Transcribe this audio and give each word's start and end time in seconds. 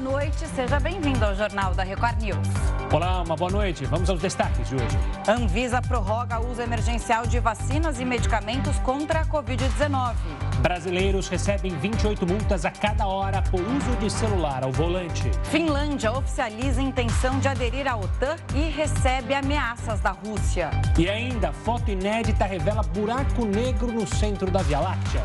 noite, 0.00 0.46
seja 0.56 0.80
bem-vindo 0.80 1.24
ao 1.24 1.34
Jornal 1.34 1.74
da 1.74 1.82
Record 1.82 2.22
News. 2.22 2.48
Olá, 2.90 3.22
uma 3.22 3.36
boa 3.36 3.50
noite. 3.50 3.84
Vamos 3.84 4.08
aos 4.08 4.20
destaques 4.20 4.68
de 4.68 4.74
hoje. 4.74 4.98
Anvisa 5.28 5.80
prorroga 5.82 6.40
o 6.40 6.50
uso 6.50 6.62
emergencial 6.62 7.26
de 7.26 7.38
vacinas 7.38 8.00
e 8.00 8.04
medicamentos 8.04 8.78
contra 8.78 9.20
a 9.20 9.26
Covid-19. 9.26 10.14
Brasileiros 10.62 11.28
recebem 11.28 11.76
28 11.76 12.26
multas 12.26 12.64
a 12.64 12.70
cada 12.70 13.06
hora 13.06 13.42
por 13.42 13.60
uso 13.60 13.96
de 14.00 14.10
celular 14.10 14.64
ao 14.64 14.72
volante. 14.72 15.30
Finlândia 15.44 16.12
oficializa 16.12 16.80
intenção 16.80 17.38
de 17.38 17.48
aderir 17.48 17.86
à 17.86 17.96
OTAN 17.96 18.36
e 18.54 18.70
recebe 18.70 19.34
ameaças 19.34 20.00
da 20.00 20.10
Rússia. 20.10 20.70
E 20.98 21.08
ainda, 21.08 21.52
foto 21.52 21.90
inédita 21.90 22.46
revela 22.46 22.82
buraco 22.82 23.44
negro 23.44 23.92
no 23.92 24.06
centro 24.06 24.50
da 24.50 24.62
Via 24.62 24.80
Láctea. 24.80 25.22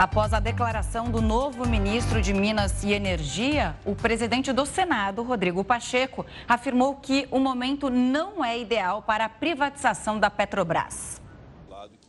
Após 0.00 0.32
a 0.32 0.40
declaração 0.40 1.10
do 1.10 1.20
novo 1.20 1.68
ministro 1.68 2.22
de 2.22 2.32
Minas 2.32 2.82
e 2.82 2.90
Energia, 2.90 3.76
o 3.84 3.94
presidente 3.94 4.50
do 4.50 4.64
Senado, 4.64 5.22
Rodrigo 5.22 5.62
Pacheco, 5.62 6.24
afirmou 6.48 6.94
que 6.94 7.28
o 7.30 7.38
momento 7.38 7.90
não 7.90 8.42
é 8.42 8.58
ideal 8.58 9.02
para 9.02 9.26
a 9.26 9.28
privatização 9.28 10.18
da 10.18 10.30
Petrobras. 10.30 11.20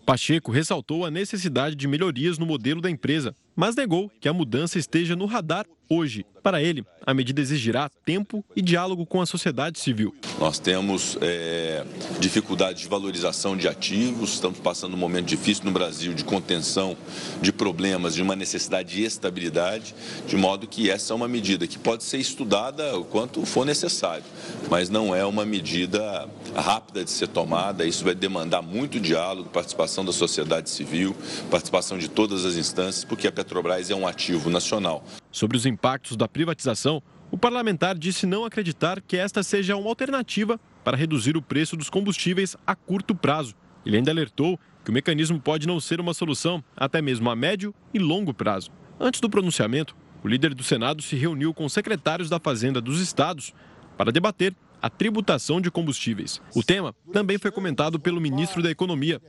Pacheco 0.05 0.53
ressaltou 0.53 1.05
a 1.05 1.11
necessidade 1.11 1.75
de 1.75 1.85
melhorias 1.85 2.37
no 2.37 2.45
modelo 2.45 2.79
da 2.79 2.89
empresa, 2.89 3.35
mas 3.55 3.75
negou 3.75 4.11
que 4.19 4.27
a 4.27 4.33
mudança 4.33 4.79
esteja 4.79 5.15
no 5.15 5.25
radar 5.25 5.65
hoje. 5.91 6.25
Para 6.41 6.59
ele, 6.63 6.83
a 7.05 7.13
medida 7.13 7.39
exigirá 7.39 7.87
tempo 8.03 8.43
e 8.55 8.63
diálogo 8.63 9.05
com 9.05 9.21
a 9.21 9.27
sociedade 9.27 9.77
civil. 9.77 10.15
Nós 10.39 10.57
temos 10.57 11.15
é, 11.21 11.83
de 12.19 12.87
valorização 12.87 13.55
de 13.55 13.67
ativos, 13.67 14.33
estamos 14.33 14.59
passando 14.59 14.95
um 14.95 14.97
momento 14.97 15.27
difícil 15.27 15.65
no 15.65 15.71
Brasil 15.71 16.15
de 16.15 16.23
contenção 16.23 16.97
de 17.41 17.51
problemas, 17.51 18.15
de 18.15 18.23
uma 18.23 18.35
necessidade 18.35 18.95
de 18.95 19.03
estabilidade, 19.03 19.93
de 20.27 20.35
modo 20.35 20.65
que 20.65 20.89
essa 20.89 21.13
é 21.13 21.15
uma 21.15 21.27
medida 21.27 21.67
que 21.67 21.77
pode 21.77 22.03
ser 22.03 22.17
estudada 22.17 22.97
o 22.97 23.03
quanto 23.03 23.45
for 23.45 23.65
necessário, 23.65 24.23
mas 24.67 24.89
não 24.89 25.13
é 25.13 25.23
uma 25.23 25.45
medida 25.45 26.27
rápida 26.55 27.03
de 27.03 27.11
ser 27.11 27.27
tomada. 27.27 27.85
Isso 27.85 28.03
vai 28.03 28.15
demandar 28.15 28.63
muito 28.63 28.99
diálogo, 28.99 29.49
participação 29.49 30.03
da 30.03 30.11
sociedade 30.11 30.71
civil, 30.71 31.15
participação 31.51 31.99
de 31.99 32.07
todas 32.07 32.45
as 32.45 32.55
instâncias, 32.55 33.05
porque 33.05 33.27
a 33.27 33.31
Petrobras 33.41 33.89
é 33.89 33.95
um 33.95 34.05
ativo 34.05 34.51
nacional. 34.51 35.03
Sobre 35.31 35.57
os 35.57 35.65
impactos 35.65 36.15
da 36.15 36.27
privatização, 36.27 37.01
o 37.31 37.37
parlamentar 37.37 37.97
disse 37.97 38.27
não 38.27 38.45
acreditar 38.45 39.01
que 39.01 39.17
esta 39.17 39.41
seja 39.41 39.75
uma 39.75 39.89
alternativa 39.89 40.59
para 40.83 40.95
reduzir 40.95 41.35
o 41.35 41.41
preço 41.41 41.75
dos 41.75 41.89
combustíveis 41.89 42.55
a 42.67 42.75
curto 42.75 43.15
prazo. 43.15 43.55
Ele 43.83 43.97
ainda 43.97 44.11
alertou 44.11 44.59
que 44.83 44.91
o 44.91 44.93
mecanismo 44.93 45.39
pode 45.39 45.67
não 45.67 45.79
ser 45.79 45.99
uma 45.99 46.13
solução, 46.13 46.63
até 46.77 47.01
mesmo 47.01 47.31
a 47.31 47.35
médio 47.35 47.73
e 47.91 47.97
longo 47.97 48.31
prazo. 48.31 48.69
Antes 48.99 49.19
do 49.19 49.29
pronunciamento, 49.29 49.95
o 50.23 50.27
líder 50.27 50.53
do 50.53 50.61
Senado 50.61 51.01
se 51.01 51.15
reuniu 51.15 51.51
com 51.51 51.67
secretários 51.67 52.29
da 52.29 52.39
Fazenda 52.39 52.79
dos 52.79 53.01
estados 53.01 53.55
para 53.97 54.11
debater 54.11 54.55
a 54.79 54.87
tributação 54.87 55.59
de 55.59 55.71
combustíveis. 55.71 56.39
O 56.55 56.61
tema 56.61 56.93
também 57.11 57.39
foi 57.39 57.49
comentado 57.49 57.99
pelo 57.99 58.21
ministro 58.21 58.61
da 58.61 58.69
Economia. 58.69 59.19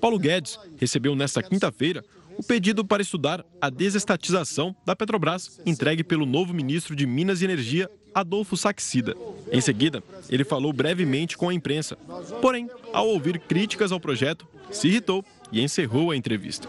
Paulo 0.00 0.18
Guedes 0.18 0.58
recebeu 0.78 1.14
nesta 1.14 1.42
quinta-feira 1.42 2.02
o 2.40 2.42
pedido 2.42 2.82
para 2.82 3.02
estudar 3.02 3.44
a 3.60 3.68
desestatização 3.68 4.74
da 4.86 4.96
Petrobras, 4.96 5.60
entregue 5.66 6.02
pelo 6.02 6.24
novo 6.24 6.54
ministro 6.54 6.96
de 6.96 7.06
Minas 7.06 7.42
e 7.42 7.44
Energia, 7.44 7.86
Adolfo 8.14 8.56
Saxida. 8.56 9.14
Em 9.52 9.60
seguida, 9.60 10.02
ele 10.30 10.42
falou 10.42 10.72
brevemente 10.72 11.36
com 11.36 11.50
a 11.50 11.52
imprensa. 11.54 11.96
Porém, 12.40 12.70
ao 12.94 13.08
ouvir 13.08 13.38
críticas 13.40 13.92
ao 13.92 14.00
projeto, 14.00 14.48
se 14.70 14.88
irritou 14.88 15.22
e 15.52 15.62
encerrou 15.62 16.12
a 16.12 16.16
entrevista. 16.16 16.66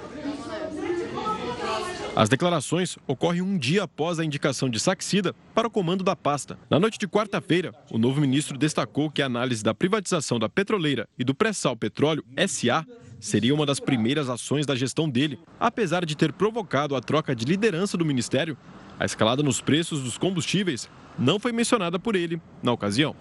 As 2.14 2.28
declarações 2.28 2.98
ocorrem 3.08 3.42
um 3.42 3.58
dia 3.58 3.84
após 3.84 4.20
a 4.20 4.26
indicação 4.26 4.70
de 4.70 4.78
Saxida 4.78 5.34
para 5.56 5.70
o 5.70 5.72
comando 5.72 6.04
da 6.04 6.18
pasta. 6.18 6.60
Na 6.70 6.82
noite 6.82 7.00
de 7.00 7.08
quarta-feira, 7.08 7.74
o 7.90 7.98
novo 7.98 8.20
ministro 8.20 8.58
destacou 8.58 9.10
que 9.10 9.22
a 9.22 9.26
análise 9.26 9.64
da 9.64 9.74
privatização 9.74 10.38
da 10.38 10.50
petroleira 10.50 11.08
e 11.18 11.24
do 11.24 11.34
pré-sal 11.34 11.78
petróleo 11.78 12.26
SA 12.46 12.86
seria 13.22 13.54
uma 13.54 13.66
das 13.66 13.80
primeiras 13.80 14.30
ações 14.30 14.66
da 14.66 14.76
gestão 14.76 15.08
dele. 15.08 15.40
Apesar 15.60 16.04
de 16.06 16.18
ter 16.18 16.34
provocado 16.34 16.96
a 16.96 17.00
troca 17.00 17.36
de 17.36 17.46
liderança 17.46 17.96
do 17.96 18.04
ministério, 18.04 18.58
a 19.00 19.06
escalada 19.06 19.44
nos 19.44 19.62
preços 19.62 20.04
dos 20.04 20.18
combustíveis 20.18 20.90
não 21.18 21.40
foi 21.40 21.52
mencionada 21.52 22.00
por 22.00 22.16
ele 22.16 22.42
na 22.62 22.74
ocasião. 22.74 23.16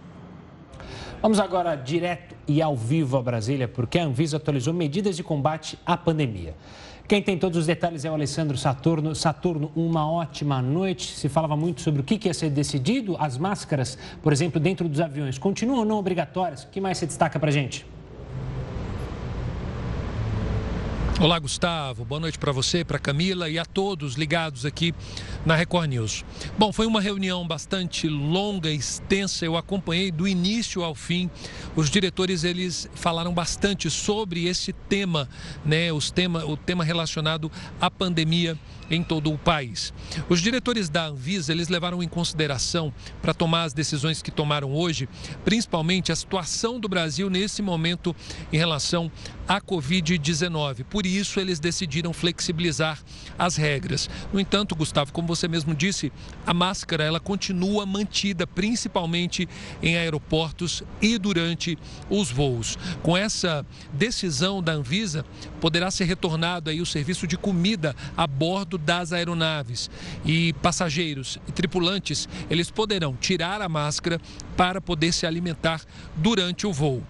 Vamos 1.21 1.39
agora 1.39 1.77
direto 1.77 2.35
e 2.49 2.63
ao 2.63 2.75
vivo 2.75 3.19
a 3.19 3.23
Brasília, 3.23 3.69
porque 3.69 3.99
a 3.99 4.05
Anvisa 4.05 4.39
atualizou 4.39 4.73
medidas 4.73 5.17
de 5.17 5.23
combate 5.23 5.79
à 5.85 5.97
pandemia. 5.99 6.57
Quem 7.07 7.21
tem 7.21 7.37
todos 7.37 7.59
os 7.59 7.67
detalhes 7.67 8.05
é 8.05 8.11
o 8.11 8.15
Alessandro 8.15 8.57
Saturno. 8.57 9.15
Saturno, 9.15 9.71
uma 9.77 10.11
ótima 10.11 10.63
noite. 10.63 11.09
Se 11.09 11.29
falava 11.29 11.57
muito 11.57 11.83
sobre 11.83 12.01
o 12.01 12.05
que 12.05 12.27
ia 12.27 12.33
ser 12.33 12.51
decidido. 12.51 13.17
As 13.19 13.37
máscaras, 13.37 13.99
por 14.23 14.33
exemplo, 14.33 14.61
dentro 14.61 14.89
dos 14.89 15.01
aviões, 15.01 15.37
continuam 15.37 15.81
ou 15.81 15.85
não 15.85 15.99
obrigatórias? 15.99 16.63
O 16.63 16.69
que 16.69 16.81
mais 16.81 16.99
se 16.99 17.07
destaca 17.07 17.39
para 17.39 17.51
gente? 17.51 17.85
Olá, 21.23 21.39
Gustavo. 21.39 22.03
Boa 22.03 22.19
noite 22.19 22.39
para 22.39 22.51
você, 22.51 22.83
para 22.83 22.99
Camila 22.99 23.51
e 23.51 23.59
a 23.59 23.65
todos 23.67 24.15
ligados 24.15 24.65
aqui 24.65 24.95
na 25.45 25.55
Record 25.55 25.91
News. 25.91 26.25
Bom, 26.57 26.73
foi 26.73 26.87
uma 26.87 26.99
reunião 26.99 27.47
bastante 27.47 28.09
longa 28.09 28.71
extensa. 28.71 29.45
Eu 29.45 29.55
acompanhei 29.55 30.11
do 30.11 30.27
início 30.27 30.83
ao 30.83 30.95
fim. 30.95 31.31
Os 31.77 31.91
diretores 31.91 32.43
eles 32.43 32.89
falaram 32.95 33.35
bastante 33.35 33.91
sobre 33.91 34.47
esse 34.47 34.73
tema, 34.73 35.29
né? 35.63 35.93
Os 35.93 36.11
tema, 36.11 36.43
o 36.47 36.57
tema 36.57 36.85
relacionado 36.85 37.53
à 37.79 37.91
pandemia 37.91 38.59
em 38.91 39.03
todo 39.03 39.33
o 39.33 39.39
país. 39.39 39.93
Os 40.29 40.41
diretores 40.41 40.89
da 40.89 41.07
Anvisa 41.07 41.53
eles 41.53 41.69
levaram 41.69 42.03
em 42.03 42.09
consideração 42.09 42.93
para 43.23 43.33
tomar 43.33 43.63
as 43.63 43.73
decisões 43.73 44.21
que 44.21 44.31
tomaram 44.31 44.73
hoje, 44.73 45.09
principalmente 45.45 46.11
a 46.11 46.17
situação 46.17 46.81
do 46.81 46.89
Brasil 46.89 47.31
nesse 47.31 47.63
momento 47.63 48.15
em 48.53 48.57
relação 48.57 49.11
à 49.47 49.61
Covid-19. 49.61 50.85
Por 50.85 51.07
isso 51.07 51.39
eles 51.39 51.61
decidiram 51.61 52.13
flexibilizar 52.13 52.99
as 53.39 53.57
regras. 53.57 54.11
No 54.33 54.41
entanto, 54.41 54.75
Gustavo, 54.75 55.13
como 55.13 55.29
você 55.29 55.47
mesmo 55.47 55.75
disse, 55.75 56.13
a 56.47 56.53
máscara 56.53 57.05
ela 57.05 57.21
continua 57.21 57.87
mantida, 57.87 58.47
principalmente 58.47 59.49
em 59.83 59.97
aeroportos 59.97 60.83
e 61.01 61.19
durante 61.19 61.79
os 62.09 62.31
voos. 62.31 62.77
Com 63.03 63.17
essa 63.17 63.65
decisão 63.93 64.63
da 64.63 64.73
Anvisa, 64.73 65.25
poderá 65.61 65.91
ser 65.91 66.05
retornado 66.05 66.71
aí 66.71 66.81
o 66.81 66.87
serviço 66.87 67.27
de 67.27 67.37
comida 67.37 67.95
a 68.17 68.27
bordo 68.27 68.80
das 68.81 69.13
aeronaves 69.13 69.91
e 70.25 70.53
passageiros 70.55 71.39
e 71.49 71.53
tripulantes, 71.53 72.29
eles 72.51 72.71
poderão 72.71 73.15
tirar 73.15 73.61
a 73.63 73.69
máscara 73.69 74.21
para 74.57 74.81
poder 74.81 75.13
se 75.13 75.27
alimentar 75.27 75.83
durante 76.17 76.67
o 76.67 76.73
voo. 76.73 77.03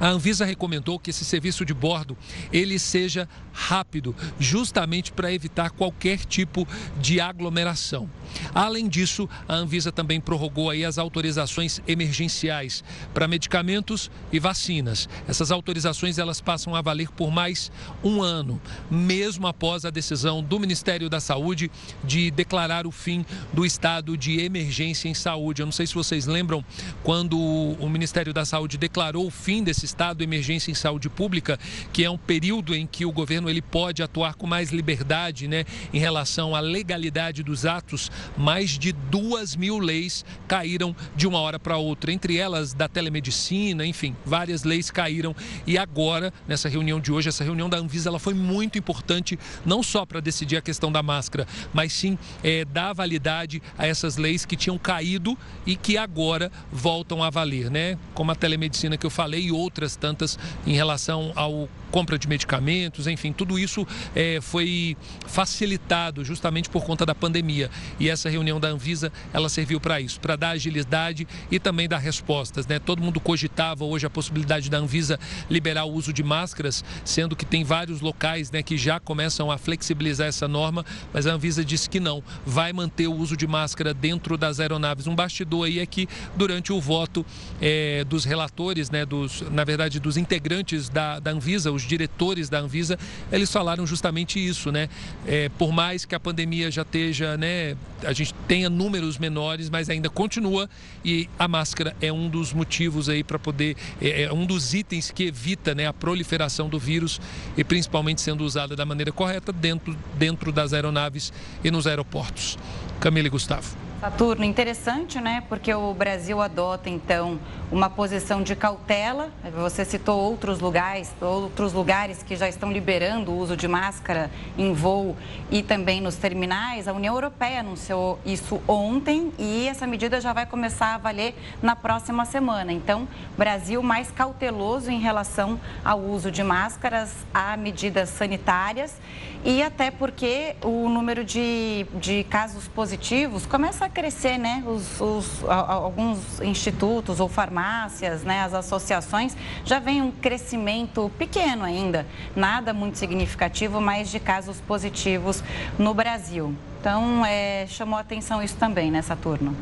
A 0.00 0.08
Anvisa 0.08 0.44
recomendou 0.44 0.98
que 0.98 1.10
esse 1.10 1.24
serviço 1.24 1.64
de 1.64 1.72
bordo 1.72 2.16
ele 2.52 2.78
seja 2.78 3.28
rápido, 3.52 4.14
justamente 4.38 5.12
para 5.12 5.32
evitar 5.32 5.70
qualquer 5.70 6.18
tipo 6.24 6.66
de 7.00 7.20
aglomeração. 7.20 8.08
Além 8.54 8.88
disso, 8.88 9.28
a 9.48 9.54
Anvisa 9.54 9.92
também 9.92 10.20
prorrogou 10.20 10.70
aí 10.70 10.84
as 10.84 10.98
autorizações 10.98 11.80
emergenciais 11.86 12.82
para 13.12 13.28
medicamentos 13.28 14.10
e 14.32 14.38
vacinas. 14.38 15.08
Essas 15.28 15.50
autorizações 15.50 16.18
elas 16.18 16.40
passam 16.40 16.74
a 16.74 16.80
valer 16.80 17.10
por 17.10 17.30
mais 17.30 17.70
um 18.02 18.22
ano, 18.22 18.60
mesmo 18.90 19.46
após 19.46 19.84
a 19.84 19.90
decisão 19.90 20.42
do 20.42 20.58
Ministério 20.58 21.08
da 21.08 21.20
Saúde 21.20 21.70
de 22.02 22.30
declarar 22.30 22.86
o 22.86 22.90
fim 22.90 23.24
do 23.52 23.66
estado 23.66 24.16
de 24.16 24.40
emergência 24.40 25.08
em 25.08 25.14
saúde. 25.14 25.62
Eu 25.62 25.66
não 25.66 25.72
sei 25.72 25.86
se 25.86 25.94
vocês 25.94 26.26
lembram 26.26 26.64
quando 27.02 27.38
o 27.38 27.88
Ministério 27.88 28.32
da 28.32 28.44
Saúde 28.44 28.78
declarou 28.78 29.26
o 29.26 29.30
fim 29.30 29.62
desse 29.62 29.84
estado 29.84 30.18
de 30.18 30.24
emergência 30.24 30.70
em 30.70 30.74
saúde 30.74 31.08
pública, 31.08 31.58
que 31.92 32.04
é 32.04 32.10
um 32.10 32.18
período 32.18 32.74
em 32.74 32.86
que 32.86 33.04
o 33.04 33.12
governo 33.12 33.41
ele 33.48 33.62
pode 33.62 34.02
atuar 34.02 34.34
com 34.34 34.46
mais 34.46 34.70
liberdade, 34.70 35.48
né, 35.48 35.64
em 35.92 35.98
relação 35.98 36.54
à 36.54 36.60
legalidade 36.60 37.42
dos 37.42 37.64
atos 37.64 38.10
mais 38.36 38.70
de 38.70 38.92
duas 38.92 39.54
mil 39.56 39.78
leis 39.78 40.24
caíram 40.48 40.94
de 41.14 41.26
uma 41.26 41.38
hora 41.38 41.58
para 41.58 41.76
outra, 41.76 42.12
entre 42.12 42.36
elas 42.36 42.74
da 42.74 42.88
telemedicina, 42.88 43.86
enfim, 43.86 44.16
várias 44.24 44.64
leis 44.64 44.90
caíram. 44.90 45.34
E 45.66 45.78
agora, 45.78 46.32
nessa 46.46 46.68
reunião 46.68 47.00
de 47.00 47.12
hoje, 47.12 47.28
essa 47.28 47.44
reunião 47.44 47.68
da 47.68 47.78
Anvisa, 47.78 48.08
ela 48.08 48.18
foi 48.18 48.34
muito 48.34 48.78
importante, 48.78 49.38
não 49.64 49.82
só 49.82 50.04
para 50.04 50.20
decidir 50.20 50.56
a 50.56 50.62
questão 50.62 50.90
da 50.90 51.02
máscara, 51.02 51.46
mas 51.72 51.92
sim 51.92 52.18
é, 52.42 52.64
dar 52.64 52.92
validade 52.92 53.62
a 53.76 53.86
essas 53.86 54.16
leis 54.16 54.44
que 54.44 54.56
tinham 54.56 54.78
caído 54.78 55.36
e 55.66 55.76
que 55.76 55.96
agora 55.96 56.50
voltam 56.70 57.22
a 57.22 57.30
valer, 57.30 57.70
né? 57.70 57.98
Como 58.14 58.30
a 58.30 58.34
telemedicina 58.34 58.96
que 58.96 59.06
eu 59.06 59.10
falei 59.10 59.46
e 59.46 59.52
outras 59.52 59.96
tantas 59.96 60.38
em 60.66 60.74
relação 60.74 61.32
ao 61.34 61.68
compra 61.92 62.18
de 62.18 62.26
medicamentos, 62.26 63.06
enfim, 63.06 63.32
tudo 63.32 63.58
isso 63.58 63.86
é, 64.16 64.40
foi 64.40 64.96
facilitado 65.26 66.24
justamente 66.24 66.70
por 66.70 66.84
conta 66.84 67.04
da 67.04 67.14
pandemia. 67.14 67.70
E 68.00 68.08
essa 68.08 68.30
reunião 68.30 68.58
da 68.58 68.68
Anvisa, 68.68 69.12
ela 69.32 69.48
serviu 69.48 69.78
para 69.78 70.00
isso, 70.00 70.18
para 70.18 70.34
dar 70.34 70.50
agilidade 70.50 71.28
e 71.50 71.60
também 71.60 71.86
dar 71.86 71.98
respostas. 71.98 72.66
Né? 72.66 72.78
Todo 72.78 73.02
mundo 73.02 73.20
cogitava 73.20 73.84
hoje 73.84 74.06
a 74.06 74.10
possibilidade 74.10 74.70
da 74.70 74.78
Anvisa 74.78 75.20
liberar 75.50 75.84
o 75.84 75.92
uso 75.92 76.12
de 76.12 76.22
máscaras, 76.22 76.82
sendo 77.04 77.36
que 77.36 77.44
tem 77.44 77.62
vários 77.62 78.00
locais 78.00 78.50
né, 78.50 78.62
que 78.62 78.78
já 78.78 78.98
começam 78.98 79.50
a 79.50 79.58
flexibilizar 79.58 80.26
essa 80.26 80.48
norma, 80.48 80.84
mas 81.12 81.26
a 81.26 81.32
Anvisa 81.32 81.62
disse 81.62 81.90
que 81.90 82.00
não, 82.00 82.22
vai 82.46 82.72
manter 82.72 83.06
o 83.06 83.14
uso 83.14 83.36
de 83.36 83.46
máscara 83.46 83.92
dentro 83.92 84.38
das 84.38 84.60
aeronaves. 84.60 85.06
Um 85.06 85.14
bastidor 85.14 85.66
aí 85.66 85.78
é 85.78 85.84
que 85.84 86.08
durante 86.34 86.72
o 86.72 86.80
voto 86.80 87.24
é, 87.60 88.02
dos 88.04 88.24
relatores, 88.24 88.88
né, 88.90 89.04
dos, 89.04 89.42
na 89.50 89.64
verdade 89.64 90.00
dos 90.00 90.16
integrantes 90.16 90.88
da, 90.88 91.20
da 91.20 91.30
Anvisa, 91.30 91.70
os 91.70 91.81
diretores 91.82 92.48
da 92.48 92.58
Anvisa, 92.58 92.98
eles 93.30 93.50
falaram 93.50 93.86
justamente 93.86 94.44
isso, 94.44 94.70
né? 94.72 94.88
É, 95.26 95.48
por 95.50 95.72
mais 95.72 96.04
que 96.04 96.14
a 96.14 96.20
pandemia 96.20 96.70
já 96.70 96.82
esteja, 96.82 97.36
né, 97.36 97.76
a 98.04 98.12
gente 98.12 98.34
tenha 98.46 98.68
números 98.68 99.18
menores, 99.18 99.70
mas 99.70 99.88
ainda 99.88 100.08
continua 100.08 100.68
e 101.04 101.28
a 101.38 101.46
máscara 101.46 101.96
é 102.00 102.12
um 102.12 102.28
dos 102.28 102.52
motivos 102.52 103.08
aí 103.08 103.22
para 103.22 103.38
poder, 103.38 103.76
é, 104.00 104.22
é, 104.22 104.32
um 104.32 104.44
dos 104.44 104.74
itens 104.74 105.10
que 105.10 105.24
evita, 105.24 105.74
né, 105.74 105.86
a 105.86 105.92
proliferação 105.92 106.68
do 106.68 106.78
vírus 106.78 107.20
e 107.56 107.64
principalmente 107.64 108.20
sendo 108.20 108.44
usada 108.44 108.74
da 108.74 108.84
maneira 108.84 109.12
correta 109.12 109.52
dentro, 109.52 109.96
dentro 110.18 110.52
das 110.52 110.72
aeronaves 110.72 111.32
e 111.62 111.70
nos 111.70 111.86
aeroportos. 111.86 112.58
Camila 113.00 113.26
e 113.26 113.30
Gustavo. 113.30 113.91
Saturno, 114.02 114.44
interessante, 114.44 115.20
né? 115.20 115.44
Porque 115.48 115.72
o 115.72 115.94
Brasil 115.94 116.42
adota, 116.42 116.90
então, 116.90 117.38
uma 117.70 117.88
posição 117.88 118.42
de 118.42 118.56
cautela. 118.56 119.30
Você 119.54 119.84
citou 119.84 120.20
outros 120.20 120.58
lugares, 120.58 121.14
outros 121.20 121.72
lugares 121.72 122.20
que 122.20 122.34
já 122.34 122.48
estão 122.48 122.72
liberando 122.72 123.30
o 123.30 123.38
uso 123.38 123.56
de 123.56 123.68
máscara 123.68 124.28
em 124.58 124.72
voo 124.72 125.16
e 125.52 125.62
também 125.62 126.00
nos 126.00 126.16
terminais. 126.16 126.88
A 126.88 126.92
União 126.92 127.14
Europeia 127.14 127.60
anunciou 127.60 128.18
isso 128.26 128.60
ontem 128.66 129.32
e 129.38 129.68
essa 129.68 129.86
medida 129.86 130.20
já 130.20 130.32
vai 130.32 130.46
começar 130.46 130.94
a 130.94 130.98
valer 130.98 131.36
na 131.62 131.76
próxima 131.76 132.24
semana. 132.24 132.72
Então, 132.72 133.06
Brasil 133.38 133.84
mais 133.84 134.10
cauteloso 134.10 134.90
em 134.90 134.98
relação 134.98 135.60
ao 135.84 136.00
uso 136.00 136.28
de 136.28 136.42
máscaras, 136.42 137.14
a 137.32 137.56
medidas 137.56 138.08
sanitárias 138.08 138.96
e 139.44 139.62
até 139.62 139.90
porque 139.90 140.56
o 140.62 140.88
número 140.88 141.24
de, 141.24 141.86
de 141.94 142.24
casos 142.24 142.66
positivos 142.68 143.46
começa 143.46 143.84
a 143.84 143.88
crescer, 143.92 144.38
né? 144.38 144.62
Os, 144.66 145.00
os, 145.00 145.44
alguns 145.48 146.40
institutos 146.40 147.20
ou 147.20 147.28
farmácias, 147.28 148.22
né? 148.22 148.42
as 148.42 148.54
associações, 148.54 149.36
já 149.64 149.78
vem 149.78 150.02
um 150.02 150.10
crescimento 150.10 151.10
pequeno 151.18 151.64
ainda, 151.64 152.06
nada 152.34 152.72
muito 152.72 152.98
significativo, 152.98 153.80
mas 153.80 154.10
de 154.10 154.18
casos 154.18 154.60
positivos 154.60 155.42
no 155.78 155.94
Brasil. 155.94 156.54
Então, 156.80 157.24
é, 157.24 157.66
chamou 157.68 157.98
atenção 157.98 158.42
isso 158.42 158.56
também, 158.56 158.90
né, 158.90 159.02
Saturno? 159.02 159.54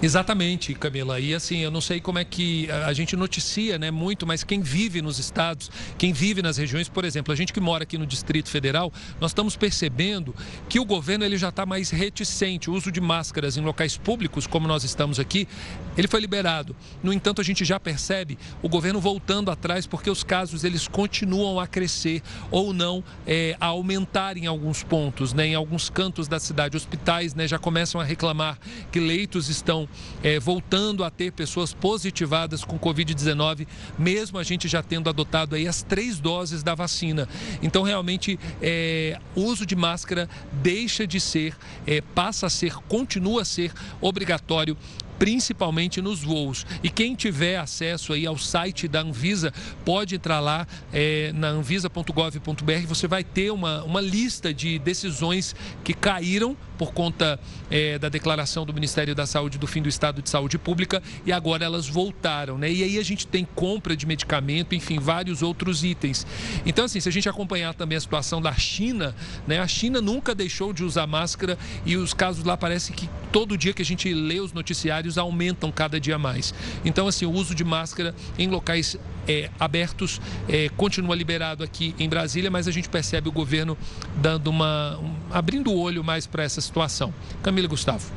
Exatamente, 0.00 0.74
Camila. 0.74 1.18
E 1.18 1.34
assim, 1.34 1.58
eu 1.58 1.72
não 1.72 1.80
sei 1.80 2.00
como 2.00 2.20
é 2.20 2.24
que 2.24 2.70
a 2.70 2.92
gente 2.92 3.16
noticia, 3.16 3.78
né, 3.78 3.90
muito, 3.90 4.24
mas 4.24 4.44
quem 4.44 4.60
vive 4.60 5.02
nos 5.02 5.18
estados, 5.18 5.72
quem 5.98 6.12
vive 6.12 6.40
nas 6.40 6.56
regiões, 6.56 6.88
por 6.88 7.04
exemplo, 7.04 7.32
a 7.32 7.36
gente 7.36 7.52
que 7.52 7.58
mora 7.58 7.82
aqui 7.82 7.98
no 7.98 8.06
Distrito 8.06 8.48
Federal, 8.48 8.92
nós 9.20 9.32
estamos 9.32 9.56
percebendo 9.56 10.32
que 10.68 10.78
o 10.78 10.84
governo 10.84 11.24
ele 11.24 11.36
já 11.36 11.48
está 11.48 11.66
mais 11.66 11.90
reticente. 11.90 12.70
O 12.70 12.74
uso 12.74 12.92
de 12.92 13.00
máscaras 13.00 13.56
em 13.56 13.60
locais 13.60 13.96
públicos, 13.96 14.46
como 14.46 14.68
nós 14.68 14.84
estamos 14.84 15.18
aqui, 15.18 15.48
ele 15.96 16.06
foi 16.06 16.20
liberado. 16.20 16.76
No 17.02 17.12
entanto, 17.12 17.40
a 17.40 17.44
gente 17.44 17.64
já 17.64 17.80
percebe 17.80 18.38
o 18.62 18.68
governo 18.68 19.00
voltando 19.00 19.50
atrás 19.50 19.84
porque 19.84 20.08
os 20.08 20.22
casos 20.22 20.62
eles 20.62 20.86
continuam 20.86 21.58
a 21.58 21.66
crescer 21.66 22.22
ou 22.52 22.72
não 22.72 23.02
é, 23.26 23.56
a 23.58 23.66
aumentar 23.66 24.36
em 24.36 24.46
alguns 24.46 24.84
pontos, 24.84 25.32
né, 25.32 25.48
em 25.48 25.54
alguns 25.56 25.90
cantos 25.90 26.28
da 26.28 26.38
cidade. 26.38 26.76
Hospitais, 26.76 27.34
né, 27.34 27.48
já 27.48 27.58
começam 27.58 28.00
a 28.00 28.04
reclamar 28.04 28.58
que 28.92 29.00
leitos 29.00 29.48
estão 29.48 29.87
é, 30.22 30.38
voltando 30.38 31.04
a 31.04 31.10
ter 31.10 31.32
pessoas 31.32 31.72
positivadas 31.72 32.64
com 32.64 32.78
Covid-19, 32.78 33.66
mesmo 33.98 34.38
a 34.38 34.42
gente 34.42 34.68
já 34.68 34.82
tendo 34.82 35.08
adotado 35.08 35.54
aí 35.54 35.66
as 35.66 35.82
três 35.82 36.18
doses 36.18 36.62
da 36.62 36.74
vacina. 36.74 37.28
Então, 37.62 37.82
realmente, 37.82 38.38
é, 38.60 39.18
o 39.34 39.42
uso 39.42 39.64
de 39.64 39.76
máscara 39.76 40.28
deixa 40.52 41.06
de 41.06 41.20
ser, 41.20 41.56
é, 41.86 42.00
passa 42.00 42.46
a 42.46 42.50
ser, 42.50 42.74
continua 42.88 43.42
a 43.42 43.44
ser 43.44 43.72
obrigatório 44.00 44.76
principalmente 45.18 46.00
nos 46.00 46.22
voos. 46.22 46.64
E 46.82 46.88
quem 46.88 47.14
tiver 47.14 47.58
acesso 47.58 48.12
aí 48.12 48.26
ao 48.26 48.38
site 48.38 48.86
da 48.86 49.00
Anvisa, 49.00 49.52
pode 49.84 50.14
entrar 50.14 50.40
lá 50.40 50.66
é, 50.92 51.32
na 51.34 51.48
anvisa.gov.br, 51.48 52.86
você 52.86 53.06
vai 53.06 53.24
ter 53.24 53.50
uma, 53.50 53.82
uma 53.84 54.00
lista 54.00 54.52
de 54.52 54.78
decisões 54.78 55.54
que 55.82 55.92
caíram 55.92 56.56
por 56.78 56.92
conta 56.92 57.38
é, 57.70 57.98
da 57.98 58.08
declaração 58.08 58.64
do 58.64 58.72
Ministério 58.72 59.14
da 59.14 59.26
Saúde 59.26 59.58
do 59.58 59.66
fim 59.66 59.82
do 59.82 59.88
estado 59.88 60.22
de 60.22 60.30
saúde 60.30 60.56
pública 60.56 61.02
e 61.26 61.32
agora 61.32 61.64
elas 61.64 61.88
voltaram, 61.88 62.56
né? 62.56 62.70
E 62.70 62.84
aí 62.84 62.98
a 62.98 63.02
gente 63.02 63.26
tem 63.26 63.44
compra 63.44 63.96
de 63.96 64.06
medicamento, 64.06 64.74
enfim, 64.74 64.98
vários 64.98 65.42
outros 65.42 65.82
itens. 65.82 66.26
Então, 66.64 66.84
assim, 66.84 67.00
se 67.00 67.08
a 67.08 67.12
gente 67.12 67.28
acompanhar 67.28 67.74
também 67.74 67.98
a 67.98 68.00
situação 68.00 68.40
da 68.40 68.52
China, 68.52 69.14
né? 69.46 69.58
A 69.58 69.66
China 69.66 70.00
nunca 70.00 70.34
deixou 70.34 70.72
de 70.72 70.84
usar 70.84 71.06
máscara 71.06 71.58
e 71.84 71.96
os 71.96 72.14
casos 72.14 72.44
lá 72.44 72.56
parece 72.56 72.92
que 72.92 73.08
todo 73.32 73.58
dia 73.58 73.72
que 73.72 73.82
a 73.82 73.84
gente 73.84 74.12
lê 74.14 74.38
os 74.38 74.52
noticiários 74.52 75.07
aumentam 75.16 75.70
cada 75.70 75.98
dia 75.98 76.18
mais. 76.18 76.52
Então, 76.84 77.08
assim, 77.08 77.24
o 77.24 77.32
uso 77.32 77.54
de 77.54 77.64
máscara 77.64 78.14
em 78.38 78.48
locais 78.48 78.98
é, 79.26 79.50
abertos 79.58 80.20
é, 80.48 80.68
continua 80.70 81.14
liberado 81.14 81.62
aqui 81.62 81.94
em 81.98 82.08
Brasília, 82.08 82.50
mas 82.50 82.66
a 82.66 82.70
gente 82.70 82.88
percebe 82.88 83.28
o 83.28 83.32
governo 83.32 83.76
dando 84.16 84.48
uma 84.48 84.98
um, 84.98 85.14
abrindo 85.30 85.70
o 85.70 85.78
olho 85.78 86.02
mais 86.02 86.26
para 86.26 86.42
essa 86.42 86.60
situação. 86.60 87.12
Camila 87.42 87.68
Gustavo. 87.68 88.10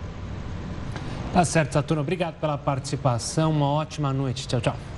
Tá 1.34 1.46
certo, 1.46 1.74
Saturno. 1.74 2.02
Obrigado 2.02 2.36
pela 2.40 2.58
participação. 2.58 3.52
Uma 3.52 3.68
ótima 3.68 4.12
noite. 4.12 4.48
Tchau, 4.48 4.60
tchau. 4.60 4.91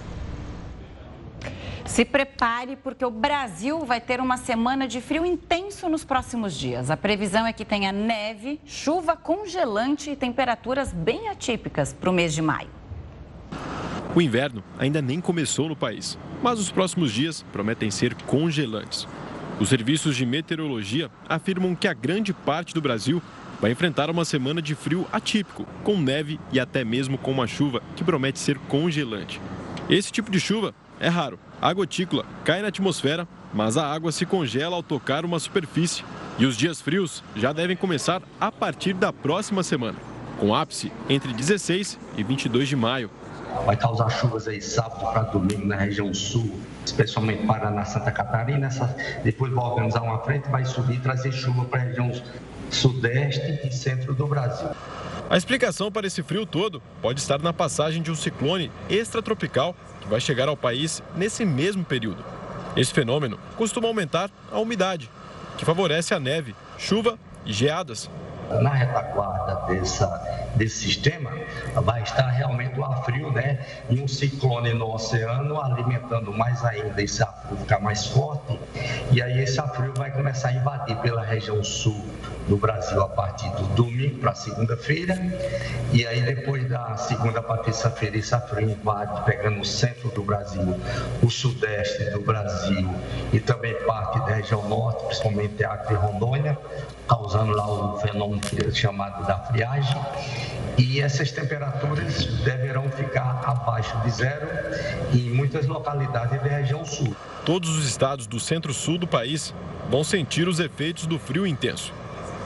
Se 1.86 2.06
prepare, 2.06 2.78
porque 2.78 3.04
o 3.04 3.12
Brasil 3.12 3.86
vai 3.86 4.00
ter 4.00 4.22
uma 4.22 4.38
semana 4.38 4.88
de 4.88 5.02
frio 5.02 5.26
intenso 5.26 5.90
nos 5.90 6.06
próximos 6.06 6.58
dias. 6.58 6.90
A 6.90 6.96
previsão 6.96 7.46
é 7.46 7.52
que 7.52 7.66
tenha 7.66 7.92
neve, 7.92 8.60
chuva 8.66 9.18
congelante 9.18 10.10
e 10.10 10.16
temperaturas 10.16 10.94
bem 10.94 11.28
atípicas 11.28 11.94
para 11.94 12.10
o 12.10 12.14
mês 12.14 12.34
de 12.34 12.42
maio. 12.42 12.70
O 14.16 14.22
inverno 14.22 14.64
ainda 14.80 15.02
nem 15.02 15.20
começou 15.20 15.68
no 15.68 15.76
país, 15.76 16.18
mas 16.42 16.58
os 16.58 16.72
próximos 16.72 17.12
dias 17.12 17.44
prometem 17.52 17.92
ser 17.92 18.16
congelantes. 18.16 19.08
Os 19.60 19.70
serviços 19.70 20.16
de 20.16 20.26
meteorologia 20.26 21.12
afirmam 21.28 21.76
que 21.76 21.88
a 21.88 21.94
grande 21.94 22.34
parte 22.34 22.74
do 22.74 22.82
Brasil 22.82 23.22
vai 23.60 23.72
enfrentar 23.72 24.10
uma 24.10 24.26
semana 24.26 24.62
de 24.62 24.74
frio 24.74 25.06
atípico, 25.12 25.66
com 25.84 25.98
neve 25.98 26.40
e 26.52 26.60
até 26.60 26.84
mesmo 26.84 27.18
com 27.18 27.32
uma 27.32 27.48
chuva 27.48 27.84
que 27.96 28.04
promete 28.04 28.40
ser 28.40 28.58
congelante. 28.68 29.40
Esse 29.90 30.12
tipo 30.12 30.32
de 30.32 30.40
chuva 30.40 30.74
é 31.00 31.08
raro. 31.08 31.40
A 31.63 31.72
gotícula 31.72 32.25
cai 32.43 32.62
na 32.62 32.67
atmosfera, 32.67 33.25
mas 33.53 33.77
a 33.77 33.88
água 33.88 34.12
se 34.12 34.25
congela 34.25 34.75
ao 34.75 34.84
tocar 34.84 35.24
uma 35.24 35.39
superfície. 35.39 36.03
E 36.38 36.46
os 36.46 36.58
dias 36.58 36.82
frios 36.82 37.24
já 37.38 37.53
devem 37.53 37.77
começar 37.77 38.22
a 38.38 38.51
partir 38.51 38.91
da 38.91 39.13
próxima 39.13 39.63
semana, 39.63 39.98
com 40.38 40.53
ápice 40.53 40.91
entre 41.08 41.32
16 41.32 41.98
e 42.17 42.24
22 42.24 42.67
de 42.67 42.75
maio. 42.75 43.10
Vai 43.65 43.77
causar 43.77 44.10
chuvas 44.10 44.46
aí 44.46 44.62
sábado 44.62 45.10
para 45.13 45.22
domingo 45.22 45.65
na 45.65 45.77
região 45.77 46.13
sul, 46.13 46.53
especialmente 46.86 47.48
Paraná, 47.48 47.86
Santa 47.86 48.12
Catarina. 48.12 48.67
Depois 49.24 49.53
vai 49.53 49.63
organizar 49.63 50.01
uma 50.01 50.20
frente, 50.20 50.50
vai 50.50 50.65
subir 50.65 50.98
e 50.98 51.00
trazer 51.00 51.32
chuva 51.32 51.63
para 51.63 51.79
a 51.79 51.84
região 51.86 52.12
sudeste 52.72 53.62
e 53.65 53.72
centro 53.72 54.13
do 54.13 54.27
Brasil. 54.27 54.67
A 55.30 55.38
explicação 55.38 55.92
para 55.92 56.06
esse 56.06 56.22
frio 56.22 56.46
todo 56.46 56.82
pode 57.01 57.20
estar 57.20 57.39
na 57.39 57.53
passagem 57.53 58.01
de 58.01 58.12
um 58.12 58.15
ciclone 58.15 58.72
extratropical 58.89 59.75
que 60.01 60.08
vai 60.08 60.20
chegar 60.20 60.48
ao 60.48 60.58
país 60.58 61.01
nesse 61.15 61.46
mesmo 61.46 61.84
período. 61.84 62.24
Esse 62.75 62.94
fenômeno 62.94 63.39
costuma 63.56 63.88
aumentar 63.88 64.30
a 64.51 64.60
umidade, 64.60 65.10
que 65.58 65.65
favorece 65.65 66.13
a 66.13 66.20
neve, 66.20 66.56
chuva 66.77 67.18
e 67.46 67.53
geadas. 67.53 68.10
Na 68.62 68.72
retaguarda 68.72 69.68
dessa, 69.68 70.08
desse 70.55 70.77
sistema 70.77 71.31
vai 71.75 72.01
estar 72.03 72.27
realmente 72.29 72.79
o 72.79 72.83
ar 72.83 73.03
frio, 73.03 73.31
né? 73.31 73.60
E 73.89 74.00
um 74.00 74.07
ciclone 74.07 74.74
no 74.74 74.93
oceano 74.93 75.60
alimentando 75.60 76.31
mais 76.33 76.63
ainda 76.63 77.01
esse 77.01 77.24
ar 77.24 77.33
frio 77.41 77.57
ficar 77.57 77.79
mais 77.79 78.05
forte. 78.07 78.60
E 79.12 79.22
aí 79.22 79.41
esse 79.41 79.60
ar 79.60 79.69
frio 79.74 79.93
vai 79.95 80.12
começar 80.12 80.50
a 80.50 80.53
invadir 80.53 80.95
pela 80.98 81.24
região 81.24 81.63
sul 81.63 82.05
do 82.48 82.57
Brasil 82.57 83.01
a 83.01 83.10
partir 83.10 83.50
do 83.51 83.63
domingo 83.75 84.19
para 84.19 84.36
segunda-feira. 84.36 85.17
E 85.91 86.05
aí 86.05 86.22
depois 86.22 86.67
da 86.67 86.95
segunda 86.98 87.41
para 87.41 87.63
terça-feira, 87.63 88.17
esse 88.17 88.38
frio 88.41 88.69
invade, 88.69 89.24
pegando 89.25 89.62
o 89.62 89.65
centro 89.65 90.10
do 90.10 90.24
Brasil, 90.24 90.75
o 91.22 91.29
sudeste 91.29 92.10
do 92.12 92.22
Brasil 92.22 92.89
e 93.31 93.39
também 93.39 93.74
parte 93.86 94.19
da 94.19 94.36
região 94.36 94.67
norte, 94.67 95.05
principalmente 95.05 95.63
Acre 95.63 95.93
e 95.93 95.98
Rondônia, 95.98 96.57
causando 97.07 97.53
lá 97.53 97.67
o 97.67 98.00
fenômeno 98.00 98.41
chamado 98.74 99.25
da 99.25 99.38
friagem. 99.39 99.98
E 100.78 101.00
essas 101.00 101.32
temperaturas 101.32 102.26
deverão 102.44 102.90
ficar 102.90 103.42
abaixo 103.46 103.98
de 104.02 104.12
zero 104.12 104.48
em 105.14 105.30
muitas 105.30 105.68
localidades 105.68 106.42
da 106.42 106.50
região 106.50 106.84
sul. 106.86 107.16
Todos 107.46 107.70
os 107.78 107.86
estados 107.86 108.26
do 108.26 108.40
centro-sul 108.40 108.98
do 108.98 109.08
país 109.08 109.54
vão 109.90 110.04
sentir 110.04 110.48
os 110.48 110.60
efeitos 110.60 111.06
do 111.06 111.20
frio 111.20 111.46
intenso. 111.46 111.94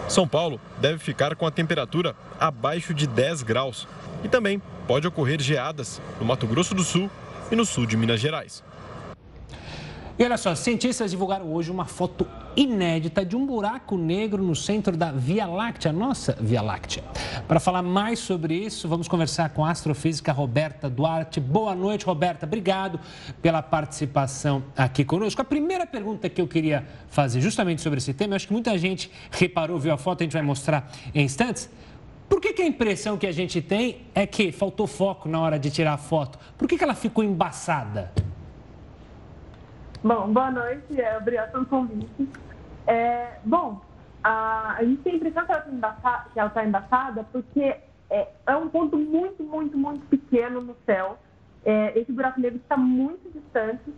São 0.08 0.28
Paulo 0.28 0.60
deve 0.80 1.00
ficar 1.00 1.36
com 1.36 1.46
a 1.46 1.52
temperatura 1.52 2.16
abaixo 2.40 2.94
de 2.94 3.08
10 3.08 3.44
graus 3.44 3.88
e 4.24 4.28
também 4.28 4.62
pode 4.88 5.08
ocorrer 5.08 5.42
geadas 5.42 6.02
no 6.20 6.26
Mato 6.26 6.48
Grosso 6.48 6.74
do 6.74 6.84
Sul 6.84 7.10
e 7.52 7.56
no 7.56 7.66
sul 7.66 7.86
de 7.86 7.98
Minas 7.98 8.20
Gerais. 8.20 8.64
E 10.20 10.24
olha 10.24 10.36
só, 10.36 10.56
cientistas 10.56 11.12
divulgaram 11.12 11.54
hoje 11.54 11.70
uma 11.70 11.86
foto 11.86 12.26
inédita 12.56 13.24
de 13.24 13.36
um 13.36 13.46
buraco 13.46 13.96
negro 13.96 14.42
no 14.42 14.56
centro 14.56 14.98
da 14.98 15.12
Via 15.12 15.46
Láctea, 15.46 15.94
nossa 15.94 16.36
Via 16.42 16.60
Láctea. 16.60 17.04
Para 17.48 17.60
falar 17.60 17.84
mais 17.84 18.18
sobre 18.18 18.56
isso, 18.56 18.88
vamos 18.88 19.08
conversar 19.08 19.52
com 19.52 19.64
a 19.64 19.70
astrofísica 19.70 20.32
Roberta 20.32 20.90
Duarte. 20.90 21.40
Boa 21.40 21.76
noite, 21.76 22.04
Roberta. 22.04 22.48
Obrigado 22.48 23.00
pela 23.44 23.62
participação 23.62 24.64
aqui 24.76 25.06
conosco. 25.06 25.40
A 25.40 25.46
primeira 25.46 25.86
pergunta 25.86 26.28
que 26.28 26.42
eu 26.42 26.48
queria 26.48 26.84
fazer 27.10 27.40
justamente 27.40 27.84
sobre 27.84 28.00
esse 28.00 28.12
tema, 28.12 28.36
acho 28.36 28.48
que 28.48 28.54
muita 28.54 28.76
gente 28.76 29.12
reparou, 29.30 29.78
viu 29.78 29.94
a 29.94 30.00
foto, 30.00 30.22
a 30.22 30.24
gente 30.24 30.34
vai 30.34 30.42
mostrar 30.42 30.92
em 31.14 31.26
instantes. 31.26 31.70
Por 32.28 32.42
que, 32.42 32.54
que, 32.54 32.64
a 32.64 32.68
impressão 32.68 33.18
que 33.18 33.28
a 33.28 33.32
gente 33.32 33.62
tem 33.62 34.00
é 34.16 34.26
que 34.26 34.52
faltou 34.52 34.88
foco 34.88 35.30
na 35.30 35.40
hora 35.40 35.60
de 35.60 35.70
tirar 35.70 35.94
a 35.94 35.98
foto? 35.98 36.40
Por 36.58 36.68
que, 36.68 36.76
que 36.76 36.84
ela 36.84 36.96
ficou 36.96 37.24
embaçada? 37.24 38.12
Bom, 40.08 40.32
boa 40.32 40.50
noite, 40.50 41.02
é, 41.02 41.18
obrigado 41.18 41.52
pelo 41.52 41.66
convite. 41.66 42.30
É, 42.88 43.40
bom, 43.44 43.82
a, 44.24 44.78
a, 44.78 44.86
gente 44.86 45.02
tem 45.02 45.12
a 45.12 45.16
impressão 45.18 45.46
que 45.46 45.52
ela 45.52 45.60
está 45.60 45.70
embaçada, 45.74 46.30
que 46.32 46.40
ela 46.40 46.50
tá 46.50 46.66
embaçada 46.66 47.24
porque 47.30 47.76
é, 48.10 48.30
é, 48.48 48.56
um 48.56 48.70
ponto 48.70 48.96
muito, 48.96 49.44
muito, 49.44 49.78
muito 49.78 50.06
pequeno 50.08 50.62
no 50.62 50.78
céu. 50.86 51.18
É, 51.66 52.00
esse 52.00 52.10
buraco 52.14 52.40
negro 52.40 52.58
está 52.58 52.78
muito 52.78 53.30
distante 53.34 53.94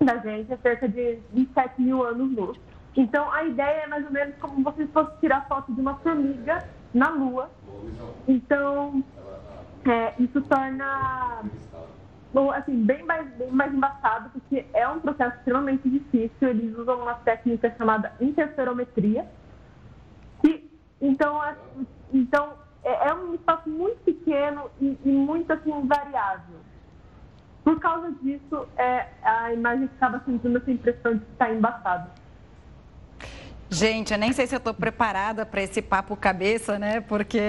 da 0.00 0.18
gente, 0.18 0.52
é 0.52 0.56
cerca 0.58 0.88
de 0.88 1.18
27 1.32 1.82
mil 1.82 2.04
anos-luz. 2.04 2.56
Então, 2.96 3.28
a 3.32 3.42
ideia 3.42 3.82
é 3.82 3.86
mais 3.88 4.06
ou 4.06 4.12
menos 4.12 4.36
como 4.36 4.72
se 4.76 4.86
fosse 4.86 5.18
tirar 5.18 5.48
foto 5.48 5.72
de 5.72 5.80
uma 5.80 5.96
formiga 5.96 6.64
na 6.94 7.08
Lua. 7.08 7.50
Então, 8.28 9.02
é, 9.84 10.14
isso 10.22 10.40
torna 10.42 11.42
assim, 12.52 12.84
bem 12.84 13.02
mais, 13.04 13.28
bem 13.34 13.50
mais 13.50 13.72
embaçado, 13.72 14.30
porque 14.30 14.66
é 14.72 14.88
um 14.88 15.00
processo 15.00 15.36
extremamente 15.36 15.88
difícil. 15.88 16.48
Eles 16.48 16.76
usam 16.76 17.00
uma 17.00 17.14
técnica 17.14 17.74
chamada 17.76 18.12
interferometria. 18.20 19.26
E, 20.44 20.70
então, 21.00 21.40
então 22.12 22.54
é, 22.82 23.08
é 23.08 23.14
um 23.14 23.34
espaço 23.34 23.68
muito 23.68 23.98
pequeno 24.04 24.70
e, 24.80 24.98
e, 25.04 25.08
muito 25.10 25.52
assim, 25.52 25.86
variável. 25.86 26.56
Por 27.62 27.80
causa 27.80 28.12
disso, 28.22 28.66
é, 28.76 29.08
a 29.22 29.52
imagem 29.52 29.84
acaba 29.96 30.20
sentindo 30.24 30.58
essa 30.58 30.70
impressão 30.70 31.14
de 31.14 31.24
que 31.24 31.32
está 31.32 31.50
embaçada. 31.50 32.10
Gente, 33.74 34.12
eu 34.12 34.18
nem 34.20 34.32
sei 34.32 34.46
se 34.46 34.54
eu 34.54 34.58
estou 34.58 34.72
preparada 34.72 35.44
para 35.44 35.60
esse 35.60 35.82
papo 35.82 36.14
cabeça, 36.14 36.78
né? 36.78 37.00
Porque 37.00 37.40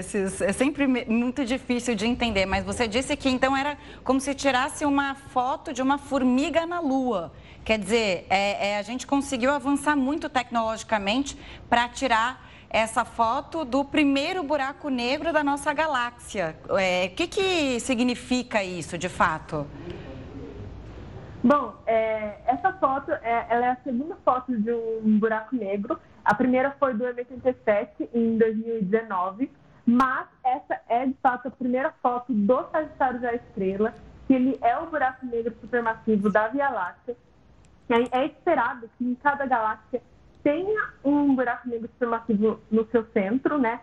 esses, 0.00 0.40
é 0.40 0.52
sempre 0.52 0.84
muito 0.84 1.44
difícil 1.44 1.94
de 1.94 2.08
entender. 2.08 2.44
Mas 2.44 2.64
você 2.64 2.88
disse 2.88 3.16
que 3.16 3.28
então 3.28 3.56
era 3.56 3.78
como 4.02 4.20
se 4.20 4.34
tirasse 4.34 4.84
uma 4.84 5.14
foto 5.14 5.72
de 5.72 5.80
uma 5.80 5.96
formiga 5.96 6.66
na 6.66 6.80
Lua. 6.80 7.32
Quer 7.64 7.78
dizer, 7.78 8.26
é, 8.28 8.70
é, 8.70 8.78
a 8.78 8.82
gente 8.82 9.06
conseguiu 9.06 9.52
avançar 9.52 9.94
muito 9.94 10.28
tecnologicamente 10.28 11.38
para 11.70 11.88
tirar 11.88 12.50
essa 12.68 13.04
foto 13.04 13.64
do 13.64 13.84
primeiro 13.84 14.42
buraco 14.42 14.88
negro 14.88 15.32
da 15.32 15.44
nossa 15.44 15.72
galáxia. 15.72 16.56
É, 16.70 17.06
o 17.12 17.14
que, 17.14 17.28
que 17.28 17.78
significa 17.78 18.64
isso, 18.64 18.98
de 18.98 19.08
fato? 19.08 19.64
Bom, 21.44 21.74
é, 21.86 22.38
essa 22.46 22.72
foto 22.72 23.12
é, 23.12 23.46
ela 23.50 23.66
é 23.66 23.70
a 23.72 23.76
segunda 23.84 24.16
foto 24.24 24.56
de 24.56 24.72
um 24.72 25.18
buraco 25.18 25.54
negro. 25.54 26.00
A 26.24 26.34
primeira 26.34 26.70
foi 26.80 26.94
do 26.94 27.04
M87 27.04 28.08
em 28.14 28.38
2019, 28.38 29.52
mas 29.84 30.26
essa 30.42 30.80
é 30.88 31.04
de 31.04 31.12
fato 31.22 31.48
a 31.48 31.50
primeira 31.50 31.92
foto 32.02 32.32
do 32.32 32.64
Sagitário 32.70 33.20
da 33.20 33.34
Estrela, 33.34 33.92
que 34.26 34.32
ele 34.32 34.58
é 34.62 34.78
o 34.78 34.86
buraco 34.86 35.26
negro 35.26 35.54
supermassivo 35.60 36.30
da 36.30 36.48
Via 36.48 36.70
Láctea. 36.70 37.14
É, 37.90 38.20
é 38.20 38.24
esperado 38.24 38.88
que 38.96 39.04
em 39.04 39.14
cada 39.14 39.44
galáxia 39.44 40.00
tenha 40.42 40.94
um 41.04 41.34
buraco 41.34 41.68
negro 41.68 41.90
supermassivo 41.92 42.58
no 42.70 42.86
seu 42.86 43.04
centro, 43.12 43.58
né? 43.58 43.82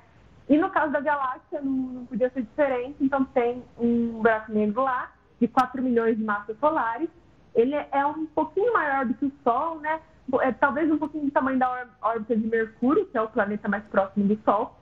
E 0.50 0.58
no 0.58 0.72
caso 0.72 0.92
da 0.92 1.00
galáxia 1.00 1.62
não, 1.62 1.72
não 1.72 2.06
podia 2.08 2.32
ser 2.32 2.42
diferente, 2.42 2.96
então 3.00 3.24
tem 3.24 3.64
um 3.78 4.20
buraco 4.20 4.52
negro 4.52 4.82
lá 4.82 5.12
de 5.40 5.48
4 5.48 5.80
milhões 5.84 6.18
de 6.18 6.24
massas 6.24 6.58
solares 6.58 7.21
ele 7.54 7.76
é 7.76 8.06
um 8.06 8.26
pouquinho 8.28 8.74
maior 8.74 9.06
do 9.06 9.14
que 9.14 9.26
o 9.26 9.32
Sol, 9.44 9.80
né? 9.80 10.00
É, 10.42 10.52
talvez 10.54 10.90
um 10.90 10.98
pouquinho 10.98 11.26
do 11.26 11.32
tamanho 11.32 11.60
da 11.60 11.88
órbita 12.02 12.36
de 12.36 12.48
Mercúrio, 12.48 13.06
que 13.08 13.18
é 13.18 13.22
o 13.22 13.28
planeta 13.28 13.68
mais 13.68 13.84
próximo 13.86 14.26
do 14.26 14.40
Sol. 14.44 14.78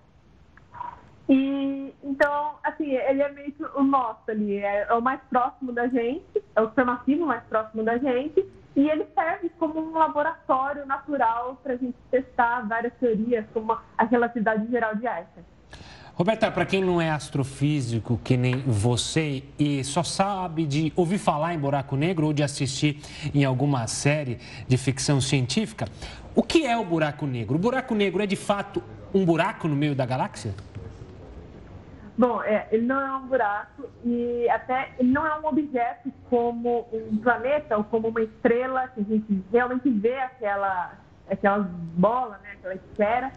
E 1.28 1.94
então, 2.04 2.56
assim, 2.64 2.92
ele 2.92 3.22
é 3.22 3.32
meio 3.32 3.52
que 3.52 3.64
o 3.64 3.84
nosso 3.84 4.30
ali, 4.30 4.58
é, 4.58 4.88
é 4.90 4.94
o 4.94 5.02
mais 5.02 5.22
próximo 5.30 5.72
da 5.72 5.88
gente, 5.88 6.44
é 6.56 6.62
o 6.62 6.70
supermassivo 6.70 7.26
mais 7.26 7.44
próximo 7.44 7.84
da 7.84 7.98
gente, 7.98 8.46
e 8.76 8.90
ele 8.90 9.06
serve 9.14 9.50
como 9.60 9.80
um 9.80 9.92
laboratório 9.92 10.86
natural 10.86 11.60
para 11.62 11.74
a 11.74 11.78
gente 11.78 11.98
testar 12.10 12.68
várias 12.68 12.94
teorias, 12.96 13.46
como 13.54 13.78
a 13.98 14.04
relatividade 14.04 14.70
geral 14.72 14.96
de 14.96 15.08
Einstein. 15.08 15.46
Roberta, 16.20 16.52
para 16.52 16.66
quem 16.66 16.84
não 16.84 17.00
é 17.00 17.10
astrofísico, 17.10 18.20
que 18.22 18.36
nem 18.36 18.58
você, 18.58 19.42
e 19.58 19.82
só 19.86 20.04
sabe 20.04 20.66
de 20.66 20.92
ouvir 20.94 21.18
falar 21.18 21.54
em 21.54 21.58
buraco 21.58 21.96
negro 21.96 22.26
ou 22.26 22.34
de 22.34 22.44
assistir 22.44 23.00
em 23.34 23.46
alguma 23.46 23.88
série 23.88 24.38
de 24.68 24.78
ficção 24.78 25.22
científica, 25.22 25.86
o 26.36 26.44
que 26.44 26.66
é 26.66 26.78
o 26.78 26.84
buraco 26.84 27.26
negro? 27.26 27.56
O 27.56 27.58
buraco 27.58 27.96
negro 27.96 28.22
é 28.22 28.26
de 28.26 28.36
fato 28.36 28.84
um 29.14 29.24
buraco 29.24 29.66
no 29.70 29.78
meio 29.78 29.96
da 29.96 30.06
galáxia? 30.06 30.54
Bom, 32.18 32.44
é, 32.44 32.68
ele 32.70 32.86
não 32.86 33.00
é 33.00 33.16
um 33.16 33.26
buraco 33.26 33.84
e 34.04 34.50
até 34.50 34.92
ele 35.00 35.14
não 35.14 35.26
é 35.26 35.40
um 35.40 35.46
objeto 35.46 36.12
como 36.30 36.86
um 36.92 37.16
planeta 37.16 37.78
ou 37.78 37.86
como 37.86 38.10
uma 38.10 38.22
estrela, 38.22 38.90
que 38.90 39.00
a 39.00 39.04
gente 39.06 39.42
realmente 39.54 39.90
vê 39.90 40.20
aquela, 40.20 40.96
aquela 41.30 41.60
bola, 41.60 42.42
né, 42.44 42.58
aquela 42.60 42.76
esfera 42.76 43.32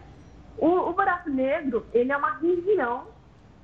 o, 0.57 0.89
o 0.89 0.93
buraco 0.93 1.29
negro, 1.29 1.85
ele 1.93 2.11
é 2.11 2.17
uma 2.17 2.33
região 2.37 3.07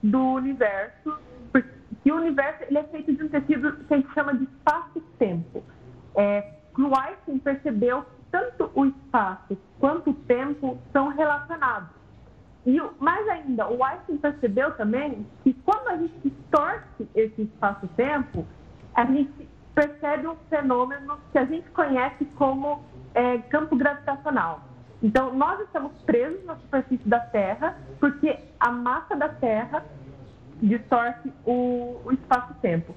do 0.02 0.20
universo, 0.34 1.18
porque 1.52 2.12
o 2.12 2.16
universo 2.16 2.64
ele 2.64 2.78
é 2.78 2.84
feito 2.84 3.14
de 3.14 3.24
um 3.24 3.30
tecido 3.30 3.74
que 3.86 3.94
a 3.94 3.98
gente 3.98 4.14
chama 4.14 4.34
de 4.34 4.44
espaço-tempo. 4.44 5.64
É, 6.16 6.54
Einstein 6.78 7.40
percebeu 7.40 8.04
que 8.04 8.24
tanto 8.32 8.72
o 8.74 8.86
espaço 8.86 9.58
quanto 9.80 10.12
o 10.12 10.14
tempo 10.14 10.78
são 10.92 11.10
relacionados. 11.10 11.90
E 12.66 12.80
mais 13.00 13.28
ainda, 13.30 13.70
o 13.70 13.84
Einstein 13.84 14.18
percebeu 14.18 14.72
também 14.76 15.26
que 15.44 15.54
quando 15.66 15.88
a 15.88 15.98
gente 15.98 16.14
distorce 16.24 17.08
esse 17.16 17.42
espaço-tempo, 17.42 18.46
a 18.94 19.06
gente 19.06 19.50
percebe 19.74 20.28
um 20.28 20.36
fenômeno 20.50 21.18
que 21.32 21.38
a 21.38 21.46
gente 21.46 21.70
conhece 21.72 22.26
como 22.36 22.84
é, 23.14 23.38
campo 23.40 23.76
gravitacional. 23.76 24.62
Então, 25.02 25.34
nós 25.34 25.60
estamos 25.62 25.94
presos 26.06 26.44
na 26.46 26.56
superfície 26.58 27.08
da 27.08 27.20
Terra 27.20 27.78
porque 28.00 28.38
a 28.60 28.72
massa 28.72 29.16
da 29.16 29.30
Terra 29.30 29.86
distorce 30.62 31.32
o, 31.46 32.02
o 32.04 32.12
espaço-tempo. 32.12 32.94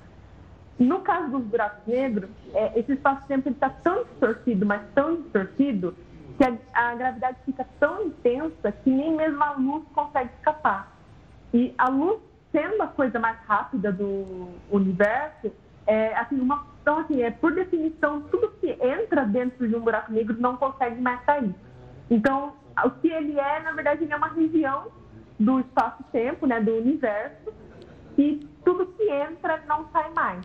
No 0.78 1.00
caso 1.00 1.30
dos 1.30 1.44
buracos 1.44 1.86
negros, 1.86 2.30
é, 2.54 2.78
esse 2.78 2.92
espaço-tempo 2.92 3.48
está 3.48 3.70
tão 3.70 4.02
distorcido, 4.04 4.66
mas 4.66 4.82
tão 4.94 5.16
distorcido, 5.16 5.94
que 6.36 6.44
a, 6.44 6.56
a, 6.72 6.94
gravidade 6.94 7.38
fica 7.44 7.64
tão 7.78 8.06
intensa 8.06 8.72
que 8.72 8.90
nem 8.90 9.14
mesmo 9.14 9.42
a 9.42 9.52
luz 9.52 9.84
consegue 9.94 10.30
escapar. 10.38 10.90
E 11.54 11.72
a 11.78 11.88
luz, 11.88 12.20
sendo 12.50 12.82
a 12.82 12.88
coisa 12.88 13.20
mais 13.20 13.38
rápida 13.46 13.92
do 13.92 14.48
universo, 14.70 15.52
é, 15.86 16.16
assim, 16.16 16.40
uma, 16.40 16.66
então, 16.80 16.98
assim, 16.98 17.22
é, 17.22 17.30
por 17.30 17.54
definição, 17.54 18.22
tudo 18.22 18.50
que 18.60 18.70
entra 18.70 19.24
dentro 19.24 19.68
de 19.68 19.76
um 19.76 19.80
buraco 19.80 20.10
negro 20.12 20.36
não 20.40 20.56
consegue 20.56 21.00
mais 21.00 21.24
sair. 21.24 21.54
Então, 22.12 22.52
o 22.84 22.90
que 22.90 23.08
ele 23.08 23.40
é, 23.40 23.60
na 23.60 23.72
verdade, 23.72 24.04
ele 24.04 24.12
é 24.12 24.16
uma 24.16 24.28
região 24.28 24.88
do 25.40 25.60
espaço-tempo, 25.60 26.46
né, 26.46 26.60
do 26.60 26.76
universo, 26.76 27.50
e 28.18 28.46
tudo 28.62 28.86
que 28.86 29.10
entra 29.10 29.64
não 29.66 29.88
sai 29.90 30.12
mais. 30.12 30.44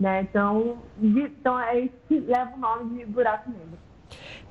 Né? 0.00 0.22
Então, 0.22 0.82
então 1.00 1.58
é 1.60 1.78
isso 1.78 1.94
que 2.08 2.18
leva 2.18 2.52
o 2.56 2.58
nome 2.58 2.98
de 2.98 3.06
buraco 3.06 3.48
negro. 3.50 3.78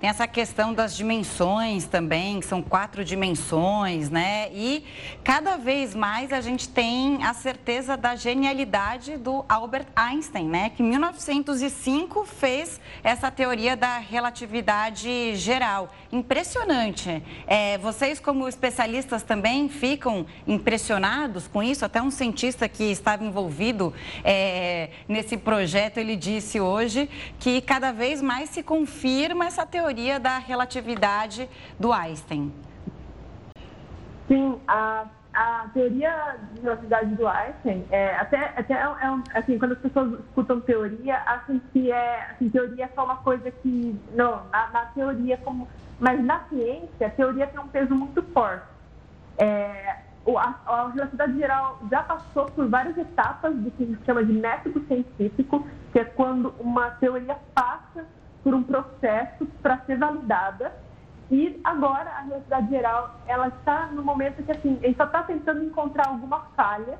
Essa 0.07 0.27
questão 0.27 0.74
das 0.74 0.95
dimensões 0.95 1.85
também, 1.85 2.39
que 2.39 2.45
são 2.45 2.62
quatro 2.62 3.03
dimensões, 3.03 4.09
né? 4.09 4.50
E 4.53 4.83
cada 5.24 5.57
vez 5.57 5.95
mais 5.95 6.31
a 6.31 6.41
gente 6.41 6.69
tem 6.69 7.24
a 7.24 7.33
certeza 7.33 7.97
da 7.97 8.15
genialidade 8.15 9.17
do 9.17 9.43
Albert 9.50 9.88
Einstein, 9.95 10.47
né? 10.47 10.69
Que 10.69 10.83
em 10.83 10.85
1905 10.88 12.25
fez 12.25 12.79
essa 13.03 13.31
teoria 13.31 13.75
da 13.75 13.97
relatividade 13.97 15.35
geral. 15.35 15.91
Impressionante. 16.12 17.24
É, 17.47 17.77
vocês, 17.79 18.19
como 18.19 18.47
especialistas, 18.47 19.24
também 19.24 19.67
ficam 19.69 20.25
impressionados 20.45 21.47
com 21.47 21.63
isso? 21.63 21.83
Até 21.83 22.01
um 22.01 22.12
cientista 22.12 22.69
que 22.69 22.83
estava 22.83 23.24
envolvido 23.24 23.93
é, 24.24 24.89
nesse 25.07 25.35
projeto, 25.35 25.97
ele 25.97 26.15
disse 26.15 26.59
hoje 26.59 27.09
que 27.39 27.59
cada 27.62 27.91
vez 27.91 28.21
mais 28.21 28.50
se 28.50 28.62
confirma 28.62 29.45
essa 29.45 29.65
teoria 29.65 29.94
da 30.19 30.37
relatividade 30.37 31.49
do 31.79 31.93
Einstein. 31.93 32.53
Sim, 34.27 34.59
a, 34.67 35.05
a 35.33 35.69
teoria 35.73 36.37
de 36.53 36.61
relatividade 36.61 37.15
do 37.15 37.27
Einstein, 37.27 37.85
é, 37.91 38.15
até, 38.15 38.53
até 38.57 38.73
é, 38.73 38.83
é, 38.83 39.39
assim, 39.39 39.57
quando 39.57 39.73
as 39.73 39.79
pessoas 39.79 40.19
escutam 40.19 40.59
teoria, 40.61 41.17
acham 41.25 41.61
que 41.71 41.91
é, 41.91 42.31
assim, 42.31 42.49
teoria 42.49 42.85
é 42.85 42.89
só 42.95 43.05
uma 43.05 43.17
coisa 43.17 43.49
que, 43.51 43.99
não, 44.13 44.41
na, 44.51 44.67
na 44.69 44.85
teoria 44.87 45.37
como, 45.37 45.67
mas 45.99 46.23
na 46.23 46.39
ciência, 46.49 47.07
a 47.07 47.09
teoria 47.11 47.47
tem 47.47 47.59
um 47.59 47.67
peso 47.67 47.95
muito 47.95 48.21
forte. 48.33 48.65
É, 49.37 49.97
a, 50.37 50.55
a 50.65 50.89
relatividade 50.89 51.37
geral 51.37 51.79
já 51.91 52.01
passou 52.01 52.45
por 52.45 52.67
várias 52.67 52.97
etapas 52.97 53.55
do 53.55 53.69
que 53.71 53.85
gente 53.85 54.03
chama 54.05 54.25
de 54.25 54.33
método 54.33 54.83
científico, 54.87 55.67
que 55.91 55.99
é 55.99 56.05
quando 56.05 56.53
uma 56.59 56.91
teoria 56.91 57.37
passa 57.53 58.05
por 58.45 58.53
um 58.53 58.61
processo 58.61 59.47
para 59.59 59.79
ser 59.79 59.97
validada. 59.97 60.71
E 61.31 61.59
agora 61.63 62.11
a 62.11 62.21
relatividade 62.21 62.69
geral 62.69 63.19
ela 63.25 63.47
está 63.47 63.87
no 63.87 64.03
momento 64.03 64.43
que 64.43 64.51
assim, 64.51 64.79
gente 64.79 64.95
só 64.95 65.05
está 65.05 65.23
tentando 65.23 65.63
encontrar 65.63 66.09
alguma 66.09 66.41
falha, 66.55 66.99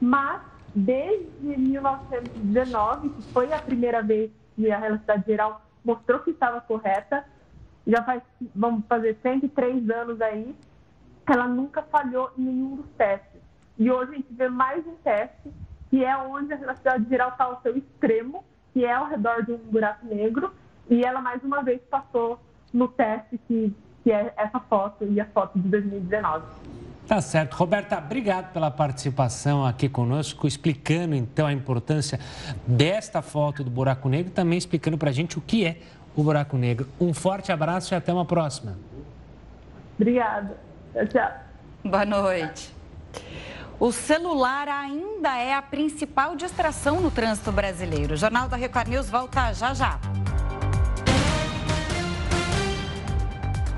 mas 0.00 0.40
desde 0.72 1.26
1919, 1.42 3.08
que 3.08 3.22
foi 3.32 3.52
a 3.52 3.58
primeira 3.58 4.00
vez 4.00 4.30
que 4.54 4.70
a 4.70 4.78
relatividade 4.78 5.24
geral 5.26 5.60
mostrou 5.84 6.20
que 6.20 6.30
estava 6.30 6.60
correta, 6.60 7.24
já 7.84 8.04
faz, 8.04 8.22
vamos 8.54 8.86
fazer 8.86 9.18
103 9.20 9.90
anos 9.90 10.20
aí, 10.20 10.54
ela 11.26 11.48
nunca 11.48 11.82
falhou 11.82 12.30
em 12.38 12.42
nenhum 12.42 12.76
dos 12.76 12.86
testes. 12.96 13.40
E 13.76 13.90
hoje 13.90 14.12
a 14.12 14.14
gente 14.14 14.32
vê 14.32 14.48
mais 14.48 14.86
um 14.86 14.94
teste, 15.02 15.52
que 15.90 16.04
é 16.04 16.16
onde 16.16 16.52
a 16.52 16.56
relatividade 16.56 17.08
geral 17.08 17.30
está 17.30 17.44
ao 17.44 17.60
seu 17.62 17.76
extremo, 17.76 18.44
que 18.72 18.84
é 18.84 18.92
ao 18.92 19.06
redor 19.06 19.44
de 19.44 19.52
um 19.52 19.58
buraco 19.58 20.06
negro, 20.06 20.52
e 20.88 21.04
ela 21.04 21.20
mais 21.20 21.42
uma 21.42 21.62
vez 21.62 21.80
passou 21.90 22.38
no 22.72 22.88
teste 22.88 23.38
que, 23.46 23.74
que 24.02 24.12
é 24.12 24.32
essa 24.36 24.60
foto 24.60 25.04
e 25.04 25.20
a 25.20 25.26
foto 25.26 25.58
de 25.58 25.68
2019. 25.68 26.44
Tá 27.06 27.20
certo. 27.20 27.54
Roberta, 27.54 27.98
obrigado 27.98 28.52
pela 28.52 28.70
participação 28.70 29.64
aqui 29.64 29.88
conosco, 29.88 30.46
explicando 30.46 31.14
então 31.14 31.46
a 31.46 31.52
importância 31.52 32.18
desta 32.66 33.22
foto 33.22 33.62
do 33.62 33.70
buraco 33.70 34.08
negro 34.08 34.30
e 34.30 34.34
também 34.34 34.58
explicando 34.58 34.98
para 34.98 35.10
a 35.10 35.12
gente 35.12 35.38
o 35.38 35.40
que 35.40 35.64
é 35.64 35.78
o 36.16 36.22
buraco 36.22 36.56
negro. 36.56 36.88
Um 37.00 37.14
forte 37.14 37.52
abraço 37.52 37.94
e 37.94 37.96
até 37.96 38.12
uma 38.12 38.24
próxima. 38.24 38.76
Obrigada. 39.96 40.56
Tchau. 41.08 41.30
Boa 41.84 42.04
noite. 42.04 42.74
O 43.78 43.92
celular 43.92 44.68
ainda 44.68 45.36
é 45.36 45.54
a 45.54 45.62
principal 45.62 46.34
distração 46.34 47.00
no 47.00 47.10
trânsito 47.10 47.52
brasileiro. 47.52 48.14
O 48.14 48.16
Jornal 48.16 48.48
da 48.48 48.56
Record 48.56 48.88
News 48.88 49.08
volta 49.08 49.52
já 49.52 49.74
já. 49.74 50.00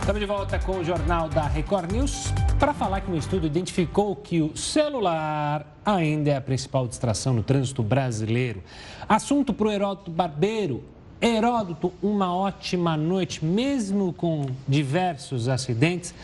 Estamos 0.08 0.20
de 0.22 0.26
volta 0.26 0.58
com 0.58 0.78
o 0.78 0.82
Jornal 0.82 1.28
da 1.28 1.46
Record 1.46 1.92
News 1.92 2.32
para 2.58 2.72
falar 2.72 3.02
que 3.02 3.10
um 3.10 3.14
estudo 3.14 3.46
identificou 3.46 4.16
que 4.16 4.40
o 4.40 4.56
celular 4.56 5.66
ainda 5.84 6.30
é 6.30 6.36
a 6.36 6.40
principal 6.40 6.88
distração 6.88 7.34
no 7.34 7.42
trânsito 7.42 7.82
brasileiro. 7.82 8.62
Assunto 9.06 9.52
para 9.52 9.66
o 9.66 9.70
Heródoto 9.70 10.10
Barbeiro. 10.10 10.82
Heródoto, 11.20 11.92
uma 12.02 12.34
ótima 12.34 12.96
noite, 12.96 13.44
mesmo 13.44 14.14
com 14.14 14.46
diversos 14.66 15.46
acidentes. 15.46 16.14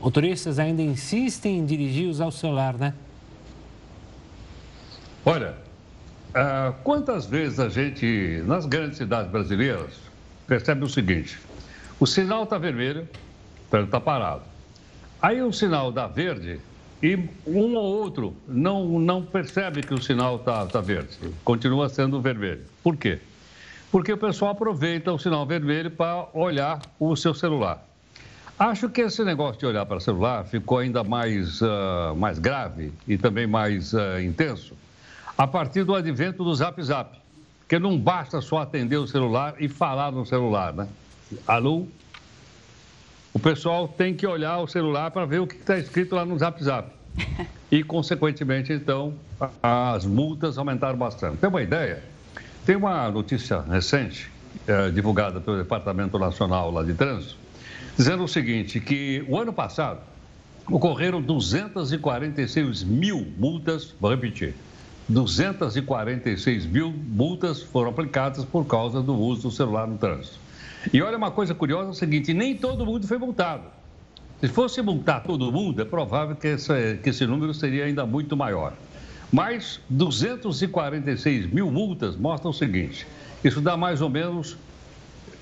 Motoristas 0.00 0.60
ainda 0.60 0.80
insistem 0.80 1.58
em 1.58 1.66
dirigir 1.66 2.08
usar 2.08 2.26
o 2.26 2.30
celular, 2.30 2.74
né? 2.74 2.94
Olha, 5.24 5.56
uh, 6.28 6.74
quantas 6.84 7.26
vezes 7.26 7.58
a 7.58 7.68
gente, 7.68 8.40
nas 8.46 8.66
grandes 8.66 8.98
cidades 8.98 9.32
brasileiras, 9.32 9.94
percebe 10.46 10.84
o 10.84 10.88
seguinte: 10.88 11.40
o 11.98 12.06
sinal 12.06 12.44
está 12.44 12.56
vermelho, 12.56 13.08
então 13.72 13.84
está 13.84 13.98
parado. 13.98 14.42
Aí 15.20 15.40
o 15.40 15.50
sinal 15.50 15.90
dá 15.90 16.06
verde 16.06 16.60
e 17.02 17.18
um 17.46 17.74
ou 17.74 18.02
outro 18.02 18.36
não, 18.46 19.00
não 19.00 19.22
percebe 19.24 19.82
que 19.82 19.94
o 19.94 20.02
sinal 20.02 20.36
está 20.36 20.66
tá 20.66 20.80
verde, 20.80 21.16
continua 21.42 21.88
sendo 21.88 22.20
vermelho. 22.20 22.62
Por 22.82 22.96
quê? 22.96 23.18
Porque 23.90 24.12
o 24.12 24.18
pessoal 24.18 24.52
aproveita 24.52 25.10
o 25.10 25.18
sinal 25.18 25.46
vermelho 25.46 25.90
para 25.90 26.28
olhar 26.34 26.82
o 26.98 27.16
seu 27.16 27.32
celular. 27.34 27.82
Acho 28.58 28.88
que 28.90 29.00
esse 29.00 29.24
negócio 29.24 29.58
de 29.58 29.66
olhar 29.66 29.86
para 29.86 29.96
o 29.96 30.00
celular 30.00 30.44
ficou 30.44 30.78
ainda 30.78 31.02
mais, 31.02 31.60
uh, 31.62 32.14
mais 32.16 32.38
grave 32.38 32.92
e 33.08 33.16
também 33.16 33.46
mais 33.46 33.94
uh, 33.94 34.20
intenso 34.22 34.76
a 35.36 35.46
partir 35.46 35.84
do 35.84 35.94
advento 35.94 36.44
do 36.44 36.54
Zap 36.54 36.80
Zap. 36.82 37.18
Porque 37.60 37.78
não 37.78 37.98
basta 37.98 38.40
só 38.42 38.58
atender 38.58 38.98
o 38.98 39.06
celular 39.06 39.54
e 39.58 39.66
falar 39.66 40.12
no 40.12 40.26
celular, 40.26 40.74
né? 40.74 40.86
Alô? 41.46 41.86
O 43.34 43.38
pessoal 43.38 43.88
tem 43.88 44.14
que 44.14 44.26
olhar 44.26 44.58
o 44.58 44.66
celular 44.66 45.10
para 45.10 45.24
ver 45.24 45.40
o 45.40 45.46
que 45.46 45.54
está 45.54 45.78
escrito 45.78 46.14
lá 46.14 46.24
no 46.24 46.38
Zap 46.38 46.62
Zap. 46.62 46.90
E, 47.72 47.82
consequentemente, 47.82 48.70
então, 48.70 49.14
as 49.62 50.04
multas 50.04 50.58
aumentaram 50.58 50.98
bastante. 50.98 51.38
Tem 51.38 51.48
uma 51.48 51.62
ideia? 51.62 52.02
Tem 52.66 52.76
uma 52.76 53.10
notícia 53.10 53.62
recente, 53.62 54.30
eh, 54.66 54.90
divulgada 54.90 55.40
pelo 55.40 55.56
Departamento 55.56 56.18
Nacional 56.18 56.70
lá 56.70 56.82
de 56.82 56.92
Trânsito, 56.92 57.34
dizendo 57.96 58.24
o 58.24 58.28
seguinte, 58.28 58.78
que 58.78 59.24
o 59.26 59.38
ano 59.38 59.54
passado 59.54 60.00
ocorreram 60.70 61.22
246 61.22 62.84
mil 62.84 63.26
multas, 63.38 63.94
vou 63.98 64.10
repetir, 64.10 64.54
246 65.08 66.66
mil 66.66 66.92
multas 66.92 67.62
foram 67.62 67.88
aplicadas 67.88 68.44
por 68.44 68.66
causa 68.66 69.00
do 69.00 69.14
uso 69.14 69.48
do 69.48 69.50
celular 69.50 69.86
no 69.86 69.96
trânsito. 69.96 70.41
E 70.90 71.02
olha 71.02 71.16
uma 71.16 71.30
coisa 71.30 71.54
curiosa, 71.54 71.88
é 71.88 71.90
o 71.90 71.94
seguinte, 71.94 72.32
nem 72.32 72.56
todo 72.56 72.86
mundo 72.86 73.06
foi 73.06 73.18
multado. 73.18 73.64
Se 74.40 74.48
fosse 74.48 74.80
multar 74.82 75.22
todo 75.22 75.52
mundo, 75.52 75.82
é 75.82 75.84
provável 75.84 76.34
que 76.34 76.48
esse, 76.48 76.98
que 77.02 77.10
esse 77.10 77.26
número 77.26 77.54
seria 77.54 77.84
ainda 77.84 78.04
muito 78.04 78.36
maior. 78.36 78.72
Mas 79.30 79.80
246 79.88 81.46
mil 81.46 81.70
multas 81.70 82.16
mostram 82.16 82.50
o 82.50 82.54
seguinte, 82.54 83.06
isso 83.44 83.60
dá 83.60 83.76
mais 83.76 84.00
ou 84.00 84.10
menos, 84.10 84.56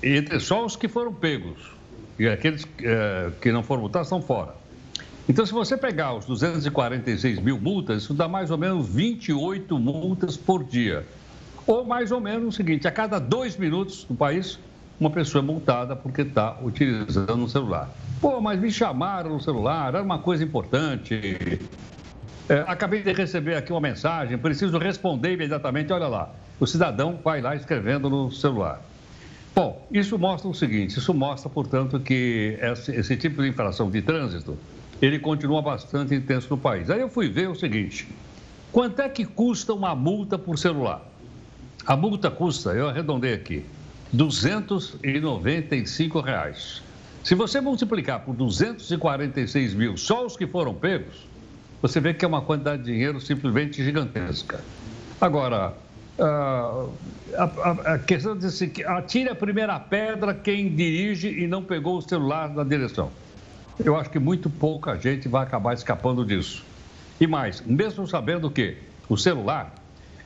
entre 0.03 0.39
só 0.39 0.65
os 0.65 0.75
que 0.75 0.87
foram 0.87 1.13
pegos, 1.13 1.71
e 2.19 2.27
aqueles 2.27 2.65
é, 2.81 3.31
que 3.41 3.51
não 3.51 3.63
foram 3.63 3.81
multados 3.81 4.07
estão 4.07 4.21
fora. 4.21 4.55
Então, 5.27 5.45
se 5.45 5.51
você 5.51 5.77
pegar 5.77 6.13
os 6.13 6.25
246 6.25 7.39
mil 7.39 7.59
multas, 7.59 8.03
isso 8.03 8.13
dá 8.13 8.27
mais 8.27 8.51
ou 8.51 8.57
menos 8.57 8.87
28 8.87 9.79
multas 9.79 10.35
por 10.35 10.63
dia. 10.63 11.05
Ou 11.65 11.85
mais 11.85 12.11
ou 12.11 12.19
menos 12.19 12.53
o 12.53 12.57
seguinte: 12.57 12.87
a 12.87 12.91
cada 12.91 13.19
dois 13.19 13.55
minutos 13.55 14.05
no 14.09 14.15
país, 14.15 14.59
uma 15.01 15.09
pessoa 15.09 15.43
é 15.43 15.45
multada 15.45 15.95
porque 15.95 16.21
está 16.21 16.57
utilizando 16.61 17.43
o 17.43 17.49
celular. 17.49 17.89
Pô, 18.21 18.39
mas 18.39 18.59
me 18.59 18.71
chamaram 18.71 19.31
no 19.31 19.41
celular, 19.41 19.87
era 19.87 20.03
uma 20.03 20.19
coisa 20.19 20.43
importante. 20.43 21.59
É, 22.47 22.63
acabei 22.67 23.01
de 23.01 23.11
receber 23.11 23.55
aqui 23.55 23.71
uma 23.71 23.81
mensagem, 23.81 24.37
preciso 24.37 24.77
responder 24.77 25.33
imediatamente. 25.33 25.91
Olha 25.91 26.07
lá, 26.07 26.29
o 26.59 26.67
cidadão 26.67 27.19
vai 27.23 27.41
lá 27.41 27.55
escrevendo 27.55 28.11
no 28.11 28.31
celular. 28.31 28.79
Bom, 29.55 29.87
isso 29.91 30.19
mostra 30.19 30.47
o 30.47 30.53
seguinte: 30.53 30.99
isso 30.99 31.13
mostra, 31.15 31.49
portanto, 31.49 31.99
que 31.99 32.59
esse, 32.61 32.91
esse 32.91 33.17
tipo 33.17 33.41
de 33.41 33.49
infração 33.49 33.89
de 33.89 34.03
trânsito 34.03 34.55
ele 35.01 35.17
continua 35.17 35.63
bastante 35.63 36.13
intenso 36.13 36.47
no 36.51 36.57
país. 36.59 36.91
Aí 36.91 37.01
eu 37.01 37.09
fui 37.09 37.27
ver 37.27 37.49
o 37.49 37.55
seguinte: 37.55 38.07
quanto 38.71 39.01
é 39.01 39.09
que 39.09 39.25
custa 39.25 39.73
uma 39.73 39.95
multa 39.95 40.37
por 40.37 40.59
celular? 40.59 41.01
A 41.87 41.97
multa 41.97 42.29
custa, 42.29 42.73
eu 42.73 42.87
arredondei 42.87 43.33
aqui, 43.33 43.65
295. 44.13 46.19
Reais. 46.19 46.81
Se 47.23 47.35
você 47.35 47.61
multiplicar 47.61 48.21
por 48.21 48.35
246 48.35 49.73
mil 49.73 49.95
só 49.95 50.25
os 50.25 50.35
que 50.35 50.47
foram 50.47 50.73
pegos, 50.73 51.27
você 51.81 51.99
vê 51.99 52.13
que 52.13 52.25
é 52.25 52.27
uma 52.27 52.41
quantidade 52.41 52.83
de 52.83 52.91
dinheiro 52.91 53.21
simplesmente 53.21 53.83
gigantesca. 53.83 54.59
Agora, 55.19 55.73
a, 56.19 56.85
a, 57.37 57.93
a 57.93 57.99
questão 57.99 58.37
de 58.37 58.51
se 58.51 58.71
atire 58.85 59.29
a 59.29 59.35
primeira 59.35 59.79
pedra 59.79 60.33
quem 60.33 60.75
dirige 60.75 61.29
e 61.29 61.47
não 61.47 61.63
pegou 61.63 61.97
o 61.97 62.01
celular 62.01 62.49
na 62.49 62.63
direção. 62.63 63.11
Eu 63.83 63.95
acho 63.95 64.09
que 64.09 64.19
muito 64.19 64.49
pouca 64.49 64.97
gente 64.97 65.27
vai 65.27 65.43
acabar 65.43 65.73
escapando 65.73 66.25
disso. 66.25 66.63
E 67.19 67.27
mais, 67.27 67.61
mesmo 67.61 68.07
sabendo 68.07 68.49
que 68.49 68.77
o 69.07 69.15
celular 69.15 69.73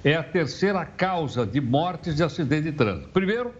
é 0.03 0.15
a 0.15 0.23
terceira 0.23 0.85
causa 0.85 1.45
de 1.45 1.59
mortes 1.59 2.15
de 2.15 2.23
acidente 2.23 2.63
de 2.63 2.71
trânsito. 2.71 3.09
Primeiro 3.09 3.53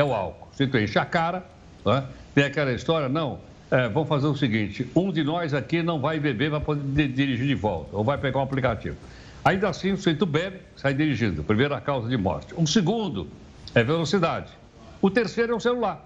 é 0.00 0.04
o 0.04 0.14
álcool. 0.14 0.48
Se 0.52 0.66
tu 0.66 0.78
enche 0.78 0.98
a 0.98 1.04
cara, 1.04 1.44
Né? 1.84 2.04
Tem 2.34 2.44
aquela 2.44 2.72
história, 2.72 3.08
não, 3.08 3.38
é, 3.70 3.88
vamos 3.88 4.08
fazer 4.08 4.26
o 4.26 4.36
seguinte: 4.36 4.88
um 4.94 5.12
de 5.12 5.24
nós 5.24 5.54
aqui 5.54 5.82
não 5.82 6.00
vai 6.00 6.20
beber, 6.20 6.50
vai 6.50 6.60
poder 6.60 7.08
dirigir 7.08 7.46
de 7.46 7.54
volta, 7.54 7.96
ou 7.96 8.04
vai 8.04 8.18
pegar 8.18 8.38
um 8.38 8.42
aplicativo. 8.42 8.96
Ainda 9.44 9.68
assim, 9.68 9.92
o 9.92 9.96
sujeito 9.96 10.26
bebe, 10.26 10.58
sai 10.76 10.94
dirigindo. 10.94 11.42
Primeira 11.42 11.80
causa 11.80 12.08
de 12.08 12.16
morte. 12.16 12.54
Um 12.56 12.66
segundo 12.66 13.28
é 13.74 13.82
velocidade. 13.82 14.52
O 15.00 15.10
terceiro 15.10 15.52
é 15.52 15.56
o 15.56 15.60
celular. 15.60 16.04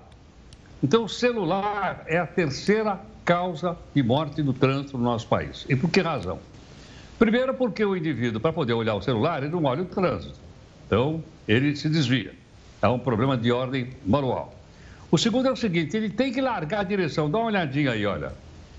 Então, 0.83 1.05
o 1.05 1.09
celular 1.09 2.05
é 2.07 2.19
a 2.19 2.27
terceira 2.27 3.01
causa 3.25 3.77
de 3.95 4.03
morte 4.03 4.43
do 4.43 4.53
trânsito 4.53 4.99
no 4.99 5.05
nosso 5.05 5.27
país. 5.27 5.65
E 5.69 5.75
por 5.75 5.91
que 5.91 6.01
razão? 6.01 6.39
Primeiro, 7.19 7.55
porque 7.55 7.85
o 7.85 7.97
indivíduo, 7.97 8.41
para 8.41 8.53
poder 8.53 8.75
olhar 8.75 8.95
o 8.95 9.03
celular, 9.03 9.43
ele 9.43 9.53
não 9.53 9.65
olha 9.65 9.83
o 9.83 9.87
trânsito. 9.87 10.39
Então, 10.87 11.23
ele 11.49 11.75
se 11.75 11.89
desvia. 11.89 12.35
É 12.83 12.89
um 12.89 12.99
problema 12.99 13.37
de 13.37 13.53
ordem 13.53 13.91
manual. 14.05 14.53
O 15.09 15.17
segundo 15.17 15.47
é 15.47 15.53
o 15.53 15.57
seguinte: 15.57 15.97
ele 15.97 16.11
tem 16.11 16.33
que 16.33 16.41
largar 16.41 16.81
a 16.81 16.83
direção. 16.83 17.31
Dá 17.31 17.39
uma 17.39 17.47
olhadinha 17.47 17.93
aí, 17.93 18.05
olha. 18.05 18.33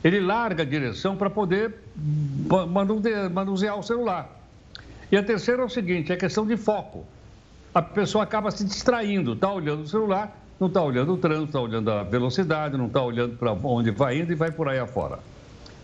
Ele 0.03 0.19
larga 0.19 0.63
a 0.63 0.65
direção 0.65 1.15
para 1.15 1.29
poder 1.29 1.73
manusear 3.31 3.79
o 3.79 3.83
celular. 3.83 4.29
E 5.09 5.15
a 5.15 5.23
terceira 5.23 5.61
é 5.61 5.65
o 5.65 5.69
seguinte: 5.69 6.11
é 6.11 6.17
questão 6.17 6.45
de 6.45 6.57
foco. 6.57 7.05
A 7.73 7.81
pessoa 7.81 8.25
acaba 8.25 8.51
se 8.51 8.65
distraindo, 8.65 9.33
está 9.33 9.51
olhando 9.51 9.83
o 9.83 9.87
celular, 9.87 10.37
não 10.59 10.67
está 10.67 10.81
olhando 10.81 11.13
o 11.13 11.17
trânsito, 11.17 11.45
está 11.45 11.61
olhando 11.61 11.89
a 11.89 12.03
velocidade, 12.03 12.77
não 12.77 12.87
está 12.87 13.01
olhando 13.01 13.37
para 13.37 13.53
onde 13.53 13.89
vai 13.91 14.19
indo 14.19 14.31
e 14.31 14.35
vai 14.35 14.51
por 14.51 14.67
aí 14.67 14.79
afora. 14.79 15.19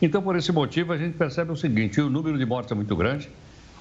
Então, 0.01 0.21
por 0.21 0.35
esse 0.35 0.51
motivo, 0.51 0.91
a 0.91 0.97
gente 0.97 1.17
percebe 1.17 1.51
o 1.51 1.55
seguinte: 1.55 2.01
o 2.01 2.09
número 2.09 2.37
de 2.37 2.45
mortes 2.45 2.71
é 2.71 2.75
muito 2.75 2.95
grande. 2.95 3.29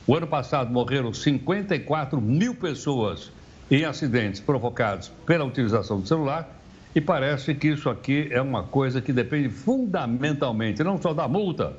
O 0.06 0.14
ano 0.14 0.26
passado 0.26 0.70
morreram 0.70 1.12
54 1.12 2.20
mil 2.20 2.54
pessoas 2.54 3.32
em 3.70 3.84
acidentes 3.84 4.40
provocados 4.40 5.10
pela 5.26 5.44
utilização 5.44 6.00
do 6.00 6.06
celular. 6.06 6.48
E 6.94 7.00
parece 7.00 7.54
que 7.54 7.68
isso 7.68 7.88
aqui 7.90 8.28
é 8.30 8.40
uma 8.40 8.62
coisa 8.62 9.00
que 9.00 9.12
depende 9.12 9.48
fundamentalmente 9.50 10.82
não 10.82 11.00
só 11.00 11.12
da 11.12 11.28
multa, 11.28 11.74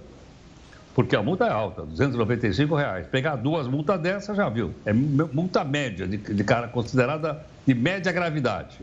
porque 0.94 1.16
a 1.16 1.24
multa 1.24 1.46
é 1.46 1.52
alta, 1.52 1.84
295 1.84 2.76
reais. 2.76 3.08
Pegar 3.08 3.36
duas 3.36 3.68
multas 3.68 4.00
dessas, 4.00 4.38
já 4.38 4.50
viu, 4.50 4.74
é 4.86 4.94
multa 4.94 5.64
média, 5.64 6.08
de, 6.08 6.18
de 6.18 6.44
cara 6.44 6.68
considerada 6.68 7.46
de 7.66 7.74
média 7.74 8.12
gravidade. 8.12 8.80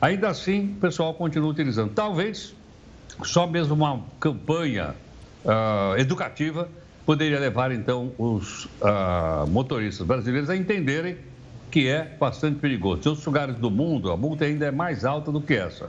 Ainda 0.00 0.28
assim, 0.28 0.74
o 0.76 0.80
pessoal 0.80 1.14
continua 1.14 1.50
utilizando. 1.50 1.92
Talvez 1.92 2.54
só 3.22 3.46
mesmo 3.46 3.74
uma 3.74 4.00
campanha 4.18 4.94
uh, 5.44 5.98
educativa 5.98 6.68
poderia 7.04 7.38
levar, 7.38 7.72
então, 7.72 8.12
os 8.16 8.64
uh, 8.64 9.46
motoristas 9.48 10.06
brasileiros 10.06 10.48
a 10.48 10.56
entenderem 10.56 11.16
que 11.70 11.88
é 11.88 12.16
bastante 12.18 12.58
perigoso. 12.58 13.02
Em 13.04 13.08
outros 13.08 13.26
lugares 13.26 13.56
do 13.56 13.70
mundo, 13.70 14.10
a 14.10 14.16
multa 14.16 14.44
ainda 14.44 14.66
é 14.66 14.70
mais 14.70 15.04
alta 15.04 15.30
do 15.30 15.40
que 15.40 15.54
essa. 15.54 15.88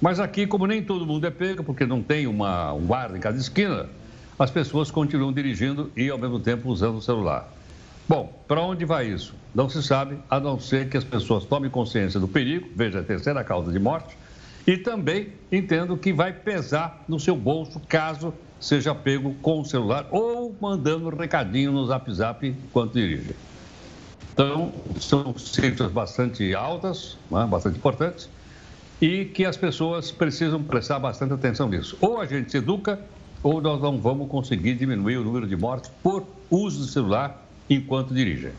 Mas 0.00 0.18
aqui, 0.18 0.46
como 0.46 0.66
nem 0.66 0.82
todo 0.82 1.06
mundo 1.06 1.26
é 1.26 1.30
pego, 1.30 1.62
porque 1.62 1.84
não 1.84 2.02
tem 2.02 2.26
uma, 2.26 2.72
um 2.72 2.86
guarda 2.86 3.18
em 3.18 3.20
cada 3.20 3.36
esquina, 3.36 3.86
as 4.38 4.50
pessoas 4.50 4.90
continuam 4.90 5.32
dirigindo 5.32 5.90
e, 5.96 6.08
ao 6.08 6.16
mesmo 6.16 6.40
tempo, 6.40 6.70
usando 6.70 6.96
o 6.96 7.02
celular. 7.02 7.52
Bom, 8.08 8.32
para 8.48 8.62
onde 8.62 8.84
vai 8.84 9.06
isso? 9.06 9.34
Não 9.54 9.68
se 9.68 9.82
sabe, 9.82 10.18
a 10.30 10.40
não 10.40 10.58
ser 10.58 10.88
que 10.88 10.96
as 10.96 11.04
pessoas 11.04 11.44
tomem 11.44 11.70
consciência 11.70 12.18
do 12.18 12.26
perigo, 12.26 12.68
veja 12.74 13.00
a 13.00 13.02
terceira 13.02 13.44
causa 13.44 13.70
de 13.70 13.78
morte, 13.78 14.16
e 14.66 14.76
também 14.78 15.28
entendo 15.50 15.96
que 15.96 16.12
vai 16.12 16.32
pesar 16.32 17.04
no 17.08 17.20
seu 17.20 17.36
bolso 17.36 17.80
caso 17.88 18.32
seja 18.58 18.94
pego 18.94 19.34
com 19.42 19.60
o 19.60 19.64
celular 19.64 20.06
ou 20.10 20.54
mandando 20.60 21.08
recadinho 21.08 21.72
no 21.72 21.86
zap 21.86 22.12
zap 22.12 22.46
enquanto 22.46 22.94
dirige. 22.94 23.34
Então, 24.32 24.72
são 25.00 25.36
cifras 25.36 25.90
bastante 25.90 26.54
altas, 26.54 27.16
né, 27.30 27.46
bastante 27.46 27.76
importantes, 27.78 28.28
e 29.00 29.24
que 29.24 29.44
as 29.44 29.56
pessoas 29.56 30.10
precisam 30.10 30.62
prestar 30.62 30.98
bastante 30.98 31.32
atenção 31.32 31.68
nisso. 31.68 31.96
Ou 32.00 32.20
a 32.20 32.26
gente 32.26 32.50
se 32.50 32.58
educa, 32.58 33.00
ou 33.42 33.60
nós 33.60 33.80
não 33.80 33.98
vamos 33.98 34.28
conseguir 34.28 34.74
diminuir 34.74 35.16
o 35.16 35.24
número 35.24 35.46
de 35.46 35.56
mortes 35.56 35.90
por 36.02 36.26
uso 36.50 36.80
do 36.80 36.86
celular 36.86 37.46
enquanto 37.68 38.12
dirigem. 38.12 38.52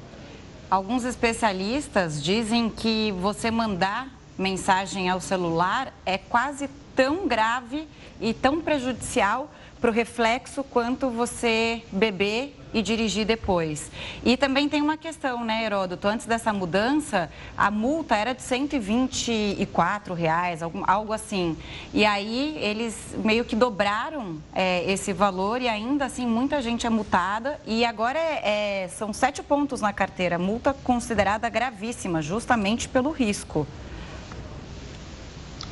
Alguns 0.69 1.03
especialistas 1.03 2.23
dizem 2.23 2.69
que 2.69 3.11
você 3.19 3.51
mandar 3.51 4.07
mensagem 4.37 5.09
ao 5.09 5.21
celular 5.21 5.93
é 6.05 6.17
quase 6.17 6.69
tão 6.95 7.27
grave 7.27 7.87
e 8.19 8.33
tão 8.33 8.61
prejudicial 8.61 9.51
para 9.81 9.89
o 9.89 9.93
reflexo 9.93 10.63
quanto 10.63 11.09
você 11.09 11.81
beber 11.91 12.55
e 12.73 12.81
dirigir 12.81 13.25
depois. 13.25 13.91
E 14.23 14.37
também 14.37 14.69
tem 14.69 14.81
uma 14.81 14.95
questão, 14.95 15.43
né, 15.43 15.65
Heródoto? 15.65 16.07
Antes 16.07 16.25
dessa 16.25 16.53
mudança, 16.53 17.29
a 17.57 17.69
multa 17.69 18.15
era 18.15 18.33
de 18.33 18.43
124 18.43 20.13
reais, 20.13 20.61
algo 20.61 21.11
assim. 21.11 21.57
E 21.93 22.05
aí 22.05 22.57
eles 22.61 23.15
meio 23.23 23.43
que 23.43 23.55
dobraram 23.55 24.37
é, 24.53 24.89
esse 24.89 25.11
valor 25.11 25.61
e 25.61 25.67
ainda 25.67 26.05
assim 26.05 26.27
muita 26.27 26.61
gente 26.61 26.85
é 26.85 26.89
multada. 26.89 27.59
E 27.65 27.83
agora 27.83 28.19
é, 28.19 28.83
é, 28.83 28.87
são 28.87 29.11
sete 29.11 29.41
pontos 29.41 29.81
na 29.81 29.91
carteira, 29.91 30.37
multa 30.37 30.73
considerada 30.73 31.49
gravíssima, 31.49 32.21
justamente 32.21 32.87
pelo 32.87 33.09
risco. 33.09 33.67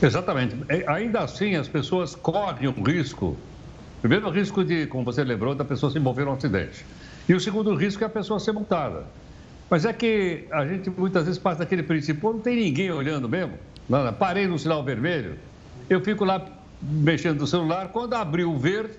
Exatamente. 0.02 0.56
É, 0.68 0.84
ainda 0.88 1.20
assim, 1.20 1.56
as 1.56 1.68
pessoas 1.68 2.16
correm 2.16 2.68
um 2.68 2.84
risco 2.84 3.38
Primeiro, 4.02 4.28
o 4.28 4.32
risco 4.32 4.64
de, 4.64 4.88
como 4.88 5.04
você 5.04 5.24
lembrou, 5.24 5.54
da 5.54 5.66
pessoa 5.66 5.92
se 5.92 5.98
envolver 5.98 6.26
num 6.26 6.34
acidente. 6.34 6.86
E 7.28 7.34
o 7.34 7.40
segundo 7.40 7.76
risco 7.76 8.04
é 8.04 8.08
a 8.08 8.10
pessoa 8.10 8.40
ser 8.40 8.54
multada. 8.54 9.06
Mas 9.70 9.86
é 9.86 9.94
que 9.94 10.46
a 10.52 10.66
gente 10.66 10.90
muitas 10.90 11.26
vezes 11.26 11.40
passa 11.40 11.60
daquele 11.60 11.84
princípio, 11.84 12.32
não 12.32 12.40
tem 12.40 12.56
ninguém 12.56 12.92
olhando 12.92 13.28
mesmo. 13.30 13.54
Não, 13.88 14.12
parei 14.14 14.48
no 14.48 14.58
sinal 14.58 14.84
vermelho, 14.84 15.38
eu 15.90 16.02
fico 16.02 16.24
lá 16.24 16.44
mexendo 16.82 17.40
no 17.40 17.48
celular, 17.48 17.90
quando 17.90 18.14
abriu 18.14 18.52
o 18.52 18.58
verde, 18.58 18.94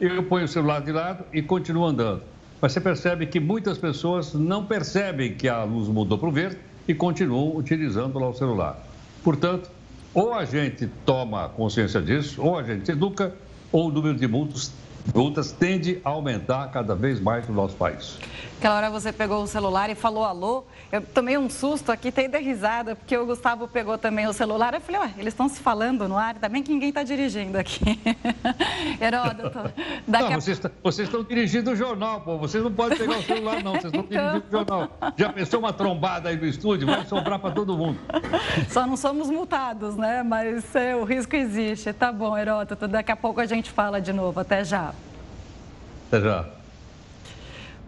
eu 0.00 0.22
ponho 0.22 0.44
o 0.44 0.48
celular 0.48 0.80
de 0.80 0.92
lado 0.92 1.24
e 1.32 1.42
continuo 1.42 1.84
andando. 1.84 2.22
Mas 2.60 2.72
você 2.72 2.80
percebe 2.80 3.26
que 3.26 3.38
muitas 3.38 3.78
pessoas 3.78 4.34
não 4.34 4.64
percebem 4.64 5.34
que 5.34 5.48
a 5.48 5.62
luz 5.64 5.88
mudou 5.88 6.18
para 6.18 6.28
o 6.28 6.32
verde 6.32 6.58
e 6.88 6.94
continuam 6.94 7.56
utilizando 7.56 8.18
lá 8.18 8.28
o 8.28 8.34
celular. 8.34 8.78
Portanto, 9.22 9.70
ou 10.14 10.34
a 10.34 10.44
gente 10.44 10.88
toma 11.04 11.48
consciência 11.50 12.00
disso, 12.00 12.42
ou 12.42 12.58
a 12.58 12.62
gente 12.62 12.90
educa, 12.90 13.34
ou 13.72 13.88
o 13.88 13.92
número 13.92 14.16
de 14.16 14.26
multas, 14.26 14.72
multas 15.14 15.52
tende 15.52 16.00
a 16.04 16.10
aumentar 16.10 16.70
cada 16.70 16.94
vez 16.94 17.20
mais 17.20 17.46
no 17.48 17.54
nosso 17.54 17.76
país. 17.76 18.18
Aquela 18.60 18.76
hora 18.76 18.90
você 18.90 19.10
pegou 19.10 19.42
o 19.42 19.46
celular 19.46 19.88
e 19.88 19.94
falou 19.94 20.22
alô. 20.22 20.64
Eu 20.92 21.00
tomei 21.00 21.38
um 21.38 21.48
susto 21.48 21.90
aqui, 21.90 22.12
tem 22.12 22.28
de 22.28 22.36
risada, 22.36 22.94
porque 22.94 23.16
o 23.16 23.24
Gustavo 23.24 23.66
pegou 23.66 23.96
também 23.96 24.26
o 24.26 24.34
celular. 24.34 24.74
Eu 24.74 24.82
falei, 24.82 25.00
ué, 25.00 25.14
eles 25.16 25.32
estão 25.32 25.48
se 25.48 25.58
falando 25.60 26.06
no 26.06 26.14
ar, 26.14 26.34
também 26.34 26.62
que 26.62 26.70
ninguém 26.70 26.90
está 26.90 27.02
dirigindo 27.02 27.56
aqui. 27.56 27.98
Heródoto, 29.00 29.72
daqui 30.06 30.24
não, 30.28 30.32
a... 30.36 30.40
vocês, 30.42 30.60
vocês 30.82 31.08
estão 31.08 31.24
dirigindo 31.24 31.70
o 31.70 31.76
jornal, 31.76 32.20
pô. 32.20 32.36
Vocês 32.36 32.62
não 32.62 32.70
podem 32.70 32.98
pegar 32.98 33.16
o 33.16 33.22
celular, 33.22 33.64
não. 33.64 33.72
Vocês 33.72 33.84
estão 33.86 34.00
então... 34.00 34.26
dirigindo 34.26 34.46
o 34.46 34.50
jornal. 34.50 34.90
Já 35.16 35.32
pensou 35.32 35.60
uma 35.60 35.72
trombada 35.72 36.28
aí 36.28 36.36
no 36.36 36.44
estúdio? 36.44 36.86
Vai 36.86 37.06
sobrar 37.06 37.38
para 37.38 37.52
todo 37.52 37.74
mundo. 37.78 37.98
Só 38.68 38.86
não 38.86 38.98
somos 38.98 39.30
multados, 39.30 39.96
né? 39.96 40.22
Mas 40.22 40.76
é, 40.76 40.94
o 40.94 41.04
risco 41.04 41.34
existe. 41.34 41.94
Tá 41.94 42.12
bom, 42.12 42.36
Heródoto. 42.36 42.86
Daqui 42.86 43.10
a 43.10 43.16
pouco 43.16 43.40
a 43.40 43.46
gente 43.46 43.70
fala 43.70 44.02
de 44.02 44.12
novo. 44.12 44.38
Até 44.38 44.62
já. 44.64 44.92
Até 46.10 46.20
já. 46.22 46.44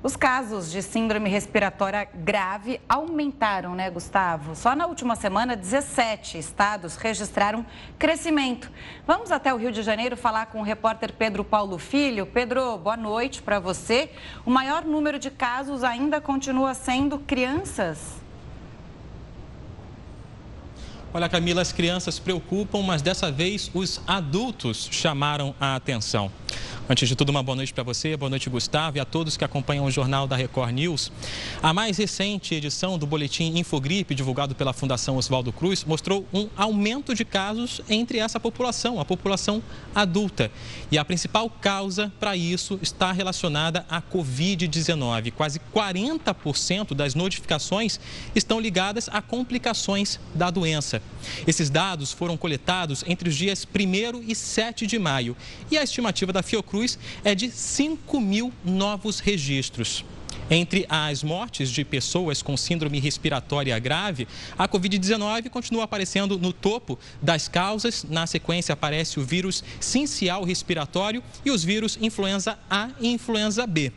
Os 0.01 0.15
casos 0.15 0.71
de 0.71 0.81
síndrome 0.81 1.29
respiratória 1.29 2.09
grave 2.15 2.81
aumentaram, 2.89 3.75
né, 3.75 3.91
Gustavo? 3.91 4.55
Só 4.55 4.77
na 4.77 4.87
última 4.87 5.17
semana, 5.17 5.57
17 5.57 6.39
estados 6.39 6.95
registraram 6.95 7.67
crescimento. 7.99 8.71
Vamos 9.05 9.33
até 9.33 9.53
o 9.53 9.57
Rio 9.57 9.73
de 9.73 9.83
Janeiro 9.83 10.17
falar 10.17 10.47
com 10.47 10.61
o 10.61 10.63
repórter 10.63 11.13
Pedro 11.13 11.43
Paulo 11.43 11.79
Filho. 11.79 12.25
Pedro, 12.25 12.79
boa 12.79 12.97
noite 12.97 13.43
para 13.43 13.59
você. 13.59 14.09
O 14.47 14.51
maior 14.51 14.85
número 14.85 15.19
de 15.19 15.31
casos 15.31 15.83
ainda 15.83 16.21
continua 16.21 16.75
sendo 16.75 17.19
crianças. 17.19 18.22
Olha, 21.15 21.29
Camila, 21.29 21.61
as 21.61 21.73
crianças 21.73 22.19
preocupam, 22.19 22.81
mas 22.81 23.03
dessa 23.03 23.31
vez 23.31 23.71
os 23.75 24.01
adultos 24.07 24.89
chamaram 24.91 25.55
a 25.61 25.77
atenção. 25.77 26.33
Antes 26.89 27.09
de 27.09 27.15
tudo, 27.15 27.31
uma 27.31 27.43
boa 27.43 27.55
noite 27.55 27.73
para 27.73 27.85
você, 27.85 28.17
boa 28.17 28.31
noite, 28.31 28.49
Gustavo, 28.51 28.97
e 28.97 29.01
a 29.01 29.05
todos 29.05 29.37
que 29.37 29.45
acompanham 29.45 29.85
o 29.85 29.91
jornal 29.91 30.27
da 30.27 30.37
Record 30.37 30.73
News. 30.73 31.13
A 31.63 31.73
mais 31.73 31.99
recente 31.99 32.55
edição 32.55 32.99
do 32.99 33.07
boletim 33.07 33.59
Infogripe, 33.59 34.15
divulgado 34.15 34.55
pela 34.55 34.73
Fundação 34.73 35.17
Oswaldo 35.17 35.53
Cruz, 35.53 35.85
mostrou 35.85 36.27
um 36.33 36.49
aumento 36.57 37.15
de 37.15 37.25
casos 37.25 37.83
entre 37.91 38.19
essa 38.19 38.41
população, 38.41 38.99
a 38.99 39.05
população 39.05 39.63
adulta. 39.95 40.51
E 40.91 40.97
a 40.97 41.05
principal 41.05 41.49
causa 41.49 42.11
para 42.19 42.37
isso 42.37 42.79
está 42.83 43.13
relacionada 43.13 43.85
à 43.89 44.01
Covid-19. 44.01 45.33
Quase 45.33 45.61
40% 45.75 46.95
das 46.95 47.15
notificações 47.15 48.01
estão 48.35 48.59
ligadas 48.59 49.11
a 49.13 49.21
complicações 49.21 50.19
da 50.35 50.51
doença. 50.51 51.02
Esses 51.47 51.71
dados 51.71 52.13
foram 52.13 52.37
coletados 52.37 53.05
entre 53.07 53.29
os 53.29 53.37
dias 53.37 53.65
1 53.65 54.23
e 54.27 54.35
7 54.35 54.87
de 54.87 54.99
maio. 54.99 55.37
E 55.71 55.79
a 55.79 55.83
estimativa 55.83 56.33
da 56.33 56.43
Fiocruz 56.43 56.73
Cruz 56.73 56.99
é 57.23 57.35
de 57.35 57.51
5 57.51 58.19
mil 58.19 58.51
novos 58.65 59.21
registros. 59.21 60.05
Entre 60.51 60.87
as 60.89 61.23
mortes 61.23 61.71
de 61.71 61.85
pessoas 61.85 62.43
com 62.43 62.57
síndrome 62.57 62.99
respiratória 62.99 63.79
grave, 63.79 64.27
a 64.59 64.67
Covid-19 64.67 65.51
continua 65.51 65.85
aparecendo 65.85 66.39
no 66.39 66.53
topo 66.53 66.99
das 67.21 67.47
causas. 67.47 68.05
Na 68.09 68.27
sequência, 68.27 68.73
aparece 68.73 69.21
o 69.21 69.23
vírus 69.23 69.63
sincial 69.81 70.45
respiratório 70.45 71.23
e 71.45 71.51
os 71.51 71.63
vírus 71.63 71.99
influenza 72.01 72.59
A 72.71 72.89
e 72.99 73.09
influenza 73.09 73.67
B. 73.67 73.93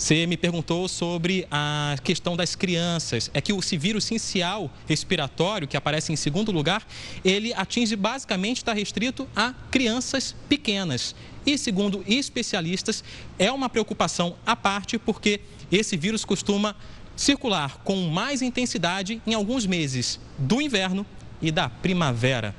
Você 0.00 0.26
me 0.26 0.34
perguntou 0.34 0.88
sobre 0.88 1.46
a 1.50 1.94
questão 2.02 2.34
das 2.34 2.56
crianças. 2.56 3.30
É 3.34 3.40
que 3.42 3.52
o 3.52 3.60
vírus 3.60 4.02
sincial 4.02 4.70
respiratório, 4.88 5.68
que 5.68 5.76
aparece 5.76 6.10
em 6.10 6.16
segundo 6.16 6.50
lugar, 6.50 6.86
ele 7.22 7.52
atinge 7.52 7.94
basicamente, 7.96 8.56
está 8.56 8.72
restrito 8.72 9.28
a 9.36 9.52
crianças 9.70 10.34
pequenas. 10.48 11.14
E, 11.44 11.58
segundo 11.58 12.02
especialistas, 12.08 13.04
é 13.38 13.52
uma 13.52 13.68
preocupação 13.68 14.36
à 14.46 14.56
parte, 14.56 14.98
porque 14.98 15.42
esse 15.70 15.98
vírus 15.98 16.24
costuma 16.24 16.74
circular 17.14 17.82
com 17.84 18.08
mais 18.08 18.40
intensidade 18.40 19.20
em 19.26 19.34
alguns 19.34 19.66
meses 19.66 20.18
do 20.38 20.62
inverno 20.62 21.04
e 21.42 21.50
da 21.50 21.68
primavera. 21.68 22.54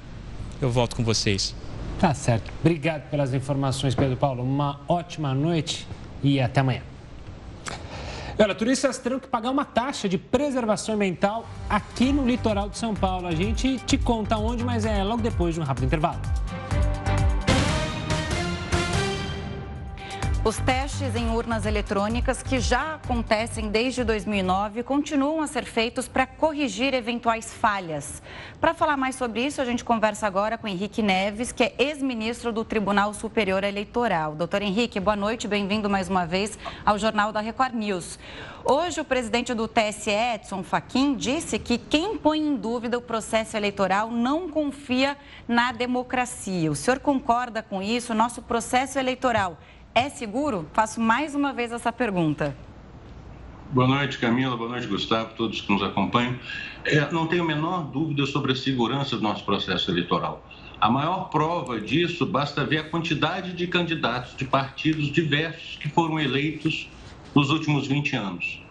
Eu 0.62 0.70
volto 0.70 0.96
com 0.96 1.04
vocês. 1.04 1.56
Tá 2.00 2.14
certo. 2.14 2.54
Obrigado 2.60 3.10
pelas 3.10 3.34
informações, 3.34 3.96
Pedro 3.96 4.16
Paulo. 4.16 4.44
Uma 4.44 4.80
ótima 4.88 5.34
noite 5.34 5.88
e 6.22 6.40
até 6.40 6.60
amanhã. 6.60 6.91
Olha, 8.44 8.56
turistas 8.56 8.98
terão 8.98 9.20
que 9.20 9.28
pagar 9.28 9.52
uma 9.52 9.64
taxa 9.64 10.10
de 10.10 10.18
preservação 10.18 10.96
ambiental 10.96 11.48
aqui 11.70 12.12
no 12.12 12.26
litoral 12.26 12.70
de 12.70 12.76
São 12.76 12.96
Paulo. 12.96 13.28
A 13.28 13.36
gente 13.36 13.78
te 13.86 14.00
conta 14.00 14.36
onde, 14.36 14.64
mas 14.64 14.84
é 14.84 15.04
logo 15.04 15.22
depois 15.22 15.54
de 15.54 15.62
um 15.62 15.64
rápido 15.64 15.86
intervalo. 15.86 16.20
Os 20.44 20.58
testes 20.58 21.16
em 21.16 21.30
urnas 21.30 21.68
eletrônicas, 21.68 22.42
que 22.42 22.60
já 22.60 22.96
acontecem 22.96 23.70
desde 23.70 24.04
2009, 24.04 24.82
continuam 24.82 25.40
a 25.40 25.46
ser 25.46 25.66
feitos 25.66 26.08
para 26.08 26.26
corrigir 26.26 26.96
eventuais 26.96 27.54
falhas. 27.54 28.24
Para 28.60 28.74
falar 28.74 28.98
mais 28.98 29.14
sobre 29.14 29.46
isso, 29.46 29.62
a 29.62 29.66
gente 29.66 29.86
conversa 29.86 30.26
agora 30.26 30.58
com 30.58 30.68
Henrique 30.68 31.04
Neves, 31.04 31.52
que 31.52 31.66
é 31.66 31.76
ex-ministro 31.78 32.52
do 32.52 32.66
Tribunal 32.66 33.14
Superior 33.14 33.64
Eleitoral. 33.64 34.34
Doutor 34.34 34.64
Henrique, 34.64 35.00
boa 35.00 35.16
noite, 35.16 35.48
bem-vindo 35.48 35.88
mais 35.88 36.10
uma 36.10 36.26
vez 36.26 36.58
ao 36.84 36.98
Jornal 36.98 37.32
da 37.32 37.40
Record 37.40 37.76
News. 37.76 38.18
Hoje, 38.66 39.00
o 39.00 39.06
presidente 39.06 39.54
do 39.54 39.68
TSE, 39.68 40.10
Edson 40.10 40.64
Fachin, 40.64 41.14
disse 41.14 41.60
que 41.60 41.78
quem 41.78 42.18
põe 42.18 42.40
em 42.40 42.56
dúvida 42.56 42.98
o 42.98 43.02
processo 43.02 43.56
eleitoral 43.56 44.10
não 44.10 44.50
confia 44.50 45.16
na 45.48 45.72
democracia. 45.72 46.72
O 46.72 46.76
senhor 46.76 47.00
concorda 47.00 47.62
com 47.62 47.80
isso? 47.80 48.16
Nosso 48.16 48.42
processo 48.42 48.98
eleitoral 48.98 49.60
é 49.94 50.10
seguro? 50.10 50.68
Faço 50.74 51.00
mais 51.02 51.36
uma 51.36 51.54
vez 51.54 51.72
essa 51.72 51.92
pergunta. 51.92 52.56
Boa 53.72 53.88
noite, 53.88 54.18
Camila. 54.18 54.58
Boa 54.58 54.70
noite, 54.70 54.88
Gustavo, 54.88 55.34
todos 55.36 55.62
que 55.62 55.72
nos 55.72 55.82
acompanham. 55.82 56.38
É, 56.84 57.10
não 57.12 57.28
tenho 57.28 57.44
a 57.44 57.48
menor 57.48 57.84
dúvida 57.86 58.26
sobre 58.26 58.52
a 58.52 58.56
segurança 58.56 59.16
do 59.16 59.24
nosso 59.24 59.46
processo 59.46 59.90
eleitoral. 59.92 60.46
A 60.80 60.90
maior 60.90 61.30
prova 61.30 61.80
disso 61.80 62.26
basta 62.26 62.66
ver 62.66 62.80
a 62.80 62.84
quantidade 62.84 63.54
de 63.54 63.68
candidatos 63.68 64.36
de 64.36 64.46
partidos 64.46 65.12
diversos 65.12 65.78
que 65.78 65.88
foram 65.88 66.20
eleitos 66.20 66.90
nos 67.36 67.50
últimos 67.50 67.88
20 67.88 68.16
anos. 68.16 68.62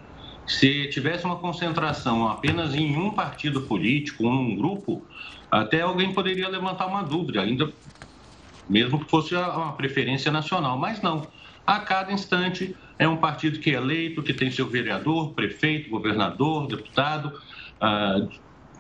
Se 0.47 0.89
tivesse 0.89 1.25
uma 1.25 1.37
concentração 1.37 2.29
apenas 2.29 2.75
em 2.75 2.97
um 2.97 3.11
partido 3.11 3.63
político, 3.63 4.27
um 4.27 4.57
grupo, 4.57 5.03
até 5.51 5.83
alguém 5.83 6.13
poderia 6.13 6.49
levantar 6.49 6.87
uma 6.87 7.03
dúvida, 7.03 7.41
ainda 7.41 7.73
mesmo 8.71 9.05
que 9.05 9.11
fosse 9.11 9.35
uma 9.35 9.77
preferência 9.77 10.31
nacional, 10.31 10.79
mas 10.79 11.03
não. 11.03 11.31
A 11.67 11.81
cada 11.81 12.13
instante 12.13 12.77
é 12.99 13.07
um 13.09 13.17
partido 13.17 13.59
que 13.59 13.71
é 13.71 13.75
eleito, 13.75 14.23
que 14.23 14.33
tem 14.33 14.51
seu 14.51 14.69
vereador, 14.69 15.35
prefeito, 15.35 15.91
governador, 15.91 16.69
deputado, 16.69 17.33
ah, 17.81 18.17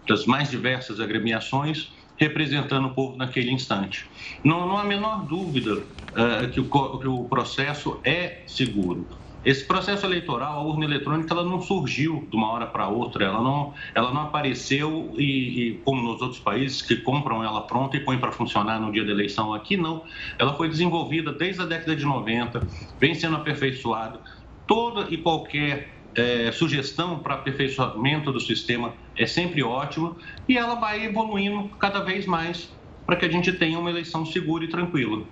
das 0.09 0.27
mais 0.27 0.51
diversas 0.51 1.01
agremiações, 1.01 1.93
representando 2.17 2.89
o 2.89 2.95
povo 2.95 3.17
naquele 3.17 3.51
instante. 3.51 4.11
Não, 4.45 4.67
não 4.67 4.79
há 4.79 4.83
a 4.83 4.85
menor 4.85 5.27
dúvida 5.27 5.87
ah, 6.15 6.49
que, 6.53 6.61
o, 6.61 6.69
que 6.99 7.09
o 7.09 7.29
processo 7.29 8.01
é 8.05 8.45
seguro. 8.47 9.20
Esse 9.43 9.67
processo 9.67 10.05
eleitoral, 10.05 10.59
a 10.59 10.63
urna 10.63 10.85
eletrônica, 10.85 11.33
ela 11.33 11.45
não 11.45 11.63
surgiu 11.63 12.27
de 12.31 12.37
uma 12.37 12.53
hora 12.53 12.67
para 12.67 12.89
outra, 12.89 13.25
ela 13.25 13.43
não, 13.43 13.73
ela 13.95 14.13
não 14.13 14.23
apareceu 14.23 15.15
e, 15.17 15.23
e, 15.71 15.79
como 15.83 16.03
nos 16.03 16.21
outros 16.21 16.41
países 16.41 16.83
que 16.83 16.97
compram 16.97 17.43
ela 17.43 17.67
pronta 17.67 17.97
e 17.97 18.01
põem 18.01 18.19
para 18.19 18.33
funcionar 18.33 18.79
no 18.79 18.93
dia 18.93 19.05
da 19.05 19.11
eleição, 19.11 19.55
aqui 19.55 19.79
não. 19.79 20.05
Ela 20.39 20.53
foi 20.55 20.69
desenvolvida 20.69 21.33
desde 21.33 21.63
a 21.63 21.65
década 21.65 21.97
de 21.97 22.05
90, 22.05 22.67
vem 22.99 23.15
sendo 23.15 23.37
aperfeiçoada. 23.37 24.21
Toda 24.67 25.07
e 25.11 25.17
qualquer 25.17 25.89
é, 26.15 26.53
sugestão 26.53 27.21
para 27.21 27.35
aperfeiçoamento 27.35 28.31
do 28.31 28.41
sistema 28.41 28.95
é 29.17 29.27
sempre 29.27 29.63
ótima 29.63 30.17
e 30.47 30.59
ela 30.59 30.75
vai 30.75 31.05
evoluindo 31.05 31.71
cada 31.79 32.01
vez 32.01 32.27
mais 32.27 32.71
para 33.07 33.17
que 33.17 33.25
a 33.25 33.31
gente 33.31 33.53
tenha 33.55 33.79
uma 33.79 33.91
eleição 33.91 34.27
segura 34.27 34.65
e 34.65 34.69
tranquila. 34.69 35.25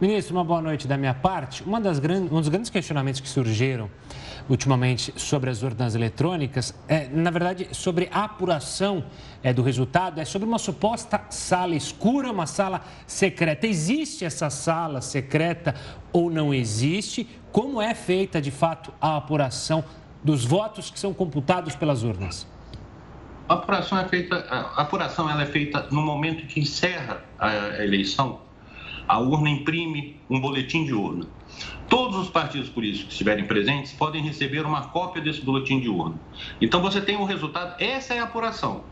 Ministro, 0.00 0.32
uma 0.32 0.44
boa 0.44 0.62
noite 0.62 0.86
da 0.86 0.96
minha 0.96 1.12
parte. 1.12 1.64
Uma 1.64 1.80
das 1.80 1.98
grandes, 1.98 2.30
um 2.30 2.36
dos 2.36 2.48
grandes 2.48 2.70
questionamentos 2.70 3.20
que 3.20 3.28
surgiram 3.28 3.90
ultimamente 4.48 5.12
sobre 5.16 5.50
as 5.50 5.64
urnas 5.64 5.96
eletrônicas 5.96 6.72
é, 6.86 7.08
na 7.08 7.32
verdade, 7.32 7.68
sobre 7.72 8.08
a 8.12 8.22
apuração 8.22 9.04
é, 9.42 9.52
do 9.52 9.60
resultado, 9.60 10.20
é 10.20 10.24
sobre 10.24 10.46
uma 10.46 10.58
suposta 10.58 11.20
sala 11.30 11.74
escura, 11.74 12.30
uma 12.30 12.46
sala 12.46 12.80
secreta. 13.08 13.66
Existe 13.66 14.24
essa 14.24 14.48
sala 14.50 15.00
secreta 15.00 15.74
ou 16.12 16.30
não 16.30 16.54
existe? 16.54 17.28
Como 17.50 17.82
é 17.82 17.92
feita, 17.92 18.40
de 18.40 18.52
fato, 18.52 18.94
a 19.00 19.16
apuração 19.16 19.84
dos 20.22 20.44
votos 20.44 20.92
que 20.92 21.00
são 21.00 21.12
computados 21.12 21.74
pelas 21.74 22.04
urnas? 22.04 22.46
A 23.48 23.54
apuração 23.54 23.98
é 23.98 24.04
feita, 24.06 24.46
a 24.48 24.80
apuração 24.80 25.28
ela 25.28 25.42
é 25.42 25.46
feita 25.46 25.88
no 25.90 26.02
momento 26.02 26.46
que 26.46 26.60
encerra 26.60 27.24
a 27.36 27.82
eleição 27.82 28.46
a 29.08 29.18
urna 29.18 29.48
imprime 29.48 30.20
um 30.28 30.38
boletim 30.38 30.84
de 30.84 30.92
urna. 30.92 31.26
Todos 31.88 32.18
os 32.18 32.28
partidos 32.28 32.68
políticos 32.68 33.06
que 33.06 33.12
estiverem 33.12 33.46
presentes 33.46 33.92
podem 33.92 34.22
receber 34.22 34.66
uma 34.66 34.88
cópia 34.88 35.22
desse 35.22 35.40
boletim 35.40 35.80
de 35.80 35.88
urna. 35.88 36.16
Então 36.60 36.82
você 36.82 37.00
tem 37.00 37.16
o 37.16 37.24
resultado, 37.24 37.82
essa 37.82 38.14
é 38.14 38.18
a 38.18 38.24
apuração. 38.24 38.84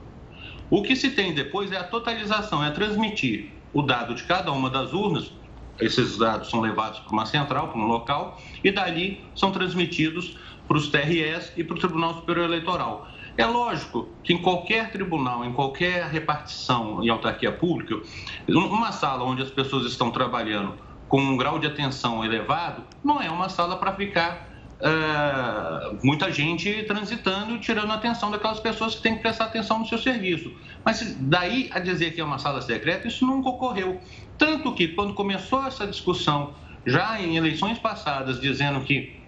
O 0.71 0.83
que 0.83 0.97
se 0.97 1.11
tem 1.11 1.35
depois 1.35 1.71
é 1.71 1.77
a 1.77 1.85
totalização, 1.85 2.65
é 2.65 2.71
transmitir 2.71 3.53
o 3.73 3.83
dado 3.83 4.15
de 4.15 4.25
cada 4.25 4.51
uma 4.51 4.71
das 4.71 4.93
urnas. 4.93 5.31
Esses 5.79 6.17
dados 6.17 6.49
são 6.49 6.61
levados 6.61 7.01
para 7.01 7.13
uma 7.13 7.27
central, 7.27 7.69
para 7.69 7.79
um 7.79 7.87
local, 7.87 8.41
e 8.65 8.73
dali 8.73 9.21
são 9.35 9.53
transmitidos 9.53 10.39
para 10.67 10.79
os 10.79 10.89
TREs 10.89 11.53
e 11.57 11.63
para 11.63 11.77
o 11.77 11.79
Tribunal 11.79 12.15
Superior 12.15 12.47
Eleitoral. 12.47 13.07
É 13.37 13.45
lógico 13.45 14.09
que 14.23 14.33
em 14.33 14.39
qualquer 14.39 14.91
tribunal, 14.91 15.45
em 15.45 15.53
qualquer 15.53 16.07
repartição 16.07 17.03
em 17.03 17.09
autarquia 17.11 17.53
pública, 17.53 18.01
uma 18.49 18.93
sala 18.93 19.25
onde 19.25 19.43
as 19.43 19.51
pessoas 19.51 19.85
estão 19.87 20.11
trabalhando 20.11 20.75
com 21.09 21.21
um 21.21 21.37
grau 21.37 21.59
de 21.59 21.67
atenção 21.67 22.25
elevado, 22.25 22.83
não 23.05 23.21
é 23.21 23.31
uma 23.31 23.49
sala 23.49 23.77
para 23.77 23.93
ficar 23.93 24.49
uh, 24.81 25.99
muita 26.03 26.33
gente 26.33 26.83
transitando 26.85 27.55
e 27.55 27.59
tirando 27.59 27.91
a 27.91 27.95
atenção 27.95 28.31
daquelas 28.31 28.59
pessoas 28.59 28.95
que 28.95 29.03
têm 29.03 29.17
que 29.17 29.23
prestar 29.23 29.45
atenção 29.45 29.79
no 29.79 29.87
seu 29.87 29.99
serviço. 29.99 30.53
Mas 30.85 31.17
daí 31.21 31.69
a 31.73 31.79
dizer 31.79 32.13
que 32.13 32.21
é 32.21 32.25
uma 32.25 32.39
sala 32.39 32.63
secreta, 32.63 33.07
isso 33.07 33.27
nunca 33.27 33.51
ocorreu. 33.51 34.01
Tanto 34.39 34.73
que 34.75 34.89
quando 34.89 35.15
começou 35.15 35.67
essa 35.67 35.87
discussão, 35.87 36.55
já 36.85 37.21
em 37.21 37.37
eleições 37.37 37.79
passadas, 37.79 38.41
dizendo 38.41 38.81
que 38.81 39.21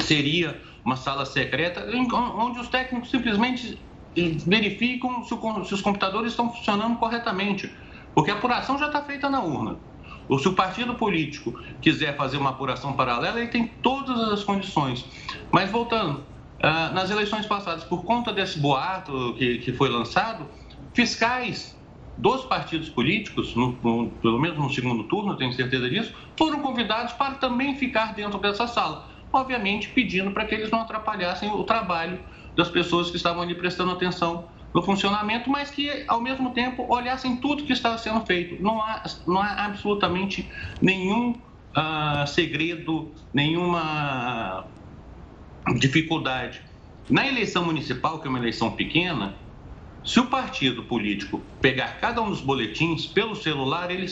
seria 0.00 0.60
uma 0.86 0.94
sala 0.94 1.26
secreta, 1.26 1.84
onde 2.38 2.60
os 2.60 2.68
técnicos 2.68 3.10
simplesmente 3.10 3.76
verificam 4.46 5.24
se, 5.24 5.34
os 5.74 5.82
computadores 5.82 6.30
estão 6.30 6.48
funcionando 6.48 6.96
corretamente, 6.96 7.74
porque 8.14 8.30
a 8.30 8.34
apuração 8.34 8.78
já 8.78 8.86
está 8.86 9.02
feita 9.02 9.28
na 9.28 9.42
urna. 9.42 9.76
Ou 10.28 10.38
se 10.38 10.46
o 10.46 10.52
partido 10.52 10.94
político 10.94 11.60
quiser 11.82 12.16
fazer 12.16 12.36
uma 12.36 12.50
apuração 12.50 12.92
paralela, 12.92 13.40
ele 13.40 13.48
tem 13.48 13.66
todas 13.82 14.16
as 14.32 14.44
condições. 14.44 15.04
Mas 15.50 15.70
voltando, 15.70 16.24
ah, 16.62 16.90
nas 16.90 17.10
eleições 17.10 17.46
passadas, 17.46 17.82
por 17.82 18.04
conta 18.04 18.32
desse 18.32 18.58
boato 18.60 19.34
que, 19.36 19.58
que 19.58 19.72
foi 19.72 19.88
lançado, 19.88 20.46
fiscais 20.94 21.76
dos 22.16 22.44
partidos 22.44 22.88
políticos, 22.88 23.54
no, 23.56 23.76
no, 23.82 24.10
pelo 24.22 24.38
menos 24.38 24.56
no 24.56 24.70
segundo 24.70 25.04
turno, 25.04 25.36
tenho 25.36 25.52
certeza 25.52 25.90
disso, 25.90 26.14
foram 26.38 26.60
convidados 26.60 27.12
para 27.12 27.34
também 27.34 27.74
ficar 27.76 28.14
dentro 28.14 28.38
dessa 28.38 28.68
sala 28.68 29.15
obviamente 29.36 29.88
pedindo 29.88 30.30
para 30.30 30.44
que 30.44 30.54
eles 30.54 30.70
não 30.70 30.80
atrapalhassem 30.80 31.50
o 31.50 31.64
trabalho 31.64 32.18
das 32.56 32.68
pessoas 32.68 33.10
que 33.10 33.16
estavam 33.16 33.42
ali 33.42 33.54
prestando 33.54 33.92
atenção 33.92 34.48
no 34.74 34.82
funcionamento, 34.82 35.48
mas 35.48 35.70
que, 35.70 36.04
ao 36.06 36.20
mesmo 36.20 36.50
tempo, 36.50 36.86
olhassem 36.88 37.36
tudo 37.36 37.64
que 37.64 37.72
estava 37.72 37.96
sendo 37.98 38.24
feito. 38.26 38.62
Não 38.62 38.80
há, 38.80 39.02
não 39.26 39.40
há 39.40 39.64
absolutamente 39.64 40.50
nenhum 40.82 41.30
uh, 41.30 42.26
segredo, 42.26 43.12
nenhuma 43.32 44.66
dificuldade. 45.78 46.60
Na 47.08 47.26
eleição 47.26 47.64
municipal, 47.64 48.20
que 48.20 48.26
é 48.26 48.30
uma 48.30 48.38
eleição 48.38 48.70
pequena, 48.72 49.34
se 50.04 50.20
o 50.20 50.26
partido 50.26 50.82
político 50.84 51.42
pegar 51.60 51.98
cada 52.00 52.20
um 52.20 52.30
dos 52.30 52.40
boletins 52.40 53.06
pelo 53.06 53.34
celular, 53.34 53.90
ele 53.90 54.06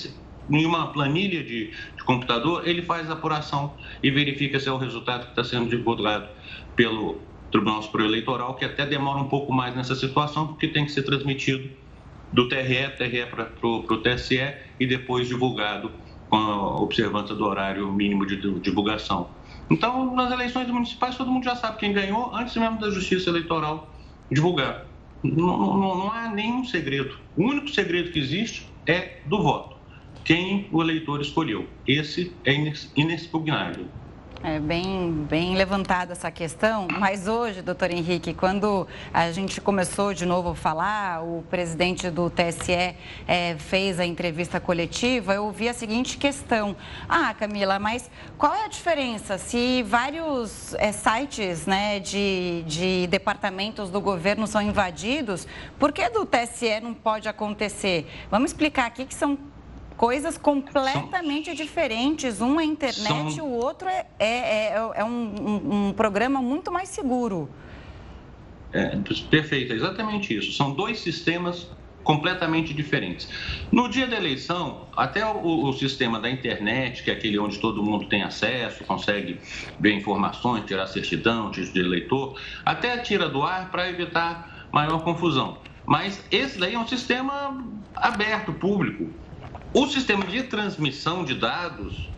em 0.51 0.67
uma 0.67 0.89
planilha 0.93 1.43
de 1.43 1.73
computador, 2.05 2.67
ele 2.67 2.83
faz 2.83 3.11
a 3.11 3.15
apuração 3.15 3.75
e 4.03 4.11
verifica 4.11 4.61
se 4.61 4.69
é 4.69 4.73
o 4.73 4.77
resultado 4.77 5.25
que 5.25 5.31
está 5.31 5.45
sendo 5.45 5.69
divulgado 5.69 6.29
pelo 6.77 7.21
Tribunal 7.51 7.83
Superior 7.83 8.09
Eleitoral, 8.09 8.55
que 8.55 8.65
até 8.65 8.85
demora 8.85 9.19
um 9.19 9.29
pouco 9.29 9.53
mais 9.53 9.75
nessa 9.75 9.95
situação, 9.95 10.49
porque 10.49 10.69
tem 10.69 10.85
que 10.85 10.93
ser 10.93 11.03
transmitido 11.03 11.71
do 12.33 12.49
TRE, 12.49 12.91
TRE 12.97 13.27
para 13.27 13.49
o 13.63 13.99
TSE 13.99 14.55
e 14.81 14.87
depois 14.87 15.29
divulgado 15.29 15.91
com 16.29 16.37
a 16.37 16.81
observância 16.81 17.35
do 17.35 17.45
horário 17.45 17.91
mínimo 17.93 18.27
de 18.27 18.37
divulgação. 18.61 19.31
Então, 19.71 20.15
nas 20.15 20.33
eleições 20.33 20.69
municipais, 20.69 21.17
todo 21.17 21.31
mundo 21.31 21.45
já 21.45 21.55
sabe 21.55 21.79
quem 21.79 21.93
ganhou 21.93 22.35
antes 22.35 22.57
mesmo 22.57 22.79
da 22.79 22.91
Justiça 22.91 23.31
Eleitoral 23.31 23.89
divulgar. 24.31 24.87
Não, 25.23 25.57
não, 25.59 25.97
não 25.97 26.13
há 26.13 26.29
nenhum 26.29 26.65
segredo. 26.65 27.17
O 27.37 27.45
único 27.45 27.69
segredo 27.69 28.11
que 28.11 28.19
existe 28.19 28.69
é 28.87 29.21
do 29.27 29.43
voto. 29.43 29.74
Quem 30.25 30.67
o 30.73 30.83
eleitor 30.83 31.21
escolheu. 31.21 31.67
Esse 31.87 32.33
é 32.47 32.55
inexpugnável. 32.97 33.87
É 34.47 34.59
bem, 34.59 35.25
bem 35.27 35.55
levantada 35.55 36.13
essa 36.13 36.31
questão, 36.31 36.87
mas 36.99 37.27
hoje, 37.27 37.63
doutor 37.63 37.91
Henrique, 37.91 38.35
quando 38.35 38.87
a 39.11 39.33
gente 39.33 39.59
começou 39.59 40.13
de 40.13 40.27
novo 40.27 40.51
a 40.51 40.55
falar, 40.55 41.25
o 41.25 41.43
presidente 41.49 42.11
do 42.11 42.29
TSE 42.29 42.95
é, 43.27 43.57
fez 43.59 43.99
a 43.99 44.05
entrevista 44.05 44.61
coletiva, 44.61 45.33
eu 45.33 45.45
ouvi 45.45 45.67
a 45.67 45.73
seguinte 45.73 46.19
questão. 46.19 46.77
Ah, 47.09 47.33
Camila, 47.33 47.79
mas 47.79 48.11
qual 48.37 48.55
é 48.55 48.67
a 48.67 48.69
diferença 48.69 49.39
se 49.39 49.83
vários 49.83 50.75
é, 50.75 50.93
sites 50.93 51.65
né, 51.65 51.99
de, 51.99 52.65
de 52.67 53.07
departamentos 53.07 53.89
do 53.89 53.99
governo 53.99 54.47
são 54.47 54.61
invadidos, 54.61 55.49
por 55.79 55.91
que 55.91 56.07
do 56.11 56.27
TSE 56.27 56.81
não 56.83 56.93
pode 56.93 57.31
acontecer? 57.31 58.07
Vamos 58.31 58.51
explicar 58.51 58.85
aqui 58.85 59.07
que 59.07 59.15
são 59.15 59.39
coisas 59.97 60.37
completamente 60.37 61.47
são, 61.47 61.55
diferentes. 61.55 62.41
Um 62.41 62.61
é 62.61 62.65
internet, 62.65 63.35
são, 63.35 63.47
o 63.47 63.53
outro 63.53 63.89
é, 63.89 64.07
é, 64.19 64.27
é, 64.27 64.91
é 64.97 65.05
um, 65.05 65.09
um, 65.09 65.89
um, 65.89 65.93
programa 65.93 66.41
muito 66.41 66.73
mais 66.73 66.89
seguro. 66.89 67.49
É, 68.73 68.97
perfeito, 69.31 69.73
é 69.73 69.77
exatamente 69.77 70.37
isso. 70.37 70.53
São 70.53 70.73
dois 70.73 70.99
sistemas 70.99 71.69
completamente 72.05 72.75
diferentes. 72.75 73.29
No 73.73 73.89
dia 73.89 74.07
da 74.07 74.17
eleição, 74.17 74.87
até 74.97 75.25
o, 75.25 75.65
o, 75.65 75.73
sistema 75.73 76.21
da 76.21 76.31
internet, 76.31 77.03
que 77.03 77.11
é 77.11 77.15
aquele 77.15 77.39
onde 77.39 77.59
todo 77.59 77.83
mundo 77.83 78.07
tem 78.07 78.23
acesso, 78.23 78.85
consegue 78.85 79.41
ver 79.81 79.95
informações, 79.95 80.65
tirar 80.67 80.87
certidão, 80.87 81.51
título 81.51 81.73
de 81.73 81.81
eleitor, 81.81 82.41
até 82.65 82.99
tira 82.99 83.29
do 83.29 83.43
ar 83.43 83.71
para 83.71 83.89
evitar 83.89 84.69
maior 84.71 85.03
confusão. 85.03 85.59
Mas 85.87 86.23
esse 86.31 86.59
daí 86.59 86.75
é 86.75 86.79
um 86.79 86.87
sistema 86.87 87.65
aberto, 87.97 88.53
público. 88.53 89.09
O 89.77 89.89
sistema 89.89 90.25
de 90.25 90.45
transmissão 90.45 91.25
de 91.25 91.35
dados, 91.35 92.09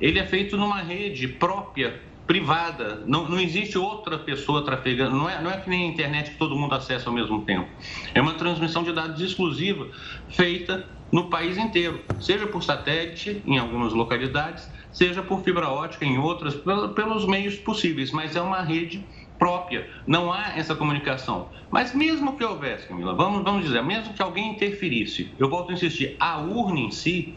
ele 0.00 0.18
é 0.18 0.24
feito 0.24 0.56
numa 0.56 0.80
rede 0.80 1.28
própria, 1.28 2.00
privada. 2.26 3.02
Não, 3.06 3.28
não 3.28 3.38
existe 3.38 3.76
outra 3.76 4.18
pessoa 4.18 4.64
trafegando. 4.64 5.14
Não 5.14 5.28
é, 5.28 5.42
não 5.42 5.50
é 5.50 5.58
que 5.58 5.68
nem 5.68 5.84
a 5.84 5.92
internet 5.92 6.30
que 6.30 6.38
todo 6.38 6.56
mundo 6.56 6.74
acessa 6.74 7.10
ao 7.10 7.14
mesmo 7.14 7.42
tempo. 7.42 7.68
É 8.14 8.20
uma 8.22 8.32
transmissão 8.32 8.82
de 8.82 8.94
dados 8.94 9.20
exclusiva 9.20 9.90
feita 10.30 10.88
no 11.12 11.28
país 11.28 11.58
inteiro, 11.58 12.00
seja 12.18 12.46
por 12.46 12.62
satélite 12.62 13.42
em 13.44 13.58
algumas 13.58 13.92
localidades, 13.92 14.66
seja 14.90 15.22
por 15.22 15.42
fibra 15.42 15.68
ótica 15.68 16.06
em 16.06 16.16
outras, 16.16 16.54
pelos 16.94 17.26
meios 17.26 17.56
possíveis, 17.56 18.10
mas 18.10 18.34
é 18.34 18.40
uma 18.40 18.62
rede 18.62 19.04
própria, 19.42 19.90
não 20.06 20.32
há 20.32 20.56
essa 20.56 20.72
comunicação. 20.72 21.48
Mas 21.68 21.92
mesmo 21.92 22.36
que 22.36 22.44
houvesse, 22.44 22.86
Camila, 22.86 23.12
vamos, 23.12 23.42
vamos 23.42 23.64
dizer, 23.64 23.82
mesmo 23.82 24.14
que 24.14 24.22
alguém 24.22 24.52
interferisse, 24.52 25.34
eu 25.36 25.50
volto 25.50 25.70
a 25.70 25.72
insistir, 25.72 26.14
a 26.20 26.38
urna 26.38 26.78
em 26.78 26.92
si, 26.92 27.34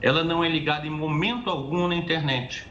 ela 0.00 0.22
não 0.22 0.44
é 0.44 0.48
ligada 0.48 0.86
em 0.86 0.90
momento 0.90 1.50
algum 1.50 1.88
na 1.88 1.96
internet. 1.96 2.68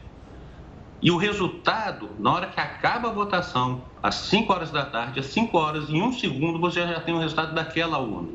E 1.02 1.10
o 1.10 1.18
resultado, 1.18 2.08
na 2.18 2.32
hora 2.32 2.46
que 2.46 2.58
acaba 2.58 3.10
a 3.10 3.12
votação, 3.12 3.84
às 4.02 4.14
5 4.14 4.50
horas 4.50 4.70
da 4.70 4.86
tarde, 4.86 5.20
às 5.20 5.26
5 5.26 5.58
horas, 5.58 5.90
em 5.90 6.00
um 6.00 6.10
segundo, 6.10 6.58
você 6.58 6.80
já 6.80 7.00
tem 7.00 7.14
o 7.14 7.18
resultado 7.18 7.54
daquela 7.54 7.98
urna. 7.98 8.30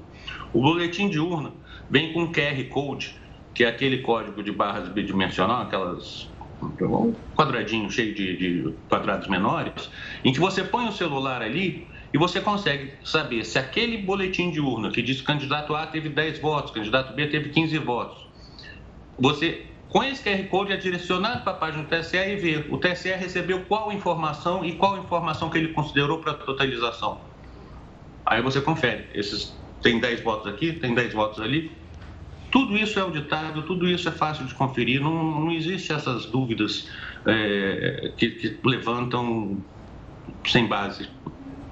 O 0.53 0.61
boletim 0.61 1.09
de 1.09 1.17
urna 1.17 1.53
vem 1.89 2.13
com 2.13 2.31
QR 2.31 2.63
Code, 2.69 3.19
que 3.51 3.63
é 3.63 3.67
aquele 3.67 4.03
código 4.03 4.43
de 4.43 4.51
barras 4.51 4.89
bidimensional, 4.89 5.63
aquelas 5.63 6.29
um 6.65 7.13
quadradinho 7.35 7.89
cheio 7.89 8.13
de, 8.13 8.37
de 8.37 8.73
quadrados 8.89 9.27
menores, 9.27 9.89
em 10.23 10.33
que 10.33 10.39
você 10.39 10.63
põe 10.63 10.87
o 10.87 10.91
celular 10.91 11.41
ali 11.41 11.87
e 12.13 12.17
você 12.17 12.39
consegue 12.39 12.93
saber 13.03 13.43
se 13.43 13.59
aquele 13.59 13.97
boletim 13.97 14.51
de 14.51 14.59
urna 14.59 14.89
que 14.89 15.01
diz 15.01 15.19
que 15.19 15.27
candidato 15.27 15.75
A 15.75 15.85
teve 15.87 16.09
10 16.09 16.39
votos, 16.39 16.71
candidato 16.71 17.13
B 17.13 17.27
teve 17.27 17.49
15 17.49 17.77
votos, 17.79 18.25
você 19.19 19.65
com 19.89 20.03
esse 20.03 20.21
QR 20.21 20.43
Code 20.49 20.73
é 20.73 20.77
direcionado 20.77 21.43
para 21.43 21.53
a 21.53 21.55
página 21.55 21.83
do 21.83 21.89
TSE 21.89 22.17
e 22.17 22.35
vê 22.35 22.65
o 22.69 22.77
TSE 22.77 23.09
recebeu 23.11 23.61
qual 23.61 23.93
informação 23.93 24.65
e 24.65 24.73
qual 24.73 24.97
informação 24.97 25.49
que 25.49 25.57
ele 25.57 25.69
considerou 25.69 26.19
para 26.19 26.33
a 26.33 26.35
totalização. 26.35 27.21
Aí 28.25 28.41
você 28.41 28.59
confere, 28.59 29.07
esses 29.13 29.55
tem 29.81 29.99
10 29.99 30.21
votos 30.21 30.51
aqui, 30.51 30.73
tem 30.73 30.93
10 30.93 31.13
votos 31.13 31.39
ali, 31.39 31.71
tudo 32.55 32.77
isso 32.77 32.97
é 32.97 33.01
auditado, 33.01 33.63
tudo 33.63 33.85
isso 33.85 34.07
é 34.07 34.13
fácil 34.13 34.45
de 34.45 34.55
conferir, 34.55 35.01
não, 35.01 35.41
não 35.41 35.51
existe 35.51 35.91
essas 35.91 36.25
dúvidas 36.25 36.87
é, 37.25 38.13
que, 38.15 38.29
que 38.29 38.57
levantam 38.63 39.57
sem 40.45 40.65
base. 40.65 41.09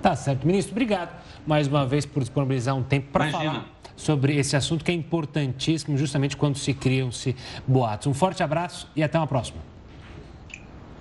Tá 0.02 0.14
certo. 0.14 0.46
Ministro, 0.46 0.74
obrigado 0.74 1.24
mais 1.48 1.70
uma 1.70 1.86
vez 1.86 2.06
por 2.06 2.20
disponibilizar 2.20 2.76
um 2.76 2.84
tempo 2.84 3.14
para 3.14 3.32
falar 3.32 3.66
sobre 3.96 4.36
esse 4.36 4.58
assunto 4.58 4.84
que 4.84 4.92
é 4.92 4.94
importantíssimo 4.94 5.98
justamente 5.98 6.36
quando 6.36 6.58
se 6.58 6.74
criam-se 6.74 7.34
boatos. 7.66 8.08
Um 8.08 8.14
forte 8.14 8.44
abraço 8.44 8.92
e 8.94 9.02
até 9.02 9.18
uma 9.18 9.28
próxima. 9.28 9.62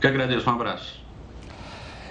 Que 0.01 0.07
agradeço, 0.07 0.49
um 0.49 0.53
abraço. 0.53 1.02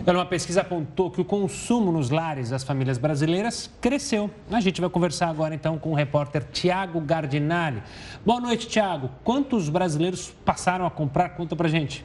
Uma 0.06 0.26
pesquisa 0.26 0.62
apontou 0.62 1.12
que 1.12 1.22
o 1.22 1.26
consumo 1.26 1.92
nos 1.92 2.10
lares 2.10 2.50
das 2.50 2.64
famílias 2.64 2.98
brasileiras 2.98 3.70
cresceu. 3.80 4.30
A 4.52 4.60
gente 4.60 4.82
vai 4.82 4.90
conversar 4.90 5.30
agora 5.30 5.54
então 5.54 5.78
com 5.78 5.92
o 5.92 5.96
repórter 5.96 6.44
Tiago 6.52 7.00
Gardinali. 7.00 7.82
Boa 8.26 8.42
noite, 8.42 8.68
Tiago. 8.68 9.10
Quantos 9.24 9.70
brasileiros 9.70 10.34
passaram 10.44 10.86
a 10.86 10.92
comprar? 10.92 11.30
Conta 11.30 11.56
pra 11.56 11.70
gente. 11.70 12.04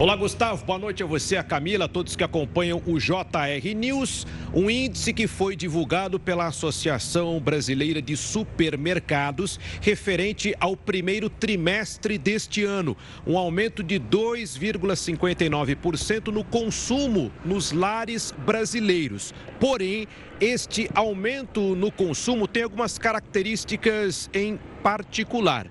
Olá, 0.00 0.16
Gustavo. 0.16 0.64
Boa 0.64 0.78
noite 0.78 1.02
a 1.02 1.06
você, 1.06 1.36
a 1.36 1.42
Camila, 1.42 1.84
a 1.84 1.88
todos 1.88 2.16
que 2.16 2.24
acompanham 2.24 2.82
o 2.86 2.98
JR 2.98 3.74
News. 3.76 4.26
Um 4.54 4.70
índice 4.70 5.12
que 5.12 5.26
foi 5.26 5.54
divulgado 5.54 6.18
pela 6.18 6.46
Associação 6.46 7.38
Brasileira 7.38 8.00
de 8.00 8.16
Supermercados 8.16 9.60
referente 9.82 10.54
ao 10.58 10.74
primeiro 10.74 11.28
trimestre 11.28 12.16
deste 12.16 12.64
ano. 12.64 12.96
Um 13.26 13.36
aumento 13.36 13.82
de 13.82 14.00
2,59% 14.00 16.28
no 16.28 16.44
consumo 16.44 17.30
nos 17.44 17.70
lares 17.70 18.32
brasileiros. 18.46 19.34
Porém, 19.60 20.08
este 20.40 20.88
aumento 20.94 21.76
no 21.76 21.92
consumo 21.92 22.48
tem 22.48 22.62
algumas 22.62 22.96
características 22.96 24.30
em 24.32 24.58
particular. 24.82 25.66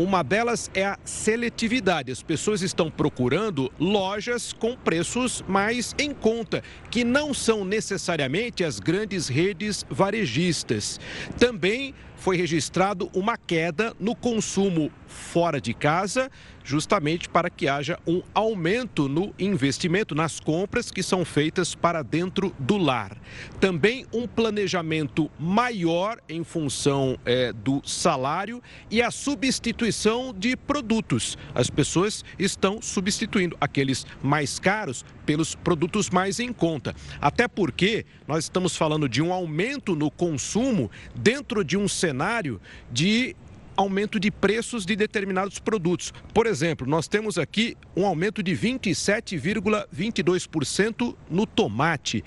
Uma 0.00 0.22
delas 0.22 0.70
é 0.72 0.86
a 0.86 0.98
seletividade. 1.04 2.10
As 2.10 2.22
pessoas 2.22 2.62
estão 2.62 2.90
procurando 2.90 3.70
lojas 3.78 4.50
com 4.50 4.74
preços 4.74 5.44
mais 5.46 5.94
em 5.98 6.14
conta, 6.14 6.62
que 6.90 7.04
não 7.04 7.34
são 7.34 7.66
necessariamente 7.66 8.64
as 8.64 8.80
grandes 8.80 9.28
redes 9.28 9.84
varejistas. 9.90 10.98
Também 11.38 11.94
foi 12.20 12.36
registrado 12.36 13.10
uma 13.14 13.38
queda 13.38 13.96
no 13.98 14.14
consumo 14.14 14.92
fora 15.08 15.58
de 15.58 15.72
casa, 15.74 16.30
justamente 16.62 17.28
para 17.28 17.48
que 17.50 17.66
haja 17.66 17.98
um 18.06 18.22
aumento 18.34 19.08
no 19.08 19.34
investimento, 19.38 20.14
nas 20.14 20.38
compras 20.38 20.90
que 20.90 21.02
são 21.02 21.24
feitas 21.24 21.74
para 21.74 22.02
dentro 22.02 22.54
do 22.58 22.76
lar. 22.76 23.16
Também 23.58 24.06
um 24.12 24.28
planejamento 24.28 25.30
maior 25.38 26.18
em 26.28 26.44
função 26.44 27.18
é, 27.24 27.52
do 27.52 27.80
salário 27.84 28.62
e 28.90 29.00
a 29.00 29.10
substituição 29.10 30.34
de 30.36 30.56
produtos. 30.56 31.38
As 31.54 31.70
pessoas 31.70 32.22
estão 32.38 32.82
substituindo 32.82 33.56
aqueles 33.60 34.06
mais 34.22 34.58
caros 34.58 35.04
pelos 35.24 35.54
produtos 35.54 36.10
mais 36.10 36.40
em 36.40 36.52
conta. 36.52 36.94
Até 37.20 37.48
porque 37.48 38.04
nós 38.26 38.44
estamos 38.44 38.76
falando 38.76 39.08
de 39.08 39.22
um 39.22 39.32
aumento 39.32 39.94
no 39.94 40.10
consumo 40.10 40.90
dentro 41.14 41.64
de 41.64 41.76
um 41.76 41.88
cenário 42.10 42.60
de 42.90 43.36
aumento 43.76 44.18
de 44.18 44.32
preços 44.32 44.84
de 44.84 44.96
determinados 44.96 45.60
produtos. 45.60 46.12
Por 46.34 46.46
exemplo, 46.46 46.86
nós 46.86 47.08
temos 47.08 47.38
aqui 47.38 47.78
um 47.96 48.04
aumento 48.04 48.42
de 48.42 48.52
27,22% 48.52 51.16
no 51.30 51.46
tomate, 51.46 52.22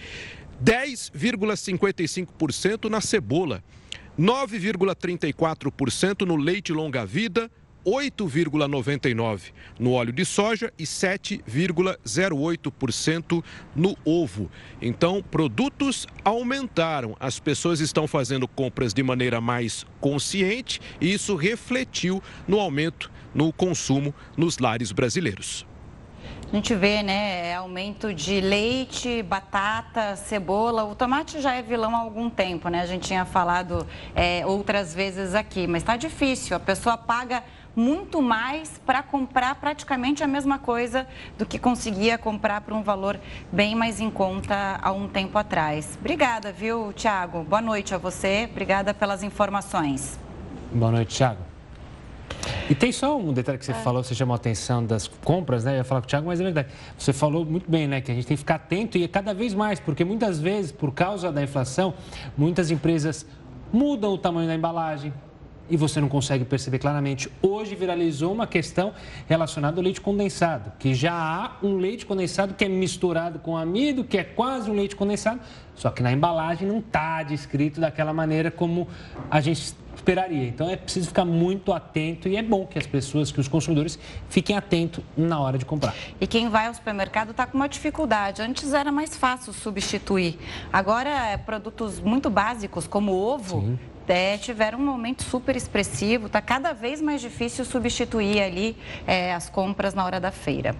10,55% 0.63 2.89
na 2.89 3.01
cebola, 3.01 3.61
9,34% 4.17 6.21
no 6.21 6.37
leite 6.37 6.71
longa-vida, 6.71 7.51
8,99% 7.85 9.53
no 9.79 9.91
óleo 9.91 10.11
de 10.11 10.25
soja 10.25 10.73
e 10.77 10.83
7,08% 10.83 13.43
no 13.75 13.95
ovo. 14.05 14.51
Então, 14.81 15.21
produtos 15.21 16.07
aumentaram. 16.23 17.15
As 17.19 17.39
pessoas 17.39 17.79
estão 17.79 18.07
fazendo 18.07 18.47
compras 18.47 18.91
de 18.93 19.03
maneira 19.03 19.41
mais 19.41 19.85
consciente 19.99 20.81
e 20.99 21.13
isso 21.13 21.35
refletiu 21.35 22.23
no 22.47 22.59
aumento 22.59 23.11
no 23.33 23.51
consumo 23.51 24.13
nos 24.37 24.59
lares 24.59 24.91
brasileiros. 24.91 25.65
A 26.51 26.55
gente 26.55 26.75
vê, 26.75 27.01
né, 27.01 27.55
aumento 27.55 28.13
de 28.13 28.39
leite, 28.39 29.23
batata, 29.23 30.15
cebola. 30.15 30.83
O 30.83 30.93
tomate 30.93 31.41
já 31.41 31.55
é 31.55 31.63
vilão 31.63 31.95
há 31.95 31.99
algum 31.99 32.29
tempo, 32.29 32.69
né? 32.69 32.81
A 32.81 32.85
gente 32.85 33.07
tinha 33.07 33.25
falado 33.25 33.87
é, 34.13 34.45
outras 34.45 34.93
vezes 34.93 35.33
aqui, 35.33 35.65
mas 35.65 35.81
está 35.81 35.97
difícil. 35.97 36.55
A 36.55 36.59
pessoa 36.59 36.95
paga 36.95 37.43
muito 37.75 38.21
mais 38.21 38.79
para 38.85 39.01
comprar 39.01 39.55
praticamente 39.55 40.23
a 40.23 40.27
mesma 40.27 40.59
coisa 40.59 41.07
do 41.37 41.45
que 41.45 41.57
conseguia 41.57 42.17
comprar 42.17 42.61
por 42.61 42.73
um 42.73 42.83
valor 42.83 43.19
bem 43.51 43.75
mais 43.75 43.99
em 43.99 44.09
conta 44.09 44.79
há 44.81 44.91
um 44.91 45.07
tempo 45.07 45.37
atrás. 45.37 45.97
Obrigada, 45.99 46.51
viu, 46.51 46.93
Tiago? 46.93 47.43
Boa 47.43 47.61
noite 47.61 47.95
a 47.95 47.97
você. 47.97 48.47
Obrigada 48.49 48.93
pelas 48.93 49.23
informações. 49.23 50.19
Boa 50.71 50.91
noite, 50.91 51.15
Tiago. 51.15 51.53
E 52.69 52.75
tem 52.75 52.91
só 52.91 53.17
um 53.17 53.33
detalhe 53.33 53.57
que 53.57 53.65
você 53.65 53.71
é. 53.71 53.75
falou, 53.75 54.03
você 54.03 54.15
chamou 54.15 54.33
a 54.33 54.37
atenção 54.37 54.85
das 54.85 55.07
compras, 55.07 55.63
né? 55.63 55.73
Eu 55.73 55.77
ia 55.77 55.83
falar 55.83 56.01
com 56.01 56.07
o 56.07 56.09
Thiago, 56.09 56.27
mas 56.27 56.39
é 56.39 56.43
verdade. 56.43 56.69
Você 56.97 57.13
falou 57.13 57.45
muito 57.45 57.69
bem, 57.69 57.87
né? 57.87 58.01
Que 58.01 58.11
a 58.11 58.15
gente 58.15 58.25
tem 58.25 58.35
que 58.35 58.39
ficar 58.39 58.55
atento 58.55 58.97
e 58.97 59.07
cada 59.07 59.33
vez 59.33 59.53
mais, 59.53 59.79
porque 59.79 60.03
muitas 60.03 60.39
vezes, 60.39 60.71
por 60.71 60.93
causa 60.93 61.31
da 61.31 61.43
inflação, 61.43 61.93
muitas 62.37 62.71
empresas 62.71 63.25
mudam 63.71 64.13
o 64.13 64.17
tamanho 64.17 64.47
da 64.47 64.55
embalagem, 64.55 65.13
e 65.69 65.77
você 65.77 66.01
não 66.01 66.09
consegue 66.09 66.43
perceber 66.45 66.79
claramente. 66.79 67.29
Hoje 67.41 67.75
viralizou 67.75 68.33
uma 68.33 68.47
questão 68.47 68.93
relacionada 69.27 69.77
ao 69.79 69.83
leite 69.83 70.01
condensado, 70.01 70.71
que 70.77 70.93
já 70.93 71.13
há 71.13 71.65
um 71.65 71.77
leite 71.77 72.05
condensado 72.05 72.53
que 72.53 72.65
é 72.65 72.69
misturado 72.69 73.39
com 73.39 73.57
amido, 73.57 74.03
que 74.03 74.17
é 74.17 74.23
quase 74.23 74.69
um 74.69 74.73
leite 74.73 74.95
condensado, 74.95 75.39
só 75.75 75.89
que 75.89 76.03
na 76.03 76.11
embalagem 76.11 76.67
não 76.67 76.79
está 76.79 77.23
descrito 77.23 77.79
daquela 77.79 78.13
maneira 78.13 78.51
como 78.51 78.87
a 79.29 79.41
gente 79.41 79.73
esperaria. 79.95 80.47
Então 80.47 80.69
é 80.69 80.75
preciso 80.75 81.07
ficar 81.07 81.25
muito 81.25 81.71
atento 81.71 82.27
e 82.27 82.35
é 82.35 82.43
bom 82.43 82.65
que 82.65 82.77
as 82.77 82.85
pessoas, 82.85 83.31
que 83.31 83.39
os 83.39 83.47
consumidores 83.47 83.97
fiquem 84.29 84.57
atentos 84.57 85.03
na 85.15 85.39
hora 85.39 85.57
de 85.57 85.65
comprar. 85.65 85.95
E 86.19 86.27
quem 86.27 86.49
vai 86.49 86.67
ao 86.67 86.73
supermercado 86.73 87.31
está 87.31 87.45
com 87.47 87.57
uma 87.57 87.69
dificuldade. 87.69 88.41
Antes 88.41 88.73
era 88.73 88.91
mais 88.91 89.15
fácil 89.15 89.53
substituir. 89.53 90.37
Agora, 90.71 91.09
é 91.09 91.37
produtos 91.37 91.99
muito 91.99 92.29
básicos 92.29 92.87
como 92.87 93.13
ovo, 93.13 93.61
Sim 93.61 93.92
é, 94.07 94.37
tiveram 94.37 94.79
um 94.79 94.85
momento 94.85 95.23
super 95.23 95.55
expressivo. 95.55 96.27
Está 96.27 96.41
cada 96.41 96.73
vez 96.73 97.01
mais 97.01 97.21
difícil 97.21 97.65
substituir 97.65 98.41
ali 98.41 98.77
é, 99.05 99.33
as 99.33 99.49
compras 99.49 99.93
na 99.93 100.05
hora 100.05 100.19
da 100.19 100.31
feira. 100.31 100.75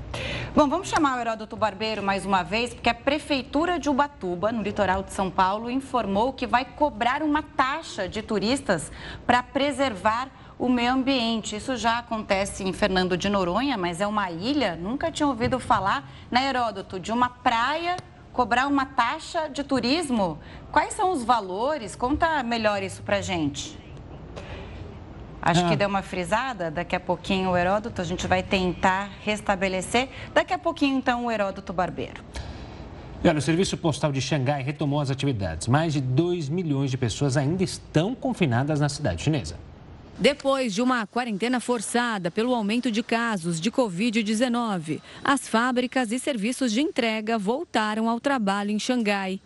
Bom, 0.56 0.68
vamos 0.68 0.88
chamar 0.88 1.18
o 1.18 1.22
Heródoto 1.22 1.56
Barbeiro 1.56 2.04
mais 2.04 2.26
uma 2.26 2.44
vez, 2.44 2.74
porque 2.74 2.90
a 2.90 2.94
Prefeitura 2.94 3.80
de 3.80 3.90
Ubatuba, 3.90 4.52
no 4.52 4.62
litoral 4.62 5.04
de 5.04 5.12
São 5.14 5.30
Paulo, 5.30 5.70
informou 5.70 6.34
que 6.34 6.46
vai 6.48 6.66
cobrar 6.66 7.22
uma 7.22 7.42
taxa 7.42 8.08
de 8.08 8.22
turistas 8.22 8.92
para 9.26 9.42
preservar 9.42 10.30
o 10.58 10.70
meio 10.70 10.94
ambiente. 10.94 11.56
Isso 11.56 11.76
já 11.76 12.00
acontece 12.00 12.64
em 12.64 12.72
Fernando 12.72 13.18
de 13.18 13.30
Noronha, 13.30 13.78
mas 13.78 14.00
é 14.00 14.08
uma 14.08 14.32
ilha. 14.32 14.76
Nunca 14.76 15.12
tinha 15.12 15.28
ouvido 15.28 15.60
falar, 15.60 16.10
né, 16.32 16.48
Heródoto, 16.50 17.00
de 17.00 17.12
uma 17.12 17.30
praia 17.30 17.98
cobrar 18.34 18.68
uma 18.68 18.86
taxa 18.86 19.48
de 19.48 19.64
turismo. 19.64 20.40
Quais 20.72 20.94
são 20.96 21.12
os 21.12 21.24
valores? 21.24 21.96
Conta 21.96 22.42
melhor 22.44 22.82
isso 22.82 23.04
para 23.04 23.22
gente. 23.22 23.80
Acho 25.42 25.66
ah. 25.66 25.70
que 25.70 25.76
deu 25.76 25.88
uma 25.88 26.02
frisada. 26.02 26.72
Daqui 26.72 26.96
a 26.96 27.00
pouquinho 27.00 27.52
o 27.52 27.58
Heródoto, 27.58 28.02
a 28.02 28.04
gente 28.04 28.26
vai 28.26 28.42
tentar 28.42 29.12
restabelecer. 29.24 30.10
Daqui 30.34 30.54
a 30.54 30.58
pouquinho, 30.58 30.98
então, 30.98 31.26
o 31.26 31.32
Heródoto 31.32 31.72
Barbeiro. 31.72 32.24
olha, 33.24 33.38
o 33.38 33.42
Serviço 33.42 33.78
Postal 33.78 34.12
de 34.12 34.20
Xangai 34.20 34.64
retomou 34.64 35.00
as 35.00 35.12
atividades. 35.12 35.68
Mais 35.68 35.94
de 35.94 36.02
2 36.02 36.50
milhões 36.50 36.90
de 36.90 36.98
pessoas 36.98 37.38
ainda 37.38 37.64
estão 37.64 38.16
confinadas 38.16 38.80
na 38.80 38.90
cidade 38.90 39.22
chinesa. 39.22 39.56
Depois 40.20 40.74
de 40.74 40.82
uma 40.82 41.08
quarentena 41.08 41.60
forçada 41.60 42.30
pelo 42.30 42.54
aumento 42.54 42.92
de 42.92 43.02
casos 43.02 43.60
de 43.60 43.72
Covid-19, 43.72 45.02
as 45.24 45.48
fábricas 45.48 46.12
e 46.12 46.20
serviços 46.20 46.72
de 46.72 46.82
entrega 46.82 47.38
voltaram 47.38 48.08
ao 48.08 48.20
trabalho 48.20 48.70
em 48.70 48.78
Xangai. 48.78 49.42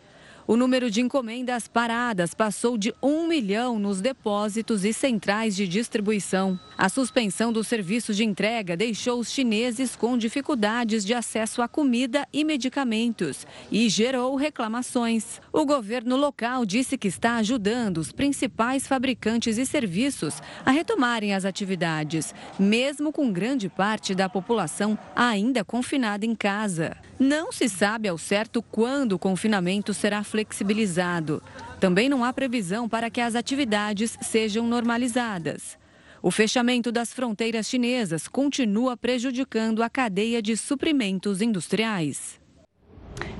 O 0.47 0.55
número 0.55 0.89
de 0.89 1.01
encomendas 1.01 1.67
paradas 1.67 2.33
passou 2.33 2.77
de 2.77 2.95
1 3.03 3.27
milhão 3.27 3.77
nos 3.77 3.99
depósitos 3.99 4.85
e 4.85 4.93
centrais 4.93 5.53
de 5.53 5.67
distribuição. 5.67 6.57
A 6.77 6.87
suspensão 6.87 7.51
do 7.51 7.65
serviço 7.65 8.13
de 8.13 8.23
entrega 8.23 8.77
deixou 8.77 9.19
os 9.19 9.29
chineses 9.29 9.93
com 9.93 10.17
dificuldades 10.17 11.03
de 11.03 11.13
acesso 11.13 11.61
a 11.61 11.67
comida 11.67 12.25
e 12.31 12.45
medicamentos 12.45 13.45
e 13.69 13.89
gerou 13.89 14.37
reclamações. 14.37 15.41
O 15.51 15.65
governo 15.65 16.15
local 16.15 16.65
disse 16.65 16.97
que 16.97 17.09
está 17.09 17.35
ajudando 17.35 17.97
os 17.97 18.13
principais 18.13 18.87
fabricantes 18.87 19.57
e 19.57 19.65
serviços 19.65 20.41
a 20.65 20.71
retomarem 20.71 21.33
as 21.33 21.43
atividades, 21.43 22.33
mesmo 22.57 23.11
com 23.11 23.33
grande 23.33 23.67
parte 23.67 24.15
da 24.15 24.29
população 24.29 24.97
ainda 25.13 25.65
confinada 25.65 26.25
em 26.25 26.33
casa. 26.33 26.95
Não 27.19 27.51
se 27.51 27.67
sabe 27.67 28.07
ao 28.07 28.17
certo 28.17 28.61
quando 28.61 29.13
o 29.13 29.19
confinamento 29.19 29.91
será 29.91 30.23
flexibilizado. 30.23 31.41
Também 31.79 32.07
não 32.07 32.23
há 32.23 32.31
previsão 32.31 32.87
para 32.87 33.09
que 33.09 33.19
as 33.19 33.33
atividades 33.33 34.15
sejam 34.21 34.67
normalizadas. 34.67 35.79
O 36.21 36.29
fechamento 36.29 36.91
das 36.91 37.11
fronteiras 37.11 37.67
chinesas 37.67 38.27
continua 38.27 38.95
prejudicando 38.95 39.81
a 39.81 39.89
cadeia 39.89 40.43
de 40.43 40.55
suprimentos 40.55 41.41
industriais. 41.41 42.39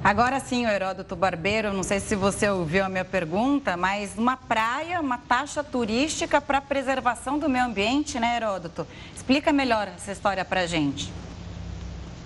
Agora 0.04 0.40
sim, 0.40 0.66
Heródoto 0.66 1.16
Barbeiro, 1.16 1.72
não 1.72 1.84
sei 1.84 2.00
se 2.00 2.16
você 2.16 2.50
ouviu 2.50 2.84
a 2.84 2.90
minha 2.90 3.06
pergunta, 3.06 3.78
mas 3.78 4.18
uma 4.18 4.38
praia, 4.38 5.00
uma 5.00 5.20
taxa 5.20 5.64
turística 5.64 6.42
para 6.42 6.62
preservação 6.62 7.38
do 7.38 7.48
meio 7.48 7.66
ambiente, 7.66 8.20
né, 8.20 8.38
Heródoto? 8.38 8.88
Explica 9.16 9.54
melhor 9.54 9.88
essa 9.88 10.12
história 10.12 10.44
para 10.44 10.62
a 10.62 10.66
gente. 10.66 11.12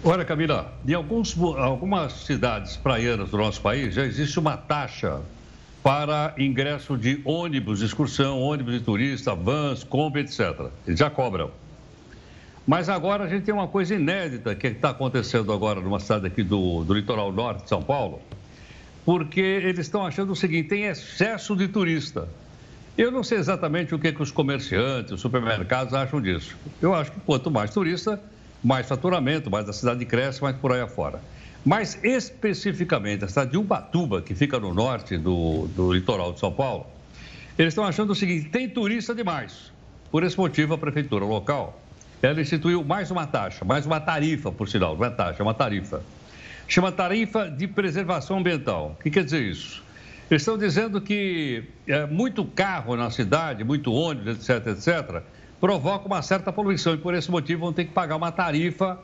Olha, 0.04 0.26
Camila, 0.26 0.74
em 0.88 0.96
alguns, 0.96 1.38
algumas 1.38 2.14
cidades 2.26 2.76
praianas 2.76 3.30
do 3.30 3.38
nosso 3.38 3.62
país 3.62 3.94
já 3.94 4.04
existe 4.04 4.40
uma 4.40 4.58
taxa 4.58 5.22
para 5.84 6.34
ingresso 6.40 6.98
de 6.98 7.22
ônibus 7.24 7.80
de 7.80 7.86
excursão, 7.86 8.40
ônibus 8.40 8.74
de 8.74 8.80
turista, 8.82 9.36
vans, 9.36 9.84
Kombi, 9.84 10.22
etc. 10.22 10.72
Eles 10.88 10.98
já 10.98 11.08
cobram. 11.08 11.52
Mas 12.66 12.90
agora 12.90 13.26
a 13.26 13.28
gente 13.28 13.44
tem 13.44 13.54
uma 13.54 13.68
coisa 13.68 13.94
inédita 13.94 14.56
que 14.56 14.66
está 14.66 14.90
acontecendo 14.90 15.54
agora 15.54 15.80
numa 15.80 16.00
cidade 16.00 16.26
aqui 16.26 16.42
do, 16.42 16.84
do 16.84 16.96
litoral 16.96 17.32
norte 17.32 17.64
de 17.64 17.70
São 17.70 17.84
Paulo, 17.84 18.24
porque 19.06 19.40
eles 19.40 19.86
estão 19.86 20.04
achando 20.04 20.32
o 20.32 20.36
seguinte: 20.36 20.68
tem 20.70 20.86
excesso 20.86 21.56
de 21.56 21.68
turista. 21.68 22.28
Eu 22.98 23.12
não 23.12 23.24
sei 23.24 23.38
exatamente 23.38 23.94
o 23.94 24.00
que, 24.00 24.12
que 24.12 24.22
os 24.22 24.32
comerciantes, 24.32 25.12
os 25.12 25.22
supermercados 25.22 25.94
acham 25.94 26.20
disso. 26.20 26.58
Eu 26.82 26.96
acho 26.96 27.12
que 27.12 27.20
quanto 27.20 27.52
mais 27.52 27.72
turista, 27.72 28.20
mais 28.64 28.88
faturamento, 28.88 29.50
mais 29.50 29.68
a 29.68 29.74
cidade 29.74 30.06
cresce, 30.06 30.42
mais 30.42 30.56
por 30.56 30.72
aí 30.72 30.82
afora. 30.82 31.20
Mas 31.66 32.00
especificamente 32.04 33.24
a 33.24 33.28
cidade 33.28 33.52
de 33.52 33.58
Ubatuba, 33.58 34.22
que 34.22 34.34
fica 34.34 34.60
no 34.60 34.74
norte 34.74 35.18
do, 35.18 35.68
do 35.76 35.94
litoral 35.94 36.34
de 36.34 36.40
São 36.40 36.52
Paulo, 36.52 36.86
eles 37.58 37.72
estão 37.72 37.84
achando 37.84 38.12
o 38.12 38.16
seguinte: 38.16 38.50
tem 38.50 38.68
turista 38.68 39.14
demais. 39.14 39.72
Por 40.12 40.24
esse 40.24 40.38
motivo, 40.38 40.74
a 40.74 40.78
prefeitura 40.78 41.24
local 41.24 41.80
ela 42.22 42.40
instituiu 42.40 42.84
mais 42.84 43.10
uma 43.10 43.26
taxa, 43.26 43.66
mais 43.66 43.86
uma 43.86 44.00
tarifa, 44.00 44.52
por 44.52 44.70
sinal, 44.70 44.96
não 44.96 45.06
é 45.06 45.10
taxa, 45.10 45.42
é 45.42 45.44
uma 45.44 45.54
tarifa. 45.54 46.04
Chama 46.68 46.92
tarifa 46.92 47.50
de 47.50 47.68
preservação 47.68 48.38
ambiental. 48.38 48.96
O 49.00 49.04
que 49.04 49.10
quer 49.10 49.24
dizer 49.24 49.42
isso? 49.42 49.84
Eles 50.30 50.44
estão 50.44 50.58
dizendo 50.58 51.02
que 51.02 51.64
é, 51.88 52.06
muito 52.06 52.46
carro 52.46 52.96
na 52.96 53.10
cidade, 53.10 53.64
muito 53.64 53.92
ônibus, 53.92 54.50
etc., 54.50 54.68
etc., 54.68 55.24
provoca 55.62 56.08
uma 56.08 56.24
certa 56.24 56.52
poluição 56.52 56.96
e 56.96 56.98
por 56.98 57.14
esse 57.14 57.30
motivo 57.30 57.62
vão 57.62 57.72
ter 57.72 57.86
que 57.86 57.92
pagar 57.92 58.16
uma 58.16 58.32
tarifa 58.32 58.98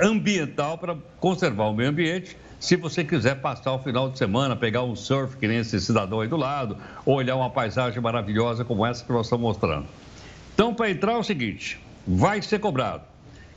ambiental 0.00 0.78
para 0.78 0.96
conservar 1.20 1.66
o 1.66 1.74
meio 1.74 1.90
ambiente. 1.90 2.34
Se 2.58 2.74
você 2.74 3.04
quiser 3.04 3.36
passar 3.36 3.72
o 3.72 3.78
final 3.78 4.10
de 4.10 4.18
semana, 4.18 4.56
pegar 4.56 4.82
um 4.82 4.96
surf, 4.96 5.36
que 5.36 5.46
nem 5.46 5.58
esse 5.58 5.78
cidadão 5.78 6.20
aí 6.20 6.26
do 6.26 6.36
lado, 6.36 6.78
ou 7.04 7.16
olhar 7.16 7.36
uma 7.36 7.50
paisagem 7.50 8.00
maravilhosa 8.00 8.64
como 8.64 8.84
essa 8.84 9.04
que 9.04 9.12
nós 9.12 9.26
estamos 9.26 9.42
mostrando. 9.42 9.86
Então, 10.54 10.74
para 10.74 10.90
entrar 10.90 11.12
é 11.12 11.16
o 11.16 11.22
seguinte: 11.22 11.78
vai 12.06 12.40
ser 12.42 12.58
cobrado. 12.58 13.02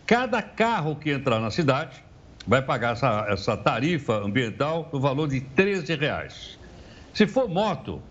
Cada 0.05 0.41
carro 0.41 0.95
que 0.95 1.09
entrar 1.09 1.39
na 1.39 1.49
cidade 1.49 2.03
vai 2.45 2.61
pagar 2.61 2.93
essa, 2.93 3.25
essa 3.29 3.57
tarifa 3.57 4.17
ambiental 4.17 4.89
no 4.91 4.99
valor 4.99 5.27
de 5.29 5.39
13 5.39 5.95
reais. 5.95 6.59
Se 7.13 7.25
for 7.25 7.49
moto, 7.49 8.01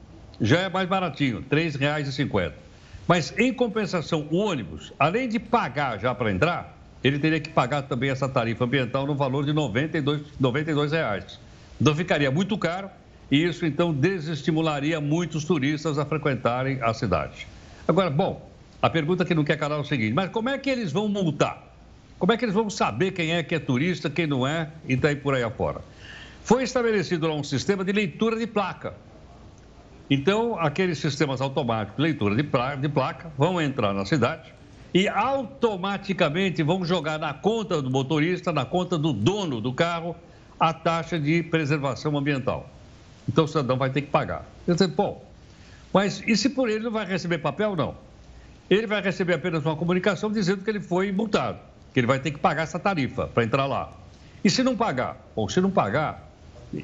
já 0.40 0.60
é 0.60 0.68
mais 0.68 0.88
baratinho, 0.88 1.38
R$ 1.38 1.44
3,50. 1.70 2.52
Mas, 3.10 3.36
em 3.36 3.52
compensação, 3.52 4.28
o 4.30 4.36
ônibus, 4.36 4.92
além 4.96 5.28
de 5.28 5.40
pagar 5.40 5.98
já 5.98 6.14
para 6.14 6.30
entrar, 6.30 6.78
ele 7.02 7.18
teria 7.18 7.40
que 7.40 7.50
pagar 7.50 7.82
também 7.82 8.08
essa 8.08 8.28
tarifa 8.28 8.64
ambiental 8.64 9.04
no 9.04 9.16
valor 9.16 9.42
de 9.42 9.50
R$ 9.50 9.56
92, 9.56 10.22
92 10.38 10.92
reais. 10.92 11.40
Então, 11.80 11.92
ficaria 11.92 12.30
muito 12.30 12.56
caro 12.56 12.88
e 13.28 13.42
isso, 13.42 13.66
então, 13.66 13.92
desestimularia 13.92 15.00
muitos 15.00 15.44
turistas 15.44 15.98
a 15.98 16.04
frequentarem 16.04 16.78
a 16.80 16.94
cidade. 16.94 17.48
Agora, 17.88 18.10
bom, 18.10 18.48
A 18.82 18.88
pergunta 18.88 19.24
que 19.24 19.34
não 19.34 19.44
quer 19.44 19.58
calar 19.58 19.78
é 19.78 19.82
o 19.82 19.84
seguinte: 19.84 20.14
mas 20.14 20.30
como 20.30 20.48
é 20.48 20.56
que 20.56 20.70
eles 20.70 20.90
vão 20.90 21.08
multar? 21.08 21.62
Como 22.18 22.32
é 22.32 22.36
que 22.36 22.44
eles 22.44 22.54
vão 22.54 22.70
saber 22.70 23.12
quem 23.12 23.32
é 23.32 23.42
que 23.42 23.54
é 23.54 23.58
turista, 23.58 24.08
quem 24.08 24.26
não 24.26 24.46
é 24.46 24.70
e 24.88 24.96
daí 24.96 25.16
por 25.16 25.34
aí 25.34 25.42
afora? 25.42 25.80
Foi 26.42 26.62
estabelecido 26.62 27.26
lá 27.26 27.34
um 27.34 27.44
sistema 27.44 27.84
de 27.84 27.92
leitura 27.92 28.38
de 28.38 28.46
placa. 28.46 28.94
Então, 30.10 30.58
aqueles 30.58 30.98
sistemas 30.98 31.40
automáticos 31.40 31.96
de 31.96 32.02
leitura 32.02 32.34
de 32.34 32.42
placa, 32.42 32.76
de 32.76 32.88
placa 32.88 33.32
vão 33.38 33.60
entrar 33.60 33.94
na 33.94 34.04
cidade 34.04 34.52
e 34.92 35.06
automaticamente 35.06 36.64
vão 36.64 36.84
jogar 36.84 37.16
na 37.16 37.32
conta 37.32 37.80
do 37.80 37.88
motorista, 37.88 38.52
na 38.52 38.64
conta 38.64 38.98
do 38.98 39.12
dono 39.12 39.60
do 39.60 39.72
carro, 39.72 40.16
a 40.58 40.72
taxa 40.74 41.16
de 41.16 41.44
preservação 41.44 42.18
ambiental. 42.18 42.68
Então, 43.28 43.44
o 43.44 43.48
cidadão 43.48 43.76
vai 43.76 43.90
ter 43.90 44.02
que 44.02 44.08
pagar. 44.08 44.44
Eu 44.66 44.74
disse, 44.74 44.88
bom, 44.88 45.24
mas 45.92 46.20
e 46.26 46.36
se 46.36 46.48
por 46.48 46.68
ele 46.68 46.84
não 46.84 46.90
vai 46.90 47.06
receber 47.06 47.38
papel? 47.38 47.76
Não. 47.76 47.94
Ele 48.68 48.88
vai 48.88 49.00
receber 49.00 49.34
apenas 49.34 49.64
uma 49.64 49.76
comunicação 49.76 50.30
dizendo 50.30 50.64
que 50.64 50.70
ele 50.70 50.80
foi 50.80 51.12
multado, 51.12 51.58
que 51.94 52.00
ele 52.00 52.06
vai 52.08 52.18
ter 52.18 52.32
que 52.32 52.38
pagar 52.38 52.64
essa 52.64 52.80
tarifa 52.80 53.28
para 53.28 53.44
entrar 53.44 53.66
lá. 53.66 53.92
E 54.44 54.50
se 54.50 54.64
não 54.64 54.76
pagar? 54.76 55.16
Ou 55.36 55.48
se 55.48 55.60
não 55.60 55.70
pagar, 55.70 56.28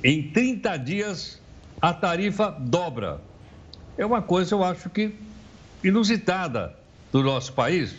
em 0.05 0.23
30 0.31 0.77
dias 0.79 1.41
a 1.81 1.93
tarifa 1.93 2.55
dobra. 2.59 3.21
É 3.99 4.05
uma 4.05 4.23
coisa, 4.23 4.55
eu 4.55 4.65
acho 4.65 4.91
que 4.91 5.15
inusitada 5.83 6.75
do 7.13 7.23
nosso 7.23 7.53
país, 7.53 7.95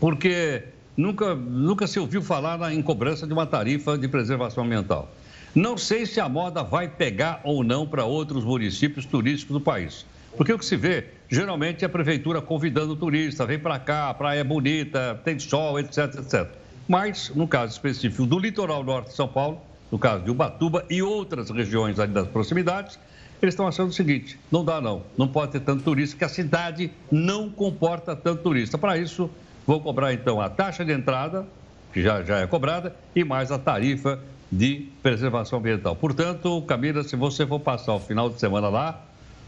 porque 0.00 0.62
nunca, 0.96 1.34
nunca 1.34 1.86
se 1.86 1.98
ouviu 1.98 2.22
falar 2.22 2.72
em 2.72 2.82
cobrança 2.82 3.26
de 3.26 3.32
uma 3.32 3.46
tarifa 3.46 3.98
de 3.98 4.08
preservação 4.08 4.64
ambiental. 4.64 5.08
Não 5.54 5.78
sei 5.78 6.04
se 6.04 6.20
a 6.20 6.28
moda 6.28 6.62
vai 6.62 6.88
pegar 6.88 7.40
ou 7.42 7.64
não 7.64 7.86
para 7.86 8.04
outros 8.04 8.44
municípios 8.44 9.06
turísticos 9.06 9.54
do 9.54 9.60
país. 9.60 10.04
Porque 10.36 10.52
o 10.52 10.58
que 10.58 10.66
se 10.66 10.76
vê, 10.76 11.06
geralmente, 11.30 11.82
é 11.82 11.86
a 11.86 11.88
prefeitura 11.88 12.42
convidando 12.42 12.92
o 12.92 12.96
turista, 12.96 13.46
vem 13.46 13.58
para 13.58 13.78
cá, 13.78 14.10
a 14.10 14.14
praia 14.14 14.40
é 14.40 14.44
bonita, 14.44 15.18
tem 15.24 15.38
sol, 15.38 15.78
etc, 15.80 16.14
etc. 16.16 16.46
Mas, 16.86 17.32
no 17.34 17.48
caso 17.48 17.72
específico 17.72 18.26
do 18.26 18.38
litoral 18.38 18.84
norte 18.84 19.08
de 19.08 19.14
São 19.14 19.26
Paulo, 19.26 19.60
no 19.90 19.98
caso 19.98 20.24
de 20.24 20.30
Ubatuba 20.30 20.84
e 20.90 21.02
outras 21.02 21.50
regiões 21.50 21.98
ali 21.98 22.12
das 22.12 22.28
proximidades, 22.28 22.98
eles 23.40 23.52
estão 23.52 23.66
achando 23.66 23.90
o 23.90 23.92
seguinte: 23.92 24.38
não 24.50 24.64
dá 24.64 24.80
não, 24.80 25.02
não 25.16 25.28
pode 25.28 25.52
ter 25.52 25.60
tanto 25.60 25.82
turista, 25.82 26.14
porque 26.14 26.24
a 26.24 26.28
cidade 26.28 26.90
não 27.10 27.50
comporta 27.50 28.16
tanto 28.16 28.42
turista. 28.42 28.78
Para 28.78 28.96
isso, 28.98 29.30
vou 29.66 29.80
cobrar 29.80 30.12
então 30.12 30.40
a 30.40 30.48
taxa 30.48 30.84
de 30.84 30.92
entrada, 30.92 31.46
que 31.92 32.02
já, 32.02 32.22
já 32.22 32.38
é 32.38 32.46
cobrada, 32.46 32.94
e 33.14 33.24
mais 33.24 33.50
a 33.52 33.58
tarifa 33.58 34.18
de 34.50 34.88
preservação 35.02 35.58
ambiental. 35.58 35.96
Portanto, 35.96 36.62
Camila, 36.62 37.02
se 37.02 37.16
você 37.16 37.46
for 37.46 37.60
passar 37.60 37.94
o 37.94 38.00
final 38.00 38.30
de 38.30 38.38
semana 38.38 38.68
lá, 38.68 39.00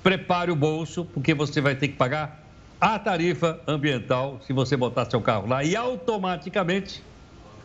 prepare 0.02 0.50
o 0.50 0.56
bolso, 0.56 1.04
porque 1.04 1.34
você 1.34 1.60
vai 1.60 1.74
ter 1.74 1.88
que 1.88 1.94
pagar 1.94 2.42
a 2.80 2.98
tarifa 2.98 3.58
ambiental 3.66 4.40
se 4.46 4.52
você 4.52 4.76
botar 4.76 5.08
seu 5.10 5.20
carro 5.20 5.48
lá 5.48 5.64
e 5.64 5.74
automaticamente 5.74 7.02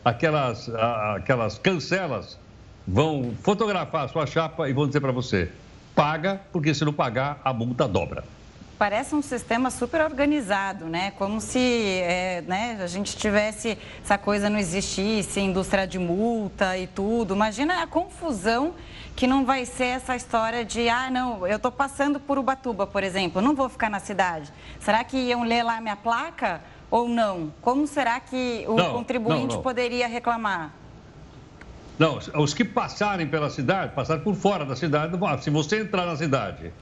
aquelas, 0.03 0.69
aquelas 1.15 1.57
cancelas 1.59 2.39
vão 2.87 3.33
fotografar 3.41 4.05
a 4.05 4.07
sua 4.07 4.25
chapa 4.25 4.69
e 4.69 4.73
vão 4.73 4.87
dizer 4.87 4.99
para 4.99 5.11
você: 5.11 5.51
paga, 5.95 6.41
porque 6.51 6.73
se 6.73 6.83
não 6.85 6.93
pagar, 6.93 7.41
a 7.43 7.53
multa 7.53 7.87
dobra. 7.87 8.23
Parece 8.77 9.15
um 9.15 9.21
sistema 9.21 9.69
super 9.69 10.01
organizado, 10.01 10.85
né? 10.85 11.11
Como 11.11 11.39
se 11.39 11.59
é, 11.59 12.43
né, 12.45 12.79
a 12.81 12.87
gente 12.87 13.15
tivesse 13.15 13.77
essa 14.03 14.17
coisa 14.17 14.49
não 14.49 14.59
existisse, 14.59 15.39
indústria 15.39 15.87
de 15.87 15.97
multa 15.97 16.77
e 16.77 16.87
tudo. 16.87 17.33
Imagina 17.33 17.81
a 17.81 17.87
confusão 17.87 18.73
que 19.15 19.27
não 19.27 19.45
vai 19.45 19.65
ser 19.65 19.85
essa 19.85 20.15
história 20.15 20.65
de, 20.65 20.89
ah, 20.89 21.09
não, 21.09 21.47
eu 21.47 21.57
estou 21.57 21.71
passando 21.71 22.19
por 22.19 22.37
Ubatuba, 22.37 22.85
por 22.85 23.03
exemplo, 23.03 23.41
não 23.41 23.55
vou 23.55 23.69
ficar 23.69 23.89
na 23.89 23.99
cidade. 23.99 24.51
Será 24.79 25.03
que 25.03 25.17
iam 25.17 25.43
ler 25.43 25.63
lá 25.63 25.79
minha 25.79 25.95
placa 25.95 26.61
ou 26.89 27.07
não? 27.07 27.53
Como 27.61 27.87
será 27.87 28.19
que 28.19 28.65
o 28.67 28.75
não, 28.75 28.91
contribuinte 28.91 29.47
não, 29.49 29.55
não. 29.55 29.61
poderia 29.61 30.07
reclamar? 30.07 30.73
Não, 31.97 32.19
os 32.35 32.53
que 32.53 32.63
passarem 32.63 33.27
pela 33.27 33.49
cidade, 33.49 33.93
passarem 33.93 34.23
por 34.23 34.35
fora 34.35 34.65
da 34.65 34.75
cidade, 34.75 35.17
se 35.41 35.49
você 35.49 35.81
entrar 35.81 36.05
na 36.05 36.15
cidade 36.15 36.73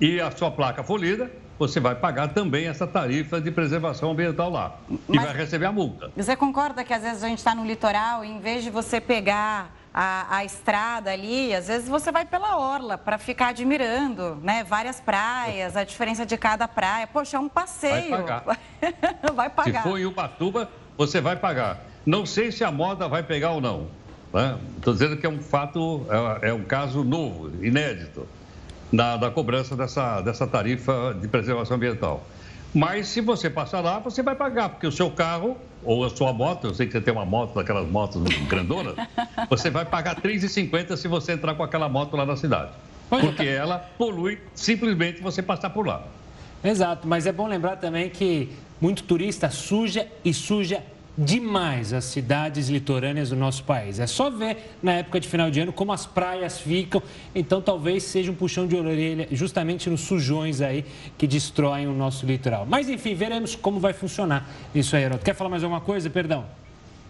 e 0.00 0.20
a 0.20 0.30
sua 0.30 0.50
placa 0.50 0.82
for 0.82 0.98
lida, 0.98 1.30
você 1.58 1.78
vai 1.78 1.94
pagar 1.94 2.28
também 2.28 2.66
essa 2.66 2.86
tarifa 2.86 3.40
de 3.40 3.50
preservação 3.50 4.10
ambiental 4.12 4.50
lá. 4.50 4.76
E 5.08 5.18
vai 5.18 5.34
receber 5.34 5.66
a 5.66 5.72
multa. 5.72 6.10
Você 6.16 6.34
concorda 6.34 6.82
que 6.82 6.92
às 6.92 7.02
vezes 7.02 7.22
a 7.22 7.28
gente 7.28 7.38
está 7.38 7.54
no 7.54 7.66
litoral 7.66 8.24
e 8.24 8.28
em 8.28 8.40
vez 8.40 8.64
de 8.64 8.70
você 8.70 8.98
pegar 8.98 9.70
a, 9.92 10.36
a, 10.36 10.44
estrada 10.44 11.10
ali, 11.10 11.54
às 11.54 11.68
vezes 11.68 11.86
você 11.86 12.10
vai 12.10 12.24
pela 12.24 12.56
orla 12.56 12.96
para 12.96 13.18
ficar 13.18 13.48
admirando, 13.48 14.36
né? 14.36 14.64
Várias 14.64 15.00
praias, 15.00 15.76
a 15.76 15.84
diferença 15.84 16.24
de 16.24 16.38
cada 16.38 16.66
praia. 16.66 17.06
Poxa, 17.06 17.36
é 17.36 17.40
um 17.40 17.48
passeio. 17.48 18.10
Vai 18.16 18.22
pagar. 18.22 18.44
vai 19.34 19.50
pagar. 19.50 19.82
Se 19.82 19.88
for 19.88 19.98
em 19.98 20.06
Ubatuba, 20.06 20.70
você 20.96 21.20
vai 21.20 21.36
pagar. 21.36 21.82
Não 22.06 22.24
sei 22.24 22.50
se 22.50 22.64
a 22.64 22.70
moda 22.70 23.06
vai 23.06 23.22
pegar 23.22 23.50
ou 23.50 23.60
não. 23.60 23.88
Estou 24.32 24.92
né? 24.92 24.98
dizendo 24.98 25.16
que 25.16 25.26
é 25.26 25.28
um 25.28 25.40
fato, 25.40 26.06
é, 26.42 26.50
é 26.50 26.52
um 26.52 26.62
caso 26.62 27.02
novo, 27.02 27.50
inédito, 27.64 28.26
da, 28.92 29.16
da 29.16 29.30
cobrança 29.30 29.76
dessa, 29.76 30.20
dessa 30.20 30.46
tarifa 30.46 31.16
de 31.20 31.26
preservação 31.28 31.76
ambiental. 31.76 32.24
Mas 32.72 33.08
se 33.08 33.20
você 33.20 33.50
passar 33.50 33.80
lá, 33.80 33.98
você 33.98 34.22
vai 34.22 34.36
pagar, 34.36 34.68
porque 34.68 34.86
o 34.86 34.92
seu 34.92 35.10
carro 35.10 35.56
ou 35.82 36.04
a 36.04 36.10
sua 36.10 36.32
moto, 36.32 36.68
eu 36.68 36.74
sei 36.74 36.86
que 36.86 36.92
você 36.92 37.00
tem 37.00 37.12
uma 37.12 37.24
moto, 37.24 37.54
daquelas 37.54 37.88
motos 37.88 38.22
grandonas, 38.46 38.94
você 39.50 39.70
vai 39.70 39.84
pagar 39.84 40.16
R$ 40.16 40.22
3,50 40.22 40.96
se 40.96 41.08
você 41.08 41.32
entrar 41.32 41.54
com 41.54 41.64
aquela 41.64 41.88
moto 41.88 42.16
lá 42.16 42.24
na 42.24 42.36
cidade. 42.36 42.70
Porque 43.08 43.42
ela 43.42 43.78
polui 43.98 44.38
simplesmente 44.54 45.20
você 45.20 45.42
passar 45.42 45.70
por 45.70 45.84
lá. 45.84 46.04
Exato, 46.62 47.08
mas 47.08 47.26
é 47.26 47.32
bom 47.32 47.48
lembrar 47.48 47.76
também 47.76 48.08
que 48.08 48.52
muito 48.80 49.02
turista 49.02 49.50
suja 49.50 50.06
e 50.24 50.32
suja 50.32 50.80
demais 51.20 51.92
as 51.92 52.04
cidades 52.04 52.68
litorâneas 52.68 53.28
do 53.28 53.36
nosso 53.36 53.62
país. 53.64 54.00
É 54.00 54.06
só 54.06 54.30
ver 54.30 54.74
na 54.82 54.92
época 54.92 55.20
de 55.20 55.28
final 55.28 55.50
de 55.50 55.60
ano 55.60 55.72
como 55.72 55.92
as 55.92 56.06
praias 56.06 56.58
ficam. 56.58 57.02
Então, 57.34 57.60
talvez 57.60 58.04
seja 58.04 58.32
um 58.32 58.34
puxão 58.34 58.66
de 58.66 58.74
orelha 58.74 59.28
justamente 59.30 59.90
nos 59.90 60.00
sujões 60.00 60.62
aí 60.62 60.84
que 61.18 61.26
destroem 61.26 61.86
o 61.86 61.92
nosso 61.92 62.24
litoral. 62.24 62.66
Mas, 62.66 62.88
enfim, 62.88 63.14
veremos 63.14 63.54
como 63.54 63.78
vai 63.78 63.92
funcionar 63.92 64.48
isso 64.74 64.96
aí, 64.96 65.04
Heroto. 65.04 65.24
Quer 65.24 65.34
falar 65.34 65.50
mais 65.50 65.62
alguma 65.62 65.80
coisa? 65.80 66.08
Perdão. 66.08 66.46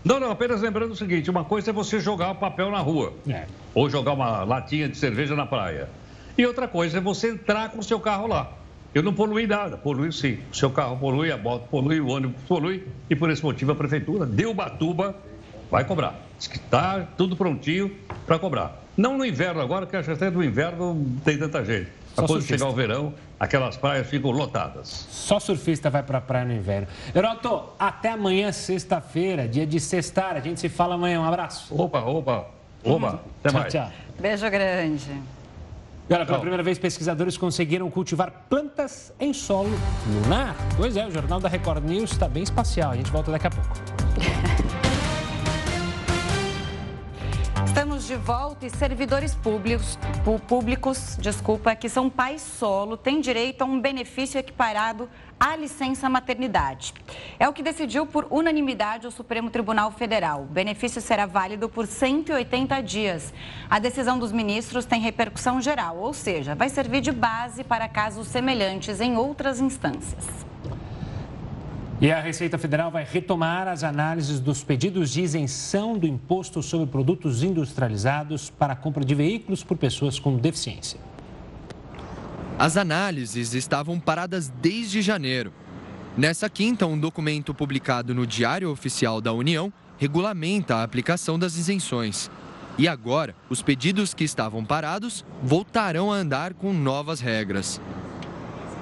Não, 0.05 0.19
não, 0.19 0.31
apenas 0.31 0.61
lembrando 0.61 0.93
o 0.93 0.97
seguinte: 0.97 1.31
uma 1.31 1.45
coisa 1.45 1.71
é 1.71 1.73
você 1.73 2.01
jogar 2.01 2.33
o 2.33 2.35
papel 2.35 2.71
na 2.71 2.79
rua, 2.79 3.13
é. 3.29 3.47
ou 3.75 3.89
jogar 3.89 4.13
uma 4.15 4.45
latinha 4.45 4.89
de 4.89 4.97
cerveja 4.97 5.37
na 5.37 5.47
praia. 5.47 5.89
E 6.37 6.47
outra 6.47 6.67
coisa 6.67 6.99
é 6.99 7.01
você 7.01 7.31
entrar 7.31 7.71
com 7.71 7.79
o 7.79 7.83
seu 7.83 8.01
carro 8.01 8.27
lá. 8.27 8.51
Eu 8.95 9.03
não 9.03 9.15
poluí 9.15 9.47
nada, 9.47 9.77
polui 9.77 10.11
sim. 10.11 10.39
O 10.53 10.57
seu 10.57 10.71
carro 10.71 10.97
polui, 10.97 11.31
a 11.31 11.37
moto 11.37 11.69
polui, 11.71 12.01
o 12.01 12.09
ônibus 12.09 12.43
polui. 12.49 12.87
E 13.09 13.15
por 13.15 13.31
esse 13.31 13.43
motivo 13.43 13.73
a 13.73 13.75
prefeitura 13.75 14.27
deu 14.27 14.53
Batuba, 14.53 15.15
vai 15.71 15.85
cobrar. 15.85 16.15
Diz 16.37 16.49
que 16.49 16.57
está 16.57 17.07
tudo 17.17 17.37
prontinho 17.37 17.95
para 18.27 18.39
cobrar. 18.39 18.83
Não 18.97 19.17
no 19.17 19.25
inverno 19.25 19.61
agora, 19.61 19.87
que 19.87 19.97
acho 19.97 20.09
que 20.09 20.15
até 20.15 20.29
no 20.31 20.43
inverno 20.43 20.95
não 20.95 21.21
tem 21.25 21.39
tanta 21.39 21.65
gente. 21.65 21.91
Depois 22.17 22.43
de 22.43 22.49
chegar 22.49 22.67
o 22.67 22.73
verão, 22.73 23.15
aquelas 23.39 23.77
praias 23.77 24.07
ficam 24.09 24.31
lotadas. 24.31 25.07
Só 25.11 25.39
surfista 25.39 25.89
vai 25.89 26.03
para 26.03 26.19
a 26.19 26.21
praia 26.21 26.45
no 26.45 26.53
inverno. 26.53 26.89
Heroto, 27.15 27.71
até 27.79 28.11
amanhã, 28.11 28.51
sexta-feira, 28.51 29.47
dia 29.47 29.67
de 29.67 29.79
sextar. 29.79 30.37
A 30.37 30.41
gente 30.41 30.59
se 30.59 30.69
fala 30.69 30.97
amanhã. 30.97 31.21
Um 31.21 31.25
abraço. 31.25 31.73
Opa, 31.81 32.01
opa, 32.01 32.47
opa. 32.85 33.21
Até 33.41 33.51
tchau, 33.51 33.61
mais. 33.61 33.73
Tchau. 33.73 33.91
Beijo 34.19 34.51
grande. 34.51 35.40
E 36.11 36.13
olha, 36.13 36.27
pela 36.27 36.41
primeira 36.41 36.61
vez, 36.61 36.77
pesquisadores 36.77 37.37
conseguiram 37.37 37.89
cultivar 37.89 38.33
plantas 38.51 39.15
em 39.21 39.33
solo 39.33 39.71
lunar. 40.09 40.57
Pois 40.77 40.97
é, 40.97 41.07
o 41.07 41.11
Jornal 41.13 41.39
da 41.39 41.49
Record 41.49 41.85
News 41.85 42.11
está 42.11 42.27
bem 42.27 42.43
espacial. 42.43 42.91
A 42.91 42.97
gente 42.97 43.13
volta 43.13 43.31
daqui 43.31 43.47
a 43.47 43.51
pouco. 43.51 43.71
Estamos 47.65 48.09
de 48.09 48.17
volta 48.17 48.67
e 48.67 48.71
servidores 48.71 49.37
públicos, 49.37 49.97
públicos, 50.49 51.17
desculpa, 51.21 51.77
que 51.77 51.89
são 51.89 52.11
pais 52.11 52.43
solo, 52.43 52.97
têm 52.97 53.21
direito 53.21 53.63
a 53.63 53.65
um 53.65 53.81
benefício 53.81 54.37
equiparado 54.37 55.09
à 55.41 55.57
licença 55.57 56.07
maternidade. 56.07 56.93
É 57.39 57.49
o 57.49 57.53
que 57.55 57.63
decidiu 57.63 58.05
por 58.05 58.27
unanimidade 58.31 59.07
o 59.07 59.11
Supremo 59.11 59.49
Tribunal 59.49 59.91
Federal. 59.91 60.43
O 60.43 60.45
benefício 60.45 61.01
será 61.01 61.25
válido 61.25 61.67
por 61.67 61.87
180 61.87 62.83
dias. 62.83 63.33
A 63.71 63.79
decisão 63.79 64.19
dos 64.19 64.33
ministros 64.33 64.85
tem 64.85 65.01
repercussão 65.01 65.59
geral, 65.59 65.97
ou 65.97 66.13
seja, 66.13 66.55
vai 66.55 66.69
servir 66.69 67.01
de 67.01 67.11
base 67.11 67.65
para 67.65 67.89
casos 67.89 68.27
semelhantes 68.27 69.01
em 69.01 69.17
outras 69.17 69.59
instâncias. 69.61 70.29
E 72.03 72.11
a 72.11 72.21
Receita 72.21 72.57
Federal 72.57 72.91
vai 72.91 73.05
retomar 73.05 73.69
as 73.69 73.85
análises 73.85 74.41
dos 74.41 74.65
pedidos 74.65 75.11
de 75.11 75.23
isenção 75.23 75.99
do 75.99 76.07
imposto 76.07 76.63
sobre 76.63 76.87
produtos 76.87 77.43
industrializados 77.43 78.49
para 78.49 78.73
a 78.73 78.77
compra 78.77 79.05
de 79.05 79.15
veículos 79.15 79.63
por 79.63 79.77
pessoas 79.77 80.19
com 80.19 80.37
deficiência. 80.37 80.99
As 82.61 82.77
análises 82.77 83.55
estavam 83.55 83.99
paradas 83.99 84.53
desde 84.61 85.01
janeiro. 85.01 85.51
Nessa 86.15 86.47
quinta, 86.51 86.87
um 86.87 86.99
documento 86.99 87.55
publicado 87.55 88.15
no 88.15 88.27
Diário 88.27 88.71
Oficial 88.71 89.19
da 89.19 89.33
União 89.33 89.73
regulamenta 89.97 90.77
a 90.77 90.83
aplicação 90.83 91.39
das 91.39 91.57
isenções. 91.57 92.31
E 92.77 92.87
agora, 92.87 93.35
os 93.49 93.63
pedidos 93.63 94.13
que 94.13 94.25
estavam 94.25 94.63
parados 94.63 95.25
voltarão 95.43 96.13
a 96.13 96.17
andar 96.17 96.53
com 96.53 96.71
novas 96.75 97.19
regras. 97.19 97.81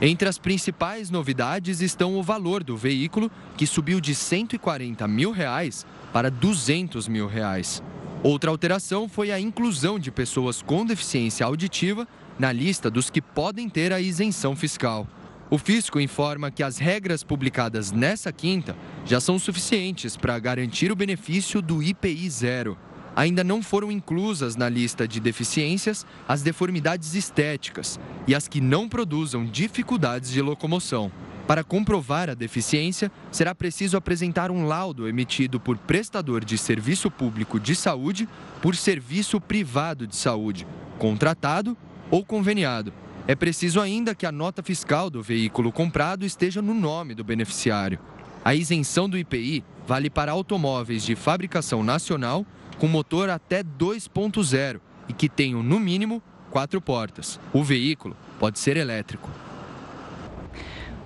Entre 0.01 0.29
as 0.29 0.39
principais 0.39 1.09
novidades 1.09 1.81
estão 1.81 2.19
o 2.19 2.23
valor 2.23 2.65
do 2.65 2.77
veículo, 2.77 3.31
que 3.57 3.65
subiu 3.65 4.01
de 4.01 4.13
140 4.13 5.07
mil 5.07 5.31
reais 5.31 5.87
para 6.13 6.33
200 6.33 7.07
mil 7.07 7.29
reais. 7.29 7.81
Outra 8.25 8.51
alteração 8.51 9.09
foi 9.09 9.31
a 9.31 9.39
inclusão 9.39 10.01
de 10.01 10.11
pessoas 10.11 10.63
com 10.63 10.85
deficiência 10.85 11.47
auditiva 11.47 12.09
na 12.39 12.53
lista 12.53 12.91
dos 12.91 13.11
que 13.11 13.21
podem 13.21 13.69
ter 13.69 13.93
a 13.93 14.01
isenção 14.01 14.55
fiscal. 14.55 15.07
O 15.51 15.57
fisco 15.57 15.99
informa 15.99 16.51
que 16.51 16.63
as 16.63 16.77
regras 16.77 17.25
publicadas 17.25 17.91
nessa 17.91 18.31
quinta 18.31 18.77
já 19.05 19.19
são 19.19 19.39
suficientes 19.39 20.17
para 20.17 20.39
garantir 20.39 20.93
o 20.93 20.97
benefício 20.97 21.63
do 21.63 21.83
IPI 21.83 22.29
zero. 22.29 22.79
Ainda 23.17 23.43
não 23.43 23.63
foram 23.63 23.91
inclusas 23.91 24.55
na 24.55 24.69
lista 24.69 25.09
de 25.09 25.19
deficiências 25.19 26.07
as 26.29 26.43
deformidades 26.43 27.15
estéticas 27.15 27.99
e 28.27 28.35
as 28.35 28.47
que 28.47 28.61
não 28.61 28.89
produzam 28.89 29.45
dificuldades 29.45 30.31
de 30.31 30.43
locomoção. 30.43 31.11
Para 31.47 31.65
comprovar 31.65 32.29
a 32.29 32.35
deficiência, 32.35 33.11
será 33.33 33.55
preciso 33.55 33.97
apresentar 33.97 34.51
um 34.51 34.67
laudo 34.67 35.09
emitido 35.09 35.59
por 35.59 35.79
prestador 35.79 36.45
de 36.45 36.59
serviço 36.59 37.11
público 37.11 37.59
de 37.59 37.75
saúde 37.75 38.29
por 38.61 38.77
serviço 38.77 39.41
privado 39.41 40.07
de 40.07 40.15
saúde, 40.15 40.67
contratado 40.99 41.75
ou 42.11 42.25
conveniado. 42.25 42.93
É 43.27 43.35
preciso 43.35 43.81
ainda 43.81 44.15
que 44.15 44.25
a 44.25 44.33
nota 44.33 44.63
fiscal 44.63 45.11
do 45.11 45.23
veículo 45.23 45.71
comprado 45.71 46.25
esteja 46.25 46.63
no 46.63 46.73
nome 46.73 47.15
do 47.15 47.23
beneficiário. 47.23 47.99
A 48.45 48.55
isenção 48.55 49.09
do 49.09 49.19
IPI 49.19 49.63
vale 49.87 50.09
para 50.09 50.33
automóveis 50.33 51.05
de 51.05 51.15
fabricação 51.15 51.83
nacional 51.83 52.47
com 52.79 52.89
motor 52.89 53.29
até 53.29 53.63
2.0 53.63 54.81
e 55.09 55.13
que 55.13 55.29
tenham, 55.29 55.63
no 55.63 55.79
mínimo, 55.79 56.23
quatro 56.51 56.81
portas. 56.81 57.39
O 57.53 57.63
veículo 57.63 58.17
pode 58.39 58.59
ser 58.59 58.77
elétrico. 58.77 59.29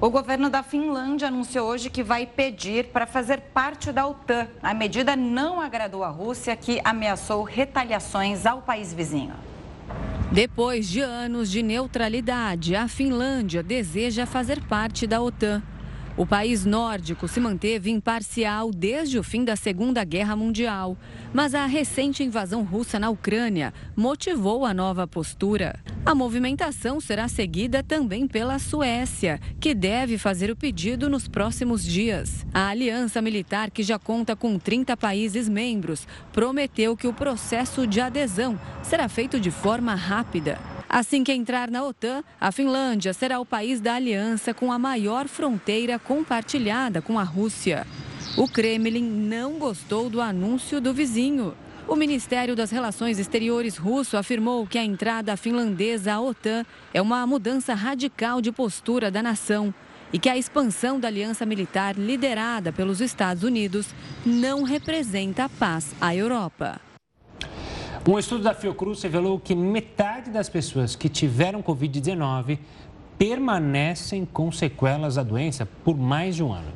O 0.00 0.10
governo 0.10 0.50
da 0.50 0.64
Finlândia 0.64 1.28
anunciou 1.28 1.68
hoje 1.68 1.88
que 1.88 2.02
vai 2.02 2.26
pedir 2.26 2.86
para 2.86 3.06
fazer 3.06 3.38
parte 3.54 3.92
da 3.92 4.06
OTAN. 4.06 4.48
A 4.60 4.74
medida 4.74 5.14
não 5.14 5.60
agradou 5.60 6.02
a 6.02 6.08
Rússia, 6.08 6.56
que 6.56 6.80
ameaçou 6.84 7.44
retaliações 7.44 8.44
ao 8.44 8.62
país 8.62 8.92
vizinho. 8.92 9.34
Depois 10.32 10.88
de 10.88 11.00
anos 11.00 11.50
de 11.50 11.62
neutralidade, 11.62 12.74
a 12.74 12.88
Finlândia 12.88 13.62
deseja 13.62 14.24
fazer 14.24 14.60
parte 14.62 15.06
da 15.06 15.20
OTAN. 15.20 15.62
O 16.22 16.26
país 16.26 16.64
nórdico 16.64 17.26
se 17.26 17.40
manteve 17.40 17.90
imparcial 17.90 18.70
desde 18.70 19.18
o 19.18 19.24
fim 19.24 19.44
da 19.44 19.56
Segunda 19.56 20.04
Guerra 20.04 20.36
Mundial, 20.36 20.96
mas 21.34 21.52
a 21.52 21.66
recente 21.66 22.22
invasão 22.22 22.62
russa 22.62 22.96
na 22.96 23.10
Ucrânia 23.10 23.74
motivou 23.96 24.64
a 24.64 24.72
nova 24.72 25.04
postura. 25.04 25.80
A 26.06 26.14
movimentação 26.14 27.00
será 27.00 27.26
seguida 27.26 27.82
também 27.82 28.28
pela 28.28 28.60
Suécia, 28.60 29.40
que 29.58 29.74
deve 29.74 30.16
fazer 30.16 30.48
o 30.48 30.54
pedido 30.54 31.10
nos 31.10 31.26
próximos 31.26 31.84
dias. 31.84 32.46
A 32.54 32.68
aliança 32.68 33.20
militar, 33.20 33.72
que 33.72 33.82
já 33.82 33.98
conta 33.98 34.36
com 34.36 34.60
30 34.60 34.96
países 34.96 35.48
membros, 35.48 36.06
prometeu 36.32 36.96
que 36.96 37.08
o 37.08 37.12
processo 37.12 37.84
de 37.84 38.00
adesão 38.00 38.56
será 38.80 39.08
feito 39.08 39.40
de 39.40 39.50
forma 39.50 39.96
rápida. 39.96 40.56
Assim 40.92 41.24
que 41.24 41.32
entrar 41.32 41.70
na 41.70 41.82
OTAN, 41.82 42.22
a 42.38 42.52
Finlândia 42.52 43.14
será 43.14 43.40
o 43.40 43.46
país 43.46 43.80
da 43.80 43.94
aliança 43.94 44.52
com 44.52 44.70
a 44.70 44.78
maior 44.78 45.26
fronteira 45.26 45.98
compartilhada 45.98 47.00
com 47.00 47.18
a 47.18 47.22
Rússia. 47.22 47.86
O 48.36 48.46
Kremlin 48.46 49.02
não 49.02 49.58
gostou 49.58 50.10
do 50.10 50.20
anúncio 50.20 50.82
do 50.82 50.92
vizinho. 50.92 51.54
O 51.88 51.96
Ministério 51.96 52.54
das 52.54 52.70
Relações 52.70 53.18
Exteriores 53.18 53.78
russo 53.78 54.18
afirmou 54.18 54.66
que 54.66 54.76
a 54.76 54.84
entrada 54.84 55.34
finlandesa 55.34 56.12
à 56.12 56.20
OTAN 56.20 56.62
é 56.92 57.00
uma 57.00 57.26
mudança 57.26 57.72
radical 57.72 58.42
de 58.42 58.52
postura 58.52 59.10
da 59.10 59.22
nação 59.22 59.72
e 60.12 60.18
que 60.18 60.28
a 60.28 60.36
expansão 60.36 61.00
da 61.00 61.08
aliança 61.08 61.46
militar 61.46 61.96
liderada 61.96 62.70
pelos 62.70 63.00
Estados 63.00 63.44
Unidos 63.44 63.86
não 64.26 64.62
representa 64.62 65.48
paz 65.48 65.94
à 65.98 66.14
Europa. 66.14 66.91
Um 68.04 68.18
estudo 68.18 68.42
da 68.42 68.52
Fiocruz 68.52 69.00
revelou 69.00 69.38
que 69.38 69.54
metade 69.54 70.28
das 70.28 70.48
pessoas 70.48 70.96
que 70.96 71.08
tiveram 71.08 71.62
Covid-19 71.62 72.58
permanecem 73.16 74.24
com 74.26 74.50
sequelas 74.50 75.14
da 75.14 75.22
doença 75.22 75.64
por 75.84 75.96
mais 75.96 76.34
de 76.34 76.42
um 76.42 76.52
ano. 76.52 76.66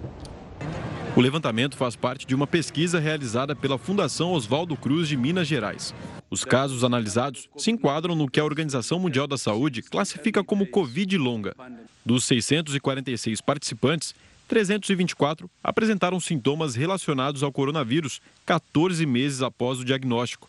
O 1.16 1.20
levantamento 1.20 1.76
faz 1.76 1.96
parte 1.96 2.24
de 2.28 2.34
uma 2.34 2.46
pesquisa 2.46 3.00
realizada 3.00 3.56
pela 3.56 3.76
Fundação 3.76 4.34
Oswaldo 4.34 4.76
Cruz 4.76 5.08
de 5.08 5.16
Minas 5.16 5.48
Gerais. 5.48 5.92
Os 6.30 6.44
casos 6.44 6.84
analisados 6.84 7.48
se 7.56 7.72
enquadram 7.72 8.14
no 8.14 8.30
que 8.30 8.38
a 8.38 8.44
Organização 8.44 9.00
Mundial 9.00 9.26
da 9.26 9.36
Saúde 9.36 9.82
classifica 9.82 10.44
como 10.44 10.64
Covid 10.64 11.18
longa. 11.18 11.56
Dos 12.04 12.24
646 12.24 13.40
participantes, 13.40 14.14
324 14.46 15.50
apresentaram 15.60 16.20
sintomas 16.20 16.76
relacionados 16.76 17.42
ao 17.42 17.50
coronavírus 17.50 18.20
14 18.44 19.04
meses 19.04 19.42
após 19.42 19.80
o 19.80 19.84
diagnóstico. 19.84 20.48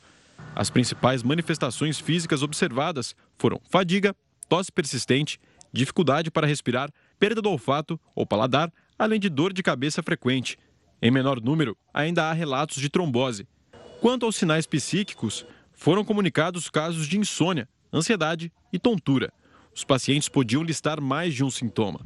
As 0.55 0.69
principais 0.69 1.23
manifestações 1.23 1.99
físicas 1.99 2.41
observadas 2.41 3.15
foram 3.37 3.61
fadiga, 3.69 4.15
tosse 4.49 4.71
persistente, 4.71 5.39
dificuldade 5.71 6.31
para 6.31 6.47
respirar, 6.47 6.89
perda 7.19 7.41
do 7.41 7.49
olfato 7.49 7.99
ou 8.15 8.25
paladar, 8.25 8.71
além 8.97 9.19
de 9.19 9.29
dor 9.29 9.53
de 9.53 9.61
cabeça 9.61 10.01
frequente. 10.01 10.57
Em 11.01 11.11
menor 11.11 11.39
número, 11.39 11.77
ainda 11.93 12.23
há 12.25 12.33
relatos 12.33 12.81
de 12.81 12.89
trombose. 12.89 13.47
Quanto 14.01 14.25
aos 14.25 14.35
sinais 14.35 14.65
psíquicos, 14.65 15.45
foram 15.73 16.03
comunicados 16.03 16.69
casos 16.69 17.07
de 17.07 17.19
insônia, 17.19 17.69
ansiedade 17.93 18.51
e 18.73 18.79
tontura. 18.79 19.31
Os 19.75 19.83
pacientes 19.83 20.27
podiam 20.27 20.63
listar 20.63 20.99
mais 20.99 21.35
de 21.35 21.43
um 21.43 21.51
sintoma. 21.51 22.01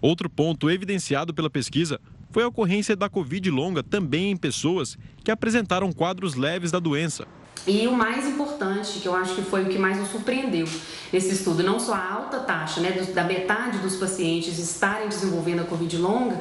Outro 0.00 0.30
ponto 0.30 0.70
evidenciado 0.70 1.34
pela 1.34 1.50
pesquisa 1.50 2.00
foi 2.30 2.42
a 2.42 2.48
ocorrência 2.48 2.96
da 2.96 3.10
Covid 3.10 3.50
longa 3.50 3.82
também 3.82 4.30
em 4.30 4.36
pessoas 4.36 4.96
que 5.22 5.30
apresentaram 5.30 5.92
quadros 5.92 6.34
leves 6.34 6.70
da 6.70 6.78
doença, 6.78 7.26
e 7.66 7.86
o 7.86 7.92
mais 7.92 8.26
importante, 8.26 9.00
que 9.00 9.06
eu 9.06 9.14
acho 9.14 9.34
que 9.34 9.42
foi 9.42 9.64
o 9.64 9.68
que 9.68 9.78
mais 9.78 9.98
nos 9.98 10.08
surpreendeu 10.08 10.66
nesse 11.12 11.34
estudo, 11.34 11.62
não 11.62 11.78
só 11.78 11.94
a 11.94 12.12
alta 12.12 12.40
taxa 12.40 12.80
né, 12.80 12.90
da 13.14 13.24
metade 13.24 13.78
dos 13.78 13.96
pacientes 13.96 14.58
estarem 14.58 15.08
desenvolvendo 15.08 15.60
a 15.60 15.64
Covid 15.64 15.96
longa, 15.98 16.40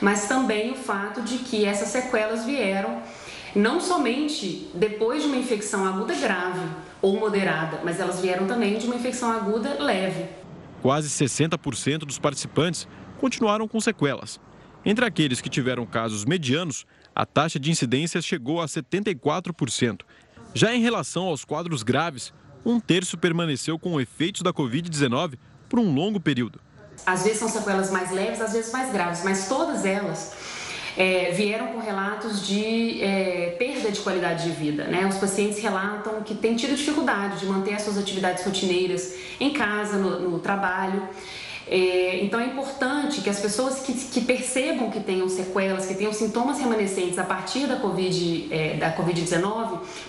mas 0.00 0.28
também 0.28 0.70
o 0.70 0.76
fato 0.76 1.22
de 1.22 1.38
que 1.38 1.64
essas 1.64 1.88
sequelas 1.88 2.44
vieram 2.44 3.02
não 3.54 3.80
somente 3.80 4.70
depois 4.74 5.22
de 5.22 5.28
uma 5.28 5.36
infecção 5.36 5.84
aguda 5.86 6.14
grave 6.14 6.60
ou 7.02 7.18
moderada, 7.18 7.80
mas 7.84 7.98
elas 7.98 8.20
vieram 8.20 8.46
também 8.46 8.78
de 8.78 8.86
uma 8.86 8.94
infecção 8.94 9.30
aguda 9.32 9.82
leve. 9.82 10.26
Quase 10.82 11.08
60% 11.08 11.98
dos 11.98 12.18
participantes 12.18 12.86
continuaram 13.18 13.66
com 13.66 13.80
sequelas. 13.80 14.40
Entre 14.84 15.04
aqueles 15.04 15.40
que 15.40 15.50
tiveram 15.50 15.84
casos 15.84 16.24
medianos, 16.24 16.86
a 17.14 17.26
taxa 17.26 17.58
de 17.58 17.70
incidência 17.70 18.22
chegou 18.22 18.62
a 18.62 18.66
74%. 18.66 20.00
Já 20.54 20.74
em 20.74 20.80
relação 20.80 21.26
aos 21.26 21.44
quadros 21.44 21.82
graves, 21.82 22.32
um 22.64 22.80
terço 22.80 23.16
permaneceu 23.16 23.78
com 23.78 24.00
efeitos 24.00 24.42
da 24.42 24.52
Covid-19 24.52 25.34
por 25.68 25.78
um 25.78 25.94
longo 25.94 26.18
período. 26.18 26.60
Às 27.06 27.22
vezes 27.22 27.38
são 27.38 27.48
sequelas 27.48 27.90
mais 27.90 28.10
leves, 28.10 28.40
às 28.40 28.52
vezes 28.52 28.72
mais 28.72 28.92
graves, 28.92 29.22
mas 29.24 29.48
todas 29.48 29.84
elas 29.84 30.34
é, 30.96 31.30
vieram 31.32 31.68
com 31.68 31.78
relatos 31.78 32.46
de 32.46 33.00
é, 33.02 33.56
perda 33.58 33.90
de 33.90 34.00
qualidade 34.00 34.44
de 34.44 34.50
vida. 34.50 34.84
Né? 34.84 35.06
Os 35.06 35.16
pacientes 35.16 35.58
relatam 35.58 36.22
que 36.22 36.34
têm 36.34 36.56
tido 36.56 36.74
dificuldade 36.74 37.40
de 37.40 37.46
manter 37.46 37.74
as 37.74 37.82
suas 37.82 37.96
atividades 37.96 38.44
rotineiras 38.44 39.14
em 39.38 39.52
casa, 39.52 39.96
no, 39.96 40.30
no 40.30 40.38
trabalho. 40.40 41.08
É, 41.72 42.24
então 42.24 42.40
é 42.40 42.46
importante 42.46 43.20
que 43.20 43.30
as 43.30 43.38
pessoas 43.38 43.78
que, 43.82 43.92
que, 43.92 44.22
percebam 44.22 44.90
que 44.90 44.98
tenham 44.98 45.28
sequelas, 45.28 45.86
que 45.86 45.94
tenham 45.94 46.12
sintomas 46.12 46.58
remanescentes 46.58 47.16
a 47.16 47.22
partir 47.22 47.68
da 47.68 47.80
Covid-19, 47.80 48.48
é, 48.50 48.76
da 48.76 48.90
COVID 48.90 49.24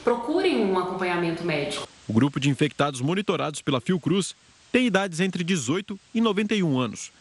procurem 0.04 0.66
um 0.66 0.80
acompanhamento 0.80 1.44
médico. 1.44 1.88
O 2.08 2.14
grupo 2.14 2.40
de 2.40 2.50
infectados 2.50 3.00
monitorados 3.00 3.62
pela 3.62 3.80
Fiocruz 3.80 4.36
tem 4.72 4.88
idades 4.88 5.20
entre 5.20 5.44
18 5.44 6.00
e 6.16 6.20
91 6.20 6.80
anos. 6.80 7.12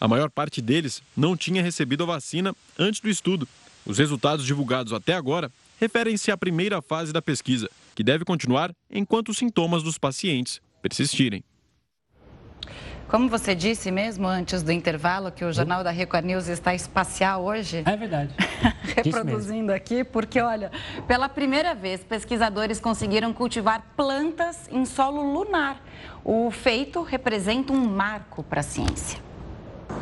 A 0.00 0.08
maior 0.08 0.30
parte 0.30 0.62
deles 0.62 1.02
não 1.14 1.36
tinha 1.36 1.62
recebido 1.62 2.04
a 2.04 2.06
vacina 2.06 2.56
antes 2.78 2.98
do 2.98 3.10
estudo. 3.10 3.46
Os 3.84 3.98
resultados 3.98 4.46
divulgados 4.46 4.94
até 4.94 5.12
agora 5.12 5.52
referem-se 5.78 6.30
à 6.30 6.36
primeira 6.36 6.80
fase 6.80 7.12
da 7.12 7.20
pesquisa, 7.20 7.68
que 7.94 8.02
deve 8.02 8.24
continuar 8.24 8.72
enquanto 8.90 9.28
os 9.28 9.36
sintomas 9.36 9.82
dos 9.82 9.98
pacientes 9.98 10.62
persistirem. 10.80 11.44
Como 13.08 13.28
você 13.28 13.54
disse 13.54 13.90
mesmo 13.90 14.26
antes 14.26 14.62
do 14.62 14.72
intervalo, 14.72 15.30
que 15.30 15.44
o 15.44 15.52
Jornal 15.52 15.84
da 15.84 15.90
Record 15.90 16.24
News 16.24 16.48
está 16.48 16.74
espacial 16.74 17.44
hoje. 17.44 17.82
É 17.84 17.96
verdade. 17.96 18.34
reproduzindo 18.96 19.72
aqui, 19.72 20.04
porque 20.04 20.40
olha, 20.40 20.70
pela 21.06 21.28
primeira 21.28 21.74
vez, 21.74 22.02
pesquisadores 22.02 22.80
conseguiram 22.80 23.32
cultivar 23.32 23.84
plantas 23.96 24.68
em 24.70 24.84
solo 24.84 25.22
lunar. 25.22 25.80
O 26.24 26.50
feito 26.50 27.02
representa 27.02 27.72
um 27.72 27.84
marco 27.84 28.42
para 28.42 28.60
a 28.60 28.64
ciência. 28.64 29.18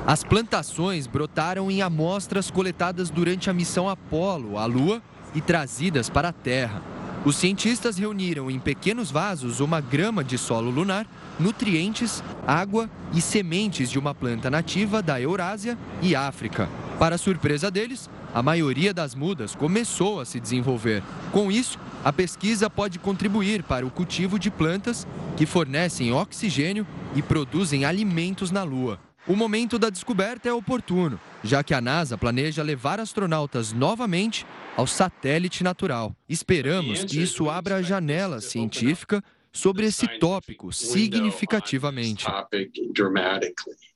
As 0.06 0.22
plantações 0.22 1.06
brotaram 1.06 1.70
em 1.70 1.82
amostras 1.82 2.50
coletadas 2.50 3.10
durante 3.10 3.50
a 3.50 3.52
missão 3.52 3.88
Apolo 3.88 4.58
à 4.58 4.64
Lua 4.64 5.02
e 5.34 5.40
trazidas 5.40 6.08
para 6.08 6.28
a 6.28 6.32
Terra. 6.32 6.99
Os 7.22 7.36
cientistas 7.36 7.98
reuniram 7.98 8.50
em 8.50 8.58
pequenos 8.58 9.10
vasos 9.10 9.60
uma 9.60 9.78
grama 9.78 10.24
de 10.24 10.38
solo 10.38 10.70
lunar, 10.70 11.06
nutrientes, 11.38 12.24
água 12.46 12.88
e 13.12 13.20
sementes 13.20 13.90
de 13.90 13.98
uma 13.98 14.14
planta 14.14 14.48
nativa 14.48 15.02
da 15.02 15.20
Eurásia 15.20 15.76
e 16.00 16.16
África. 16.16 16.66
Para 16.98 17.18
surpresa 17.18 17.70
deles, 17.70 18.08
a 18.32 18.42
maioria 18.42 18.94
das 18.94 19.14
mudas 19.14 19.54
começou 19.54 20.18
a 20.18 20.24
se 20.24 20.40
desenvolver. 20.40 21.02
Com 21.30 21.52
isso, 21.52 21.78
a 22.02 22.10
pesquisa 22.10 22.70
pode 22.70 22.98
contribuir 22.98 23.62
para 23.64 23.84
o 23.84 23.90
cultivo 23.90 24.38
de 24.38 24.50
plantas 24.50 25.06
que 25.36 25.44
fornecem 25.44 26.12
oxigênio 26.12 26.86
e 27.14 27.20
produzem 27.20 27.84
alimentos 27.84 28.50
na 28.50 28.62
Lua. 28.62 28.98
O 29.30 29.36
momento 29.36 29.78
da 29.78 29.90
descoberta 29.90 30.48
é 30.48 30.52
oportuno, 30.52 31.20
já 31.44 31.62
que 31.62 31.72
a 31.72 31.80
NASA 31.80 32.18
planeja 32.18 32.64
levar 32.64 32.98
astronautas 32.98 33.72
novamente 33.72 34.44
ao 34.76 34.88
satélite 34.88 35.62
natural. 35.62 36.12
Esperamos 36.28 37.04
que 37.04 37.22
isso 37.22 37.48
abra 37.48 37.76
a 37.76 37.82
janela 37.82 38.40
científica 38.40 39.22
sobre 39.52 39.86
esse 39.86 40.08
tópico 40.18 40.72
significativamente. 40.72 42.26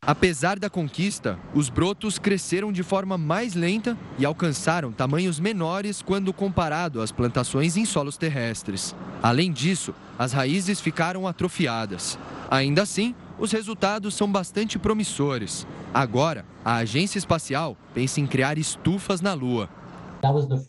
Apesar 0.00 0.56
da 0.56 0.70
conquista, 0.70 1.36
os 1.52 1.68
brotos 1.68 2.16
cresceram 2.16 2.70
de 2.70 2.84
forma 2.84 3.18
mais 3.18 3.54
lenta 3.54 3.98
e 4.16 4.24
alcançaram 4.24 4.92
tamanhos 4.92 5.40
menores 5.40 6.00
quando 6.00 6.32
comparado 6.32 7.02
às 7.02 7.10
plantações 7.10 7.76
em 7.76 7.84
solos 7.84 8.16
terrestres. 8.16 8.94
Além 9.20 9.50
disso, 9.50 9.92
as 10.16 10.32
raízes 10.32 10.80
ficaram 10.80 11.26
atrofiadas. 11.26 12.16
Ainda 12.48 12.82
assim, 12.82 13.16
os 13.44 13.52
resultados 13.52 14.14
são 14.14 14.30
bastante 14.30 14.78
promissores. 14.78 15.66
Agora, 15.92 16.44
a 16.64 16.76
agência 16.76 17.18
espacial 17.18 17.76
pensa 17.92 18.20
em 18.20 18.26
criar 18.26 18.58
estufas 18.58 19.20
na 19.20 19.34
Lua. 19.34 19.68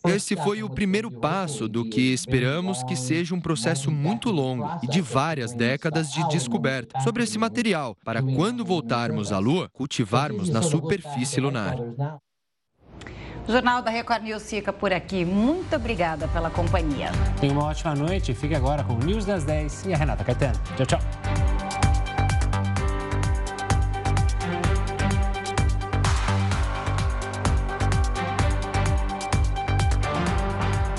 Esse 0.05 0.36
foi 0.36 0.61
o 0.61 0.69
primeiro 0.69 1.09
passo 1.09 1.69
do 1.69 1.89
que 1.89 2.13
esperamos 2.13 2.84
que 2.84 2.95
seja 2.95 3.34
um 3.34 3.39
processo 3.39 3.89
muito 3.89 4.30
longo 4.30 4.69
e 4.84 4.88
de 4.88 4.99
várias 4.99 5.53
décadas 5.53 6.11
de 6.11 6.28
descoberta 6.28 6.99
sobre 6.99 7.23
esse 7.23 7.38
material, 7.38 7.95
para 8.03 8.21
quando 8.21 8.65
voltarmos 8.65 9.32
à 9.32 9.39
Lua, 9.39 9.69
cultivarmos 9.71 10.49
na 10.49 10.61
superfície 10.61 11.39
lunar. 11.39 11.78
O 13.47 13.51
Jornal 13.51 13.82
da 13.82 13.91
Record 13.91 14.23
News 14.23 14.49
fica 14.49 14.73
por 14.73 14.91
aqui. 14.91 15.23
Muito 15.23 15.73
obrigada 15.76 16.28
pela 16.30 16.49
companhia. 16.49 17.11
Tenha 17.39 17.53
uma 17.53 17.65
ótima 17.65 17.93
noite. 17.95 18.34
Fique 18.34 18.55
agora 18.55 18.84
com 18.84 18.93
o 18.93 18.97
News 18.97 19.23
das 19.23 19.45
10 19.45 19.86
e 19.86 19.93
a 19.93 19.97
Renata 19.97 20.23
Caetano. 20.23 20.59
Tchau, 20.76 20.86
tchau. 20.86 21.64